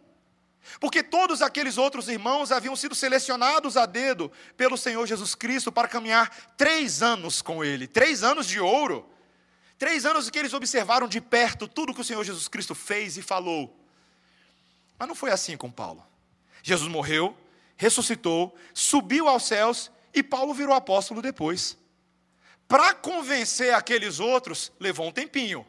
Porque 0.79 1.01
todos 1.01 1.41
aqueles 1.41 1.77
outros 1.77 2.07
irmãos 2.07 2.51
haviam 2.51 2.75
sido 2.75 2.93
selecionados 2.93 3.75
a 3.77 3.85
dedo 3.85 4.31
pelo 4.55 4.77
Senhor 4.77 5.05
Jesus 5.07 5.35
Cristo 5.35 5.71
para 5.71 5.87
caminhar 5.87 6.29
três 6.57 7.01
anos 7.01 7.41
com 7.41 7.63
Ele, 7.63 7.87
três 7.87 8.23
anos 8.23 8.47
de 8.47 8.59
ouro, 8.59 9.09
três 9.77 10.05
anos 10.05 10.29
que 10.29 10.37
eles 10.37 10.53
observaram 10.53 11.07
de 11.07 11.19
perto 11.19 11.67
tudo 11.67 11.93
que 11.93 12.01
o 12.01 12.03
Senhor 12.03 12.23
Jesus 12.23 12.47
Cristo 12.47 12.75
fez 12.75 13.17
e 13.17 13.21
falou. 13.21 13.75
Mas 14.97 15.07
não 15.07 15.15
foi 15.15 15.31
assim 15.31 15.55
com 15.55 15.71
Paulo. 15.71 16.05
Jesus 16.61 16.91
morreu, 16.91 17.35
ressuscitou, 17.77 18.55
subiu 18.73 19.27
aos 19.27 19.43
céus 19.43 19.89
e 20.13 20.21
Paulo 20.21 20.53
virou 20.53 20.75
apóstolo 20.75 21.21
depois. 21.21 21.77
Para 22.67 22.93
convencer 22.93 23.73
aqueles 23.73 24.19
outros, 24.19 24.71
levou 24.79 25.07
um 25.07 25.11
tempinho. 25.11 25.65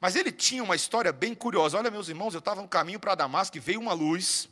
Mas 0.00 0.14
ele 0.14 0.30
tinha 0.30 0.62
uma 0.62 0.76
história 0.76 1.12
bem 1.12 1.34
curiosa. 1.34 1.78
Olha, 1.78 1.90
meus 1.90 2.08
irmãos, 2.08 2.34
eu 2.34 2.38
estava 2.38 2.60
no 2.62 2.68
caminho 2.68 3.00
para 3.00 3.14
Damasco 3.14 3.56
e 3.56 3.60
veio 3.60 3.80
uma 3.80 3.92
luz 3.92 4.48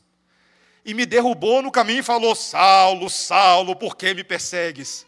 e 0.84 0.92
me 0.92 1.07
derrubou 1.07 1.62
no 1.62 1.70
caminho 1.70 2.01
e 2.01 2.03
falou: 2.03 2.34
Saulo, 2.34 3.09
Saulo, 3.09 3.74
por 3.74 3.97
que 3.97 4.12
me 4.14 4.22
persegues? 4.22 5.07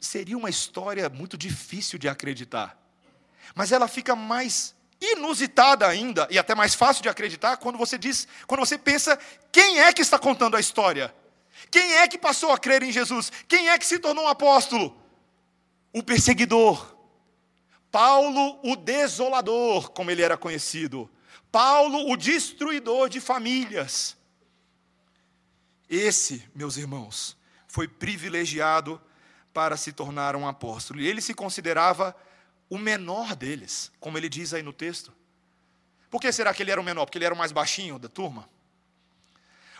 Seria 0.00 0.36
uma 0.36 0.50
história 0.50 1.08
muito 1.08 1.36
difícil 1.36 1.98
de 1.98 2.08
acreditar, 2.08 2.78
mas 3.54 3.72
ela 3.72 3.88
fica 3.88 4.14
mais 4.14 4.74
inusitada 5.00 5.86
ainda 5.86 6.26
e 6.30 6.38
até 6.38 6.54
mais 6.54 6.74
fácil 6.74 7.02
de 7.02 7.08
acreditar 7.08 7.56
quando 7.56 7.78
você 7.78 7.96
diz, 7.96 8.26
quando 8.46 8.60
você 8.60 8.76
pensa 8.76 9.18
quem 9.50 9.80
é 9.80 9.92
que 9.92 10.02
está 10.02 10.18
contando 10.18 10.56
a 10.56 10.60
história? 10.60 11.14
Quem 11.70 11.94
é 11.96 12.06
que 12.06 12.18
passou 12.18 12.52
a 12.52 12.58
crer 12.58 12.82
em 12.82 12.92
Jesus? 12.92 13.32
Quem 13.48 13.68
é 13.68 13.78
que 13.78 13.86
se 13.86 13.98
tornou 13.98 14.24
um 14.24 14.28
apóstolo? 14.28 14.96
O 15.92 16.02
perseguidor. 16.02 16.96
Paulo, 17.90 18.60
o 18.62 18.76
desolador, 18.76 19.90
como 19.90 20.10
ele 20.10 20.22
era 20.22 20.36
conhecido. 20.36 21.10
Paulo, 21.50 22.10
o 22.10 22.16
destruidor 22.16 23.08
de 23.08 23.20
famílias. 23.20 24.16
Esse, 25.88 26.44
meus 26.54 26.76
irmãos, 26.76 27.36
foi 27.66 27.88
privilegiado 27.88 29.00
para 29.52 29.76
se 29.76 29.92
tornar 29.92 30.36
um 30.36 30.46
apóstolo. 30.46 31.00
E 31.00 31.06
ele 31.06 31.20
se 31.20 31.32
considerava 31.32 32.14
o 32.68 32.76
menor 32.76 33.34
deles, 33.34 33.90
como 33.98 34.18
ele 34.18 34.28
diz 34.28 34.52
aí 34.52 34.62
no 34.62 34.72
texto. 34.72 35.12
Por 36.10 36.20
que 36.20 36.30
será 36.30 36.52
que 36.52 36.62
ele 36.62 36.70
era 36.70 36.80
o 36.80 36.84
menor? 36.84 37.06
Porque 37.06 37.18
ele 37.18 37.24
era 37.24 37.34
o 37.34 37.38
mais 37.38 37.52
baixinho 37.52 37.98
da 37.98 38.08
turma? 38.08 38.48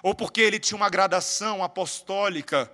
Ou 0.03 0.15
porque 0.15 0.41
ele 0.41 0.59
tinha 0.59 0.77
uma 0.77 0.89
gradação 0.89 1.63
apostólica 1.63 2.73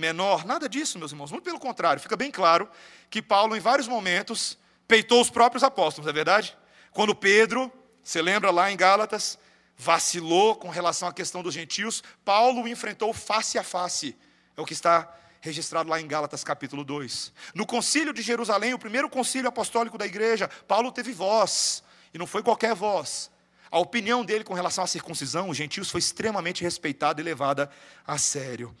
menor? 0.00 0.44
Nada 0.44 0.68
disso, 0.68 0.98
meus 0.98 1.12
irmãos. 1.12 1.30
Muito 1.30 1.44
pelo 1.44 1.60
contrário, 1.60 2.02
fica 2.02 2.16
bem 2.16 2.30
claro 2.30 2.68
que 3.08 3.22
Paulo, 3.22 3.54
em 3.54 3.60
vários 3.60 3.86
momentos, 3.86 4.58
peitou 4.88 5.20
os 5.20 5.30
próprios 5.30 5.62
apóstolos, 5.62 6.08
é 6.08 6.12
verdade? 6.12 6.56
Quando 6.90 7.14
Pedro, 7.14 7.70
você 8.02 8.20
lembra 8.20 8.50
lá 8.50 8.72
em 8.72 8.76
Gálatas, 8.76 9.38
vacilou 9.76 10.56
com 10.56 10.68
relação 10.68 11.08
à 11.08 11.12
questão 11.12 11.42
dos 11.42 11.54
gentios, 11.54 12.02
Paulo 12.24 12.62
o 12.62 12.68
enfrentou 12.68 13.12
face 13.12 13.58
a 13.58 13.62
face. 13.62 14.16
É 14.56 14.60
o 14.60 14.64
que 14.64 14.72
está 14.72 15.08
registrado 15.40 15.88
lá 15.88 16.00
em 16.00 16.06
Gálatas 16.06 16.42
capítulo 16.42 16.84
2. 16.84 17.32
No 17.54 17.64
concílio 17.64 18.12
de 18.12 18.20
Jerusalém, 18.20 18.74
o 18.74 18.78
primeiro 18.78 19.08
concílio 19.08 19.48
apostólico 19.48 19.96
da 19.96 20.04
igreja, 20.06 20.48
Paulo 20.66 20.90
teve 20.92 21.12
voz, 21.12 21.82
e 22.12 22.18
não 22.18 22.26
foi 22.26 22.42
qualquer 22.42 22.74
voz. 22.74 23.30
A 23.70 23.78
opinião 23.78 24.24
dele 24.24 24.42
com 24.42 24.52
relação 24.52 24.82
à 24.82 24.86
circuncisão, 24.86 25.48
os 25.48 25.56
gentios, 25.56 25.90
foi 25.90 26.00
extremamente 26.00 26.62
respeitada 26.62 27.20
e 27.20 27.24
levada 27.24 27.70
a 28.04 28.18
sério. 28.18 28.76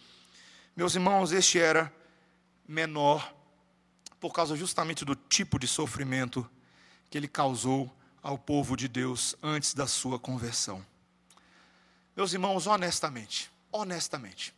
Meus 0.80 0.94
irmãos, 0.94 1.30
este 1.30 1.58
era 1.58 1.92
menor 2.66 3.34
por 4.18 4.32
causa 4.32 4.56
justamente 4.56 5.04
do 5.04 5.14
tipo 5.14 5.58
de 5.58 5.68
sofrimento 5.68 6.50
que 7.10 7.18
ele 7.18 7.28
causou 7.28 7.94
ao 8.22 8.38
povo 8.38 8.74
de 8.74 8.88
Deus 8.88 9.36
antes 9.42 9.74
da 9.74 9.86
sua 9.86 10.18
conversão. 10.18 10.82
Meus 12.16 12.32
irmãos, 12.32 12.66
honestamente, 12.66 13.50
honestamente, 13.70 14.54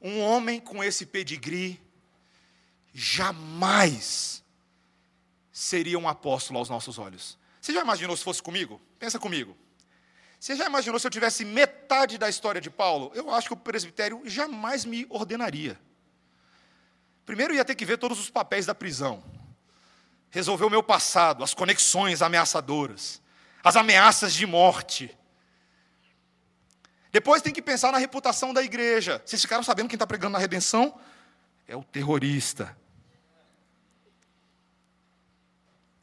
um 0.00 0.18
homem 0.22 0.58
com 0.58 0.82
esse 0.82 1.04
pedigree 1.04 1.78
jamais 2.94 4.42
seria 5.52 5.98
um 5.98 6.08
apóstolo 6.08 6.58
aos 6.58 6.70
nossos 6.70 6.98
olhos. 6.98 7.36
Você 7.60 7.74
já 7.74 7.82
imaginou 7.82 8.16
se 8.16 8.24
fosse 8.24 8.42
comigo? 8.42 8.80
Pensa 8.98 9.18
comigo. 9.18 9.54
Você 10.38 10.54
já 10.54 10.66
imaginou 10.66 10.98
se 11.00 11.06
eu 11.06 11.10
tivesse 11.10 11.44
metade 11.44 12.16
da 12.16 12.28
história 12.28 12.60
de 12.60 12.70
Paulo? 12.70 13.10
Eu 13.14 13.30
acho 13.30 13.48
que 13.48 13.54
o 13.54 13.56
presbitério 13.56 14.22
jamais 14.24 14.84
me 14.84 15.04
ordenaria. 15.10 15.78
Primeiro 17.26 17.54
ia 17.54 17.64
ter 17.64 17.74
que 17.74 17.84
ver 17.84 17.98
todos 17.98 18.18
os 18.20 18.30
papéis 18.30 18.64
da 18.64 18.74
prisão, 18.74 19.22
resolver 20.30 20.64
o 20.64 20.70
meu 20.70 20.82
passado, 20.82 21.42
as 21.42 21.52
conexões 21.52 22.22
ameaçadoras, 22.22 23.20
as 23.62 23.76
ameaças 23.76 24.32
de 24.32 24.46
morte. 24.46 25.14
Depois 27.10 27.42
tem 27.42 27.52
que 27.52 27.60
pensar 27.60 27.90
na 27.90 27.98
reputação 27.98 28.54
da 28.54 28.62
igreja. 28.62 29.20
Vocês 29.24 29.42
ficaram 29.42 29.62
sabendo 29.62 29.88
quem 29.88 29.96
está 29.96 30.06
pregando 30.06 30.34
na 30.34 30.38
redenção? 30.38 30.98
É 31.66 31.76
o 31.76 31.82
terrorista. 31.82 32.76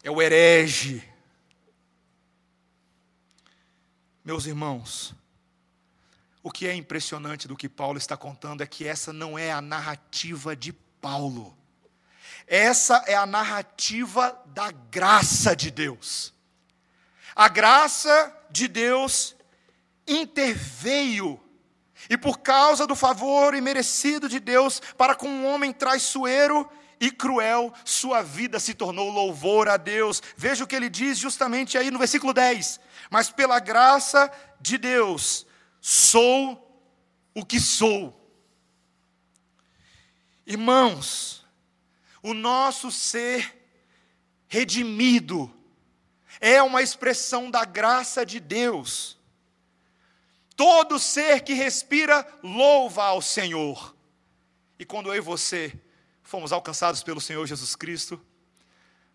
É 0.03 0.11
o 0.11 0.21
herege. 0.21 1.14
Meus 4.25 4.47
irmãos, 4.47 5.13
o 6.41 6.49
que 6.49 6.67
é 6.67 6.73
impressionante 6.73 7.47
do 7.47 7.55
que 7.55 7.69
Paulo 7.69 7.99
está 7.99 8.17
contando 8.17 8.63
é 8.63 8.65
que 8.65 8.87
essa 8.87 9.13
não 9.13 9.37
é 9.37 9.51
a 9.51 9.61
narrativa 9.61 10.55
de 10.55 10.73
Paulo. 10.73 11.55
Essa 12.47 13.03
é 13.05 13.13
a 13.13 13.27
narrativa 13.27 14.35
da 14.47 14.71
graça 14.71 15.55
de 15.55 15.69
Deus. 15.69 16.33
A 17.35 17.47
graça 17.47 18.35
de 18.49 18.67
Deus 18.67 19.35
interveio. 20.07 21.39
E 22.09 22.17
por 22.17 22.39
causa 22.39 22.87
do 22.87 22.95
favor 22.95 23.53
imerecido 23.53 24.27
de 24.27 24.39
Deus 24.39 24.81
para 24.97 25.13
com 25.13 25.27
um 25.27 25.45
homem 25.45 25.71
traiçoeiro 25.71 26.67
e 26.99 27.11
cruel, 27.11 27.71
sua 27.83 28.23
vida 28.23 28.59
se 28.59 28.73
tornou 28.73 29.11
louvor 29.11 29.69
a 29.69 29.77
Deus. 29.77 30.19
Veja 30.35 30.63
o 30.63 30.67
que 30.67 30.75
ele 30.75 30.89
diz 30.89 31.19
justamente 31.19 31.77
aí 31.77 31.91
no 31.91 31.99
versículo 31.99 32.33
10. 32.33 32.79
Mas 33.09 33.29
pela 33.29 33.59
graça 33.59 34.31
de 34.59 34.77
Deus, 34.77 35.45
sou 35.81 36.61
o 37.33 37.45
que 37.45 37.59
sou. 37.59 38.21
Irmãos, 40.45 41.45
o 42.21 42.33
nosso 42.33 42.91
ser 42.91 43.55
redimido 44.47 45.51
é 46.39 46.61
uma 46.61 46.81
expressão 46.81 47.49
da 47.49 47.65
graça 47.65 48.25
de 48.25 48.39
Deus. 48.39 49.17
Todo 50.55 50.99
ser 50.99 51.41
que 51.41 51.53
respira 51.53 52.25
louva 52.41 53.03
ao 53.03 53.21
Senhor. 53.21 53.95
E 54.79 54.85
quando 54.85 55.09
eu 55.09 55.15
e 55.15 55.21
você 55.21 55.77
fomos 56.23 56.51
alcançados 56.51 57.03
pelo 57.03 57.21
Senhor 57.21 57.45
Jesus 57.45 57.75
Cristo, 57.75 58.19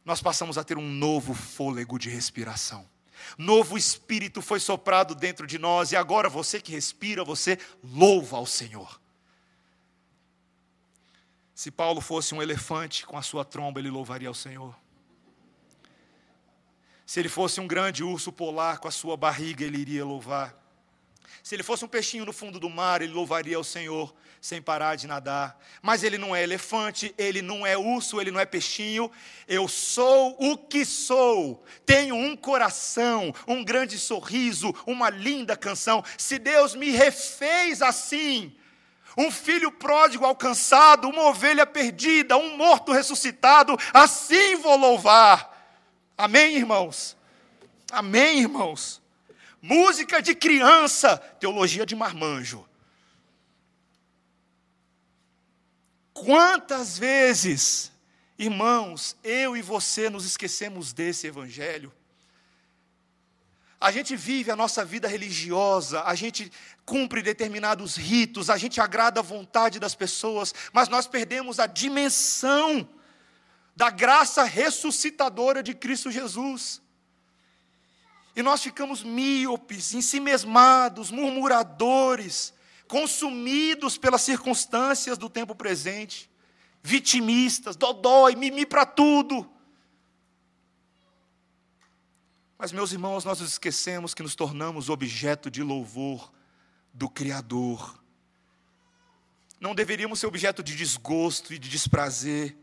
nós 0.05 0.23
passamos 0.23 0.59
a 0.59 0.65
ter 0.65 0.79
um 0.79 0.89
novo 0.89 1.35
fôlego 1.35 1.99
de 1.99 2.09
respiração. 2.09 2.89
Novo 3.37 3.77
espírito 3.77 4.43
foi 4.43 4.61
soprado 4.61 5.15
dentro 5.15 5.47
de 5.47 5.59
nós 5.59 5.93
e 5.93 5.97
agora 5.97 6.29
você 6.29 6.61
que 6.61 6.73
respira, 6.73 7.25
você 7.25 7.59
louva 7.83 8.37
ao 8.37 8.47
Senhor. 8.47 9.01
Se 11.55 11.71
Paulo 11.71 12.01
fosse 12.01 12.35
um 12.35 12.43
elefante 12.43 13.07
com 13.07 13.19
a 13.19 13.23
sua 13.23 13.45
tromba, 13.45 13.81
ele 13.81 13.91
louvaria 13.91 14.29
ao 14.29 14.35
Senhor. 14.35 14.75
Se 17.05 17.19
ele 17.19 17.29
fosse 17.29 17.61
um 17.61 17.67
grande 17.67 18.05
urso 18.05 18.31
polar 18.31 18.79
com 18.79 18.89
a 18.89 18.91
sua 18.93 19.17
barriga, 19.17 19.65
ele 19.65 19.79
iria 19.79 20.05
louvar. 20.05 20.60
Se 21.43 21.55
ele 21.55 21.63
fosse 21.63 21.85
um 21.85 21.89
peixinho 21.89 22.25
no 22.25 22.33
fundo 22.33 22.61
do 22.61 22.69
mar, 22.69 23.03
ele 23.03 23.13
louvaria 23.13 23.59
o 23.59 23.65
Senhor 23.65 24.15
sem 24.41 24.61
parar 24.61 24.97
de 24.97 25.07
nadar. 25.07 25.59
Mas 25.83 26.03
ele 26.03 26.17
não 26.17 26.35
é 26.35 26.43
elefante, 26.43 27.15
ele 27.19 27.43
não 27.43 27.67
é 27.67 27.77
urso, 27.77 28.21
ele 28.21 28.31
não 28.31 28.41
é 28.41 28.47
peixinho. 28.47 29.11
Eu 29.47 29.69
sou 29.69 30.37
o 30.39 30.57
que 30.57 30.85
sou. 30.85 31.63
Tenho 31.85 32.15
um 32.15 32.35
coração, 32.37 33.35
um 33.47 33.63
grande 33.63 33.99
sorriso, 33.99 34.75
uma 34.87 35.11
linda 35.11 35.57
canção. 35.57 36.03
Se 36.17 36.39
Deus 36.39 36.75
me 36.75 36.91
refez 36.91 37.83
assim, 37.83 38.57
um 39.17 39.31
filho 39.31 39.71
pródigo 39.73 40.25
alcançado, 40.25 41.09
uma 41.09 41.25
ovelha 41.25 41.67
perdida, 41.67 42.37
um 42.37 42.57
morto 42.57 42.93
ressuscitado, 42.93 43.77
assim 43.93 44.57
vou 44.57 44.77
louvar. 44.77 45.51
Amém, 46.17 46.57
irmãos? 46.57 47.17
Amém, 47.91 48.41
irmãos? 48.41 49.00
Música 49.63 50.21
de 50.23 50.35
criança, 50.35 51.19
teologia 51.39 51.85
de 51.85 51.95
marmanjo. 51.95 52.67
Quantas 56.13 56.99
vezes, 56.99 57.91
irmãos, 58.39 59.17
eu 59.25 59.57
e 59.57 59.63
você 59.63 60.11
nos 60.11 60.25
esquecemos 60.25 60.93
desse 60.93 61.27
evangelho? 61.27 61.93
A 63.81 63.91
gente 63.91 64.15
vive 64.15 64.51
a 64.51 64.57
nossa 64.57 64.85
vida 64.85 65.09
religiosa, 65.09 66.03
a 66.03 66.15
gente 66.15 66.53
cumpre 66.85 67.23
determinados 67.23 67.97
ritos, 67.97 68.51
a 68.51 68.59
gente 68.59 68.79
agrada 68.79 69.21
a 69.21 69.23
vontade 69.23 69.81
das 69.81 69.95
pessoas, 69.95 70.55
mas 70.71 70.91
nós 70.91 71.07
perdemos 71.07 71.59
a 71.59 71.67
dimensão 71.67 72.87
da 73.75 73.89
graça 73.89 74.45
ressuscitadora 74.45 75.63
de 75.63 75.75
Cristo 75.75 76.11
Jesus. 76.11 76.83
E 78.35 78.43
nós 78.43 78.63
ficamos 78.63 79.03
míopes, 79.03 79.93
ensimesmados, 79.95 81.11
murmuradores, 81.11 82.55
consumidos 82.87 83.99
pelas 83.99 84.23
circunstâncias 84.23 85.19
do 85.19 85.29
tempo 85.29 85.55
presente, 85.55 86.31
vitimistas, 86.83 87.77
dodói, 87.77 88.35
mimi 88.35 88.65
para 88.65 88.87
tudo. 88.87 89.51
Mas, 92.57 92.73
meus 92.73 92.93
irmãos, 92.93 93.25
nós 93.25 93.41
nos 93.41 93.53
esquecemos 93.53 94.13
que 94.13 94.23
nos 94.23 94.35
tornamos 94.35 94.91
objeto 94.91 95.51
de 95.51 95.63
louvor 95.63 96.31
do 96.93 97.09
Criador. 97.09 97.99
Não 99.59 99.75
deveríamos 99.75 100.21
ser 100.21 100.27
objeto 100.27 100.63
de 100.63 100.77
desgosto 100.77 101.55
e 101.55 101.59
de 101.59 101.69
desprazer. 101.69 102.57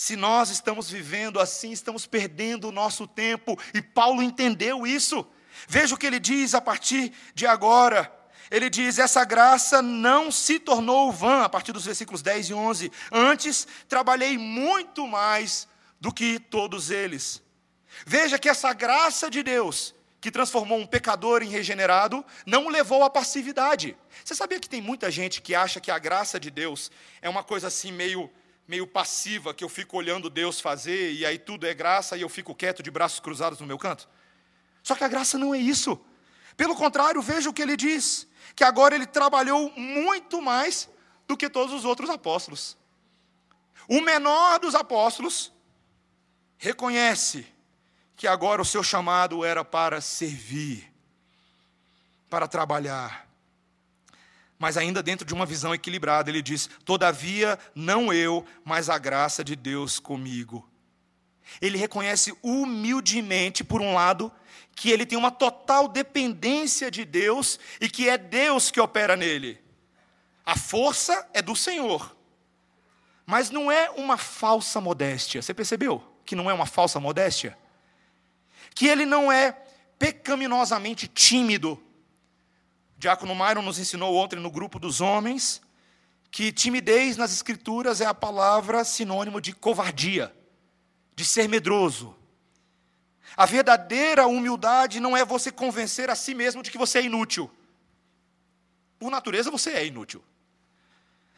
Se 0.00 0.16
nós 0.16 0.48
estamos 0.48 0.88
vivendo 0.90 1.38
assim, 1.38 1.72
estamos 1.72 2.06
perdendo 2.06 2.68
o 2.68 2.72
nosso 2.72 3.06
tempo, 3.06 3.58
e 3.74 3.82
Paulo 3.82 4.22
entendeu 4.22 4.86
isso. 4.86 5.26
Veja 5.68 5.94
o 5.94 5.98
que 5.98 6.06
ele 6.06 6.18
diz 6.18 6.54
a 6.54 6.60
partir 6.62 7.12
de 7.34 7.46
agora. 7.46 8.10
Ele 8.50 8.70
diz: 8.70 8.98
Essa 8.98 9.26
graça 9.26 9.82
não 9.82 10.30
se 10.32 10.58
tornou 10.58 11.12
vã, 11.12 11.42
a 11.42 11.50
partir 11.50 11.72
dos 11.72 11.84
versículos 11.84 12.22
10 12.22 12.48
e 12.48 12.54
11. 12.54 12.90
Antes, 13.12 13.68
trabalhei 13.86 14.38
muito 14.38 15.06
mais 15.06 15.68
do 16.00 16.10
que 16.10 16.40
todos 16.40 16.90
eles. 16.90 17.42
Veja 18.06 18.38
que 18.38 18.48
essa 18.48 18.72
graça 18.72 19.28
de 19.28 19.42
Deus, 19.42 19.94
que 20.18 20.30
transformou 20.30 20.78
um 20.78 20.86
pecador 20.86 21.42
em 21.42 21.50
regenerado, 21.50 22.24
não 22.46 22.64
o 22.64 22.70
levou 22.70 23.04
à 23.04 23.10
passividade. 23.10 23.94
Você 24.24 24.34
sabia 24.34 24.58
que 24.58 24.68
tem 24.68 24.80
muita 24.80 25.10
gente 25.10 25.42
que 25.42 25.54
acha 25.54 25.78
que 25.78 25.90
a 25.90 25.98
graça 25.98 26.40
de 26.40 26.50
Deus 26.50 26.90
é 27.20 27.28
uma 27.28 27.44
coisa 27.44 27.66
assim 27.66 27.92
meio 27.92 28.30
meio 28.70 28.86
passiva, 28.86 29.52
que 29.52 29.64
eu 29.64 29.68
fico 29.68 29.96
olhando 29.96 30.30
Deus 30.30 30.60
fazer 30.60 31.12
e 31.12 31.26
aí 31.26 31.38
tudo 31.38 31.66
é 31.66 31.74
graça 31.74 32.16
e 32.16 32.22
eu 32.22 32.28
fico 32.28 32.54
quieto 32.54 32.84
de 32.84 32.90
braços 32.90 33.18
cruzados 33.18 33.58
no 33.58 33.66
meu 33.66 33.76
canto? 33.76 34.08
Só 34.80 34.94
que 34.94 35.02
a 35.02 35.08
graça 35.08 35.36
não 35.36 35.52
é 35.52 35.58
isso. 35.58 36.00
Pelo 36.56 36.76
contrário, 36.76 37.20
veja 37.20 37.50
o 37.50 37.52
que 37.52 37.62
ele 37.62 37.76
diz: 37.76 38.28
que 38.54 38.62
agora 38.62 38.94
ele 38.94 39.06
trabalhou 39.06 39.72
muito 39.76 40.40
mais 40.40 40.88
do 41.26 41.36
que 41.36 41.50
todos 41.50 41.74
os 41.74 41.84
outros 41.84 42.08
apóstolos. 42.08 42.76
O 43.88 44.00
menor 44.00 44.60
dos 44.60 44.76
apóstolos 44.76 45.52
reconhece 46.56 47.46
que 48.14 48.28
agora 48.28 48.62
o 48.62 48.64
seu 48.64 48.84
chamado 48.84 49.44
era 49.44 49.64
para 49.64 50.00
servir, 50.00 50.92
para 52.28 52.46
trabalhar. 52.46 53.29
Mas 54.60 54.76
ainda 54.76 55.02
dentro 55.02 55.26
de 55.26 55.34
uma 55.34 55.44
visão 55.44 55.74
equilibrada, 55.74 56.30
ele 56.30 56.40
diz: 56.40 56.70
Todavia, 56.84 57.58
não 57.74 58.12
eu, 58.12 58.46
mas 58.64 58.88
a 58.88 58.96
graça 58.96 59.42
de 59.42 59.56
Deus 59.56 59.98
comigo. 59.98 60.68
Ele 61.60 61.76
reconhece 61.76 62.32
humildemente, 62.40 63.64
por 63.64 63.80
um 63.80 63.92
lado, 63.92 64.30
que 64.76 64.88
ele 64.88 65.04
tem 65.04 65.18
uma 65.18 65.32
total 65.32 65.88
dependência 65.88 66.92
de 66.92 67.04
Deus 67.04 67.58
e 67.80 67.88
que 67.88 68.08
é 68.08 68.16
Deus 68.16 68.70
que 68.70 68.80
opera 68.80 69.16
nele. 69.16 69.60
A 70.46 70.56
força 70.56 71.28
é 71.34 71.42
do 71.42 71.56
Senhor. 71.56 72.16
Mas 73.26 73.50
não 73.50 73.72
é 73.72 73.90
uma 73.90 74.16
falsa 74.16 74.80
modéstia. 74.80 75.42
Você 75.42 75.52
percebeu 75.52 76.04
que 76.24 76.36
não 76.36 76.48
é 76.48 76.54
uma 76.54 76.66
falsa 76.66 77.00
modéstia? 77.00 77.58
que 78.74 78.86
ele 78.86 79.04
não 79.04 79.30
é 79.30 79.52
pecaminosamente 79.98 81.06
tímido. 81.06 81.78
Diácono 83.00 83.34
Myron 83.34 83.62
nos 83.62 83.78
ensinou 83.78 84.14
ontem 84.14 84.38
no 84.38 84.50
grupo 84.50 84.78
dos 84.78 85.00
homens 85.00 85.62
que 86.30 86.52
timidez 86.52 87.16
nas 87.16 87.32
Escrituras 87.32 88.02
é 88.02 88.04
a 88.04 88.12
palavra 88.12 88.84
sinônimo 88.84 89.40
de 89.40 89.54
covardia, 89.54 90.30
de 91.16 91.24
ser 91.24 91.48
medroso. 91.48 92.14
A 93.34 93.46
verdadeira 93.46 94.26
humildade 94.26 95.00
não 95.00 95.16
é 95.16 95.24
você 95.24 95.50
convencer 95.50 96.10
a 96.10 96.14
si 96.14 96.34
mesmo 96.34 96.62
de 96.62 96.70
que 96.70 96.76
você 96.76 96.98
é 96.98 97.02
inútil. 97.02 97.50
Por 98.98 99.10
natureza, 99.10 99.50
você 99.50 99.70
é 99.70 99.86
inútil 99.86 100.22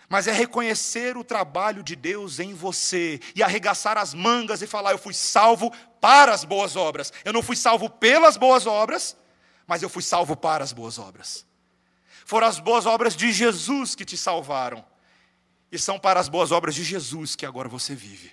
mas 0.08 0.26
é 0.26 0.32
reconhecer 0.32 1.16
o 1.16 1.24
trabalho 1.24 1.82
de 1.82 1.96
Deus 1.96 2.38
em 2.38 2.52
você 2.52 3.18
e 3.34 3.42
arregaçar 3.42 3.96
as 3.96 4.12
mangas 4.12 4.60
e 4.60 4.66
falar: 4.66 4.90
Eu 4.90 4.98
fui 4.98 5.14
salvo 5.14 5.72
para 6.02 6.34
as 6.34 6.44
boas 6.44 6.76
obras. 6.76 7.10
Eu 7.24 7.32
não 7.32 7.40
fui 7.40 7.56
salvo 7.56 7.88
pelas 7.88 8.36
boas 8.36 8.66
obras, 8.66 9.16
mas 9.66 9.82
eu 9.82 9.88
fui 9.88 10.02
salvo 10.02 10.36
para 10.36 10.62
as 10.62 10.70
boas 10.70 10.98
obras. 10.98 11.46
Foram 12.24 12.46
as 12.46 12.58
boas 12.58 12.86
obras 12.86 13.16
de 13.16 13.32
Jesus 13.32 13.94
que 13.94 14.04
te 14.04 14.16
salvaram, 14.16 14.84
e 15.70 15.78
são 15.78 15.98
para 15.98 16.20
as 16.20 16.28
boas 16.28 16.52
obras 16.52 16.74
de 16.74 16.84
Jesus 16.84 17.34
que 17.34 17.46
agora 17.46 17.68
você 17.68 17.94
vive. 17.94 18.32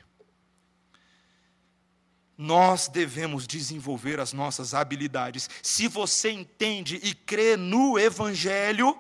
Nós 2.38 2.88
devemos 2.88 3.46
desenvolver 3.46 4.20
as 4.20 4.32
nossas 4.32 4.74
habilidades. 4.74 5.50
Se 5.62 5.90
você 5.90 6.32
entende 6.32 6.98
e 7.04 7.14
crê 7.14 7.58
no 7.58 8.00
Evangelho, 8.00 8.98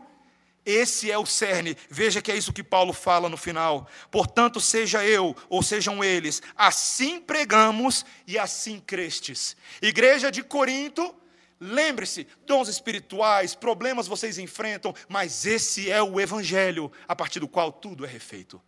esse 0.66 1.10
é 1.10 1.18
o 1.18 1.26
cerne. 1.26 1.76
Veja 1.90 2.22
que 2.22 2.32
é 2.32 2.36
isso 2.36 2.54
que 2.54 2.62
Paulo 2.62 2.92
fala 2.92 3.30
no 3.30 3.38
final. 3.38 3.88
Portanto, 4.12 4.60
seja 4.60 5.06
eu 5.06 5.36
ou 5.48 5.64
sejam 5.64 6.04
eles, 6.04 6.42
assim 6.56 7.20
pregamos 7.20 8.06
e 8.28 8.38
assim 8.38 8.80
crestes. 8.80 9.56
Igreja 9.82 10.30
de 10.30 10.44
Corinto, 10.44 11.16
lembre-se, 11.60 12.28
dons 12.46 12.68
espirituais, 12.68 13.54
problemas 13.54 14.08
vocês 14.08 14.38
enfrentam, 14.38 14.96
mas 15.08 15.46
esse 15.46 15.92
é 15.92 16.02
o 16.02 16.20
evangelho 16.20 16.92
a 17.08 17.16
partir 17.16 17.40
do 17.40 17.48
qual 17.48 17.72
tudo 17.72 18.06
é 18.06 18.08
refeito. 18.08 18.62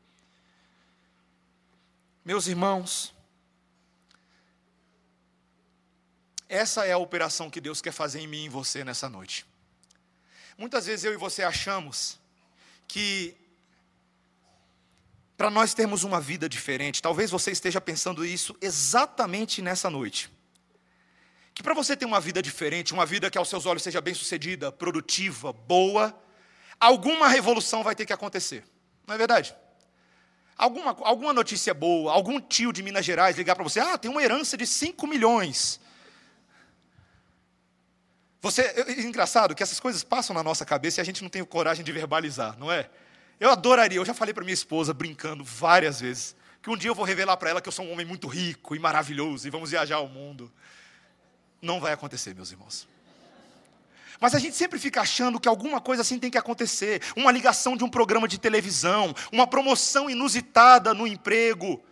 Meus 2.23 2.47
irmãos, 2.47 3.13
essa 6.47 6.85
é 6.85 6.91
a 6.91 6.97
operação 6.97 7.49
que 7.49 7.61
Deus 7.61 7.81
quer 7.81 7.93
fazer 7.93 8.19
em 8.19 8.27
mim 8.27 8.43
e 8.43 8.45
em 8.45 8.49
você 8.49 8.83
nessa 8.83 9.09
noite. 9.09 9.45
Muitas 10.57 10.85
vezes 10.85 11.05
eu 11.05 11.13
e 11.13 11.17
você 11.17 11.43
achamos 11.43 12.19
que 12.87 13.35
para 15.37 15.49
nós 15.49 15.73
termos 15.73 16.03
uma 16.03 16.21
vida 16.21 16.47
diferente, 16.47 17.01
talvez 17.01 17.31
você 17.31 17.49
esteja 17.49 17.81
pensando 17.81 18.23
isso 18.23 18.55
exatamente 18.61 19.59
nessa 19.59 19.89
noite. 19.89 20.29
Que 21.61 21.63
para 21.63 21.75
você 21.75 21.95
ter 21.95 22.05
uma 22.05 22.19
vida 22.19 22.41
diferente, 22.41 22.91
uma 22.91 23.05
vida 23.05 23.29
que 23.29 23.37
aos 23.37 23.47
seus 23.47 23.67
olhos 23.67 23.83
seja 23.83 24.01
bem-sucedida, 24.01 24.71
produtiva, 24.71 25.53
boa, 25.53 26.11
alguma 26.79 27.27
revolução 27.27 27.83
vai 27.83 27.93
ter 27.93 28.03
que 28.03 28.11
acontecer. 28.11 28.63
Não 29.05 29.13
é 29.13 29.17
verdade? 29.19 29.55
Alguma, 30.57 30.97
alguma 31.01 31.31
notícia 31.31 31.71
boa, 31.71 32.11
algum 32.11 32.41
tio 32.41 32.73
de 32.73 32.81
Minas 32.81 33.05
Gerais 33.05 33.37
ligar 33.37 33.53
para 33.53 33.63
você, 33.63 33.79
ah, 33.79 33.95
tem 33.95 34.09
uma 34.09 34.23
herança 34.23 34.57
de 34.57 34.65
5 34.65 35.05
milhões. 35.05 35.79
Você, 38.41 38.63
é 38.63 39.01
engraçado 39.01 39.53
que 39.53 39.61
essas 39.61 39.79
coisas 39.79 40.03
passam 40.03 40.33
na 40.33 40.41
nossa 40.41 40.65
cabeça 40.65 40.99
e 40.99 41.01
a 41.03 41.05
gente 41.05 41.21
não 41.21 41.29
tem 41.29 41.45
coragem 41.45 41.85
de 41.85 41.91
verbalizar, 41.91 42.57
não 42.57 42.71
é? 42.71 42.89
Eu 43.39 43.51
adoraria, 43.51 43.99
eu 43.99 44.05
já 44.05 44.15
falei 44.15 44.33
para 44.33 44.43
minha 44.43 44.55
esposa, 44.55 44.95
brincando 44.95 45.43
várias 45.43 46.01
vezes, 46.01 46.35
que 46.59 46.71
um 46.71 46.75
dia 46.75 46.89
eu 46.89 46.95
vou 46.95 47.05
revelar 47.05 47.37
para 47.37 47.51
ela 47.51 47.61
que 47.61 47.67
eu 47.69 47.71
sou 47.71 47.85
um 47.85 47.91
homem 47.91 48.05
muito 48.07 48.27
rico 48.27 48.75
e 48.75 48.79
maravilhoso 48.79 49.47
e 49.47 49.51
vamos 49.51 49.69
viajar 49.69 49.97
ao 49.97 50.07
mundo. 50.07 50.51
Não 51.61 51.79
vai 51.79 51.93
acontecer, 51.93 52.33
meus 52.33 52.51
irmãos. 52.51 52.87
Mas 54.19 54.35
a 54.35 54.39
gente 54.39 54.55
sempre 54.55 54.77
fica 54.77 55.01
achando 55.01 55.39
que 55.39 55.47
alguma 55.47 55.81
coisa 55.81 56.01
assim 56.03 56.19
tem 56.19 56.29
que 56.29 56.37
acontecer. 56.37 57.01
Uma 57.15 57.31
ligação 57.31 57.75
de 57.75 57.83
um 57.83 57.89
programa 57.89 58.27
de 58.27 58.37
televisão, 58.37 59.15
uma 59.31 59.47
promoção 59.47 60.09
inusitada 60.09 60.93
no 60.93 61.07
emprego. 61.07 61.83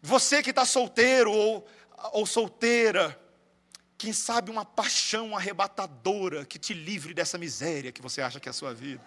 Você 0.00 0.42
que 0.42 0.50
está 0.50 0.64
solteiro 0.64 1.32
ou, 1.32 1.66
ou 2.12 2.24
solteira, 2.24 3.20
quem 3.98 4.12
sabe 4.12 4.50
uma 4.50 4.64
paixão 4.64 5.36
arrebatadora 5.36 6.44
que 6.44 6.58
te 6.58 6.74
livre 6.74 7.14
dessa 7.14 7.36
miséria 7.36 7.90
que 7.90 8.02
você 8.02 8.20
acha 8.20 8.38
que 8.38 8.48
é 8.48 8.50
a 8.50 8.52
sua 8.52 8.72
vida. 8.72 9.02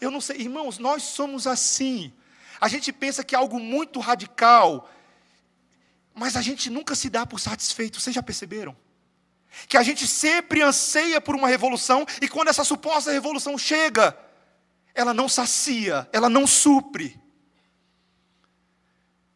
Eu 0.00 0.10
não 0.10 0.20
sei, 0.20 0.38
irmãos, 0.38 0.78
nós 0.78 1.02
somos 1.04 1.46
assim. 1.46 2.12
A 2.60 2.68
gente 2.68 2.92
pensa 2.92 3.22
que 3.22 3.34
é 3.34 3.38
algo 3.38 3.60
muito 3.60 4.00
radical, 4.00 4.90
mas 6.16 6.34
a 6.34 6.40
gente 6.40 6.70
nunca 6.70 6.94
se 6.94 7.10
dá 7.10 7.26
por 7.26 7.38
satisfeito. 7.38 8.00
Vocês 8.00 8.16
já 8.16 8.22
perceberam? 8.22 8.74
Que 9.68 9.76
a 9.76 9.82
gente 9.82 10.06
sempre 10.06 10.62
anseia 10.62 11.20
por 11.20 11.36
uma 11.36 11.46
revolução 11.46 12.06
e 12.22 12.26
quando 12.26 12.48
essa 12.48 12.64
suposta 12.64 13.12
revolução 13.12 13.58
chega, 13.58 14.18
ela 14.94 15.12
não 15.12 15.28
sacia, 15.28 16.08
ela 16.10 16.30
não 16.30 16.46
supre. 16.46 17.20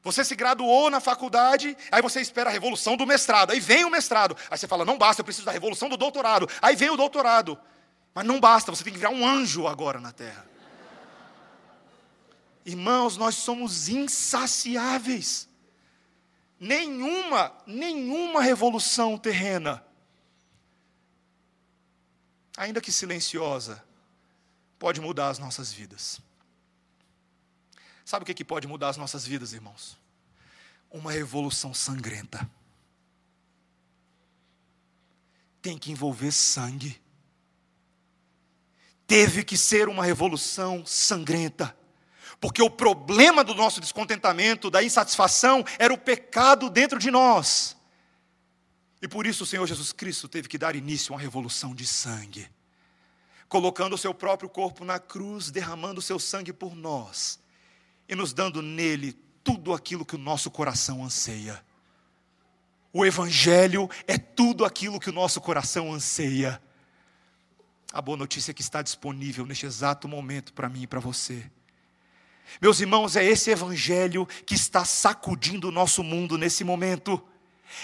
Você 0.03 0.25
se 0.25 0.35
graduou 0.35 0.89
na 0.89 1.01
faculdade, 1.01 1.77
aí 1.93 2.01
você 2.01 2.23
espera 2.23 2.49
a 2.49 2.53
revolução 2.53 2.97
do 2.97 3.07
mestrado, 3.07 3.51
aí 3.51 3.61
vem 3.61 3.85
o 3.85 3.91
mestrado, 3.91 4.35
aí 4.51 4.57
você 4.57 4.67
fala, 4.67 4.83
não 4.83 4.97
basta, 4.97 5.21
eu 5.21 5.25
preciso 5.25 5.45
da 5.45 5.53
revolução 5.53 5.91
do 5.91 5.99
doutorado, 5.99 6.49
aí 6.63 6.75
vem 6.75 6.89
o 6.89 6.97
doutorado, 6.97 7.61
mas 8.15 8.25
não 8.25 8.41
basta, 8.41 8.71
você 8.71 8.83
tem 8.83 8.95
que 8.95 8.99
virar 8.99 9.11
um 9.11 9.27
anjo 9.27 9.67
agora 9.67 10.01
na 10.01 10.13
terra. 10.13 10.49
Irmãos, 12.65 13.19
nós 13.19 13.35
somos 13.35 13.91
insaciáveis. 13.91 15.50
Nenhuma, 16.61 17.57
nenhuma 17.67 18.43
revolução 18.43 19.17
terrena, 19.17 19.83
ainda 22.55 22.83
que 22.83 22.93
silenciosa, 22.93 23.83
pode 24.79 25.01
mudar 25.01 25.31
as 25.31 25.39
nossas 25.39 25.73
vidas. 25.73 26.21
Sabe 28.05 28.25
o 28.25 28.27
que, 28.27 28.35
que 28.35 28.45
pode 28.45 28.67
mudar 28.67 28.91
as 28.91 28.99
nossas 28.99 29.25
vidas, 29.25 29.55
irmãos? 29.55 29.97
Uma 30.91 31.13
revolução 31.13 31.73
sangrenta. 31.73 32.51
Tem 35.63 35.79
que 35.79 35.91
envolver 35.91 36.31
sangue. 36.31 37.01
Teve 39.07 39.43
que 39.43 39.57
ser 39.57 39.89
uma 39.89 40.05
revolução 40.05 40.85
sangrenta. 40.85 41.75
Porque 42.41 42.63
o 42.63 42.71
problema 42.71 43.45
do 43.45 43.55
nosso 43.55 43.81
descontentamento, 43.81 44.71
da 44.71 44.83
insatisfação, 44.83 45.63
era 45.79 45.93
o 45.93 45.99
pecado 45.99 46.71
dentro 46.71 46.99
de 46.99 47.11
nós. 47.11 47.77
E 49.03 49.07
por 49.07 49.27
isso 49.27 49.45
o 49.45 49.47
Senhor 49.47 49.67
Jesus 49.67 49.93
Cristo 49.93 50.27
teve 50.27 50.49
que 50.49 50.57
dar 50.57 50.75
início 50.75 51.13
a 51.13 51.17
uma 51.17 51.23
revolução 51.23 51.75
de 51.75 51.87
sangue, 51.87 52.49
colocando 53.49 53.95
o 53.95 53.99
seu 53.99 54.15
próprio 54.15 54.49
corpo 54.49 54.85
na 54.85 54.99
cruz, 54.99 55.51
derramando 55.51 56.01
o 56.01 56.03
seu 56.03 56.19
sangue 56.19 56.53
por 56.53 56.75
nós, 56.75 57.39
e 58.09 58.15
nos 58.15 58.33
dando 58.33 58.63
nele 58.63 59.13
tudo 59.45 59.75
aquilo 59.75 60.05
que 60.05 60.15
o 60.15 60.19
nosso 60.19 60.51
coração 60.51 61.05
anseia. 61.05 61.63
O 62.93 63.05
Evangelho 63.05 63.89
é 64.07 64.19
tudo 64.19 64.65
aquilo 64.65 64.99
que 64.99 65.11
o 65.11 65.13
nosso 65.13 65.41
coração 65.41 65.93
anseia. 65.93 66.61
A 67.93 68.03
boa 68.03 68.17
notícia 68.17 68.51
é 68.51 68.55
que 68.55 68.63
está 68.63 68.83
disponível 68.83 69.47
neste 69.47 69.67
exato 69.67 70.09
momento 70.09 70.53
para 70.53 70.69
mim 70.69 70.83
e 70.83 70.87
para 70.87 71.01
você. 71.01 71.51
Meus 72.61 72.81
irmãos, 72.81 73.17
é 73.17 73.25
esse 73.25 73.51
Evangelho 73.51 74.27
que 74.47 74.55
está 74.55 74.85
sacudindo 74.85 75.69
o 75.69 75.73
nosso 75.73 76.03
mundo 76.03 76.39
nesse 76.39 76.65
momento. 76.65 77.23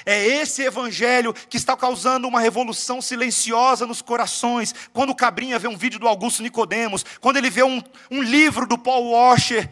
É 0.04 0.24
esse 0.26 0.62
evangelho 0.62 1.32
que 1.32 1.56
está 1.56 1.76
causando 1.76 2.26
uma 2.26 2.40
revolução 2.40 3.00
silenciosa 3.00 3.86
nos 3.86 4.02
corações. 4.02 4.74
Quando 4.92 5.10
o 5.10 5.14
Cabrinha 5.14 5.58
vê 5.58 5.68
um 5.68 5.76
vídeo 5.76 5.98
do 5.98 6.08
Augusto 6.08 6.42
Nicodemos, 6.42 7.04
quando 7.20 7.36
ele 7.36 7.50
vê 7.50 7.62
um, 7.62 7.82
um 8.10 8.22
livro 8.22 8.66
do 8.66 8.76
Paul 8.76 9.12
Washer, 9.12 9.70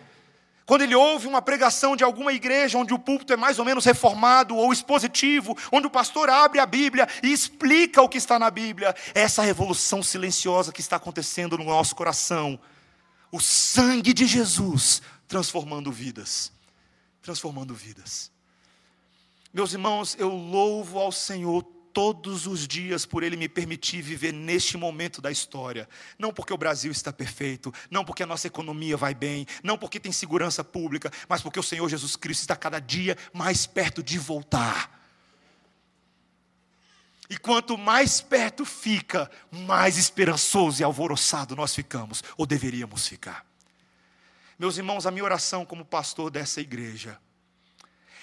quando 0.66 0.80
ele 0.80 0.94
ouve 0.94 1.26
uma 1.26 1.42
pregação 1.42 1.94
de 1.94 2.02
alguma 2.02 2.32
igreja 2.32 2.78
onde 2.78 2.94
o 2.94 2.98
púlpito 2.98 3.34
é 3.34 3.36
mais 3.36 3.58
ou 3.58 3.66
menos 3.66 3.84
reformado 3.84 4.56
ou 4.56 4.72
expositivo, 4.72 5.56
onde 5.70 5.86
o 5.86 5.90
pastor 5.90 6.30
abre 6.30 6.58
a 6.58 6.64
Bíblia 6.64 7.06
e 7.22 7.30
explica 7.30 8.00
o 8.00 8.08
que 8.08 8.16
está 8.16 8.38
na 8.38 8.50
Bíblia, 8.50 8.94
é 9.14 9.20
essa 9.20 9.42
revolução 9.42 10.02
silenciosa 10.02 10.72
que 10.72 10.80
está 10.80 10.96
acontecendo 10.96 11.58
no 11.58 11.64
nosso 11.64 11.94
coração. 11.94 12.58
O 13.34 13.40
sangue 13.40 14.14
de 14.14 14.26
Jesus 14.26 15.02
transformando 15.26 15.90
vidas. 15.90 16.52
Transformando 17.20 17.74
vidas. 17.74 18.30
Meus 19.52 19.72
irmãos, 19.72 20.14
eu 20.20 20.28
louvo 20.28 21.00
ao 21.00 21.10
Senhor 21.10 21.64
todos 21.92 22.46
os 22.46 22.68
dias 22.68 23.04
por 23.04 23.24
Ele 23.24 23.36
me 23.36 23.48
permitir 23.48 24.02
viver 24.02 24.32
neste 24.32 24.76
momento 24.76 25.20
da 25.20 25.32
história. 25.32 25.88
Não 26.16 26.32
porque 26.32 26.52
o 26.52 26.56
Brasil 26.56 26.92
está 26.92 27.12
perfeito, 27.12 27.74
não 27.90 28.04
porque 28.04 28.22
a 28.22 28.26
nossa 28.26 28.46
economia 28.46 28.96
vai 28.96 29.16
bem, 29.16 29.48
não 29.64 29.76
porque 29.76 29.98
tem 29.98 30.12
segurança 30.12 30.62
pública, 30.62 31.10
mas 31.28 31.42
porque 31.42 31.58
o 31.58 31.62
Senhor 31.64 31.88
Jesus 31.88 32.14
Cristo 32.14 32.42
está 32.42 32.54
cada 32.54 32.78
dia 32.78 33.18
mais 33.32 33.66
perto 33.66 34.00
de 34.00 34.16
voltar. 34.16 35.03
E 37.28 37.38
quanto 37.38 37.78
mais 37.78 38.20
perto 38.20 38.64
fica, 38.64 39.30
mais 39.50 39.96
esperançoso 39.96 40.82
e 40.82 40.84
alvoroçado 40.84 41.56
nós 41.56 41.74
ficamos, 41.74 42.22
ou 42.36 42.44
deveríamos 42.44 43.08
ficar. 43.08 43.46
Meus 44.58 44.76
irmãos, 44.76 45.06
a 45.06 45.10
minha 45.10 45.24
oração 45.24 45.64
como 45.64 45.84
pastor 45.84 46.30
dessa 46.30 46.60
igreja 46.60 47.18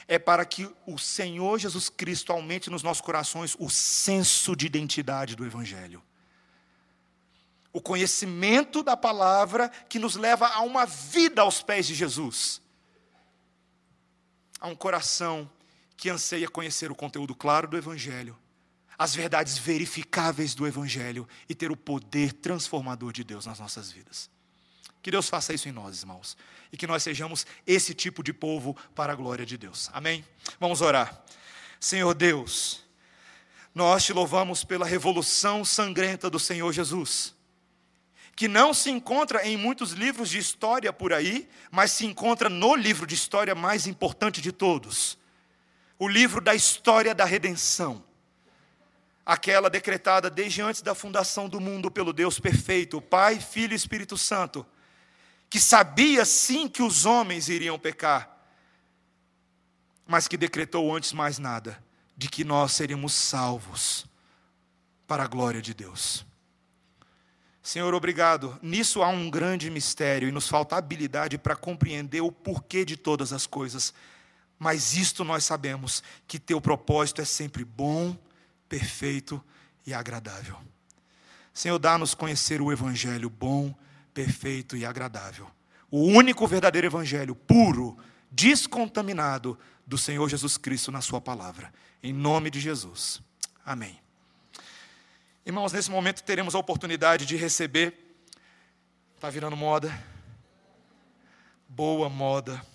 é 0.08 0.20
para 0.20 0.45
que 0.45 0.70
o 0.86 0.97
Senhor 0.97 1.58
Jesus 1.60 1.89
Cristo 1.89 2.32
aumente 2.32 2.70
nos 2.70 2.84
nossos 2.84 3.02
corações 3.02 3.56
o 3.60 3.70
senso 3.70 4.56
de 4.56 4.66
identidade 4.66 5.36
do 5.36 5.45
Evangelho. 5.45 6.04
O 7.74 7.82
conhecimento 7.82 8.84
da 8.84 8.97
palavra 8.97 9.70
que 9.88 9.99
nos 9.99 10.16
leva 10.16 10.47
a 10.47 10.62
uma 10.62 10.86
vida 10.86 11.41
aos 11.41 11.62
pés 11.62 11.88
de 11.88 11.95
Jesus. 11.95 12.62
A 14.60 14.68
um 14.68 14.76
coração 14.76 15.49
que 15.95 16.10
anseia 16.10 16.49
conhecer 16.49 16.91
o 16.91 16.95
conteúdo 16.95 17.34
claro 17.34 17.68
do 17.68 17.78
Evangelho, 17.78 18.38
as 19.02 19.16
verdades 19.16 19.58
verificáveis 19.58 20.54
do 20.54 20.68
Evangelho 20.68 21.28
e 21.49 21.56
ter 21.56 21.72
o 21.72 21.76
poder 21.76 22.32
transformador 22.34 23.12
de 23.12 23.24
Deus 23.24 23.47
nas 23.47 23.60
nossas 23.60 23.91
vidas. 23.91 24.30
Que 25.02 25.10
Deus 25.10 25.28
faça 25.28 25.52
isso 25.52 25.68
em 25.68 25.72
nós, 25.72 26.02
irmãos. 26.02 26.38
E 26.72 26.78
que 26.78 26.86
nós 26.86 27.02
sejamos 27.02 27.43
esse 27.66 27.95
tipo 27.95 28.22
de 28.22 28.32
povo 28.32 28.78
para 28.93 29.14
a 29.14 29.16
glória 29.16 29.43
de 29.43 29.58
Deus. 29.58 29.89
Amém? 29.91 30.24
Vamos 30.60 30.82
orar. 30.82 31.20
Senhor 31.80 32.14
Deus, 32.14 32.84
nós 33.74 34.06
te 34.06 34.14
louvamos 34.14 34.64
pela 34.64 34.86
revolução 34.86 35.66
sangrenta 35.66 36.30
do 36.30 36.38
Senhor 36.38 36.72
Jesus, 36.72 37.34
que 38.36 38.47
não 38.47 38.72
se 38.72 38.91
encontra 38.91 39.43
em 39.43 39.58
muitos 39.58 39.93
livros 39.93 40.30
de 40.30 40.38
história 40.38 40.93
por 40.93 41.12
aí, 41.12 41.49
mas 41.72 41.89
se 41.89 42.06
encontra 42.06 42.49
no 42.49 42.76
livro 42.76 43.08
de 43.08 43.16
história 43.16 43.56
mais 43.56 43.88
importante 43.88 44.39
de 44.39 44.52
todos 44.52 45.18
o 45.97 46.08
livro 46.08 46.39
da 46.39 46.54
história 46.54 47.16
da 47.16 47.26
redenção 47.26 48.04
aquela 49.26 49.69
decretada 49.69 50.30
desde 50.30 50.61
antes 50.61 50.82
da 50.82 50.95
fundação 50.95 51.47
do 51.47 51.59
mundo 51.59 51.89
pelo 51.91 52.11
Deus 52.13 52.39
perfeito, 52.39 53.01
Pai, 53.01 53.39
Filho 53.39 53.74
e 53.74 53.76
Espírito 53.76 54.17
Santo 54.17 54.65
que 55.51 55.59
sabia 55.59 56.24
sim 56.24 56.69
que 56.69 56.82
os 56.82 57.05
homens 57.05 57.49
iriam 57.49 57.78
pecar, 57.78 58.38
mas 60.07 60.26
que 60.26 60.38
decretou 60.38 60.95
antes 60.95 61.11
mais 61.11 61.38
nada, 61.38 61.84
de 62.15 62.30
que 62.30 62.45
nós 62.45 62.72
seríamos 62.72 63.13
salvos 63.13 64.05
para 65.05 65.26
a 65.26 65.28
glória 65.28 65.61
de 65.61 65.74
Deus. 65.74 66.26
Senhor, 67.61 67.93
obrigado. 67.93 68.57
Nisso 68.61 69.03
há 69.03 69.09
um 69.09 69.30
grande 69.30 69.69
mistério 69.69 70.30
e 70.30 70.32
nos 70.32 70.47
falta 70.47 70.78
habilidade 70.78 71.38
para 71.38 71.53
compreender 71.53 72.22
o 72.22 72.32
porquê 72.32 72.86
de 72.86 72.95
todas 72.95 73.34
as 73.34 73.45
coisas. 73.45 73.93
Mas 74.57 74.95
isto 74.95 75.26
nós 75.26 75.43
sabemos: 75.43 76.01
que 76.28 76.39
teu 76.39 76.61
propósito 76.61 77.22
é 77.22 77.26
sempre 77.26 77.65
bom, 77.65 78.17
perfeito 78.72 79.43
e 79.86 79.93
agradável. 79.93 80.57
Senhor, 81.53 81.78
dá-nos 81.78 82.15
conhecer 82.15 82.61
o 82.61 82.72
Evangelho 82.72 83.30
bom, 83.30 83.76
perfeito 84.13 84.78
e 84.78 84.86
agradável. 84.86 85.51
O 85.89 86.05
único 86.05 86.47
verdadeiro 86.47 86.88
evangelho 86.88 87.36
puro, 87.36 87.97
descontaminado 88.32 89.59
do 89.86 89.97
Senhor 89.97 90.30
Jesus 90.30 90.55
Cristo 90.55 90.89
na 90.89 91.01
Sua 91.01 91.19
palavra. 91.19 91.74
Em 92.01 92.13
nome 92.13 92.49
de 92.49 92.61
Jesus. 92.61 93.22
Amém. 93.65 93.99
Irmãos, 95.45 95.74
nesse 95.74 95.91
momento 95.91 96.24
teremos 96.24 96.55
a 96.55 96.59
oportunidade 96.59 97.26
de 97.26 97.36
receber. 97.36 97.93
Está 99.17 99.30
virando 99.30 99.57
moda. 99.57 99.91
Boa 101.67 102.07
moda. 102.07 102.65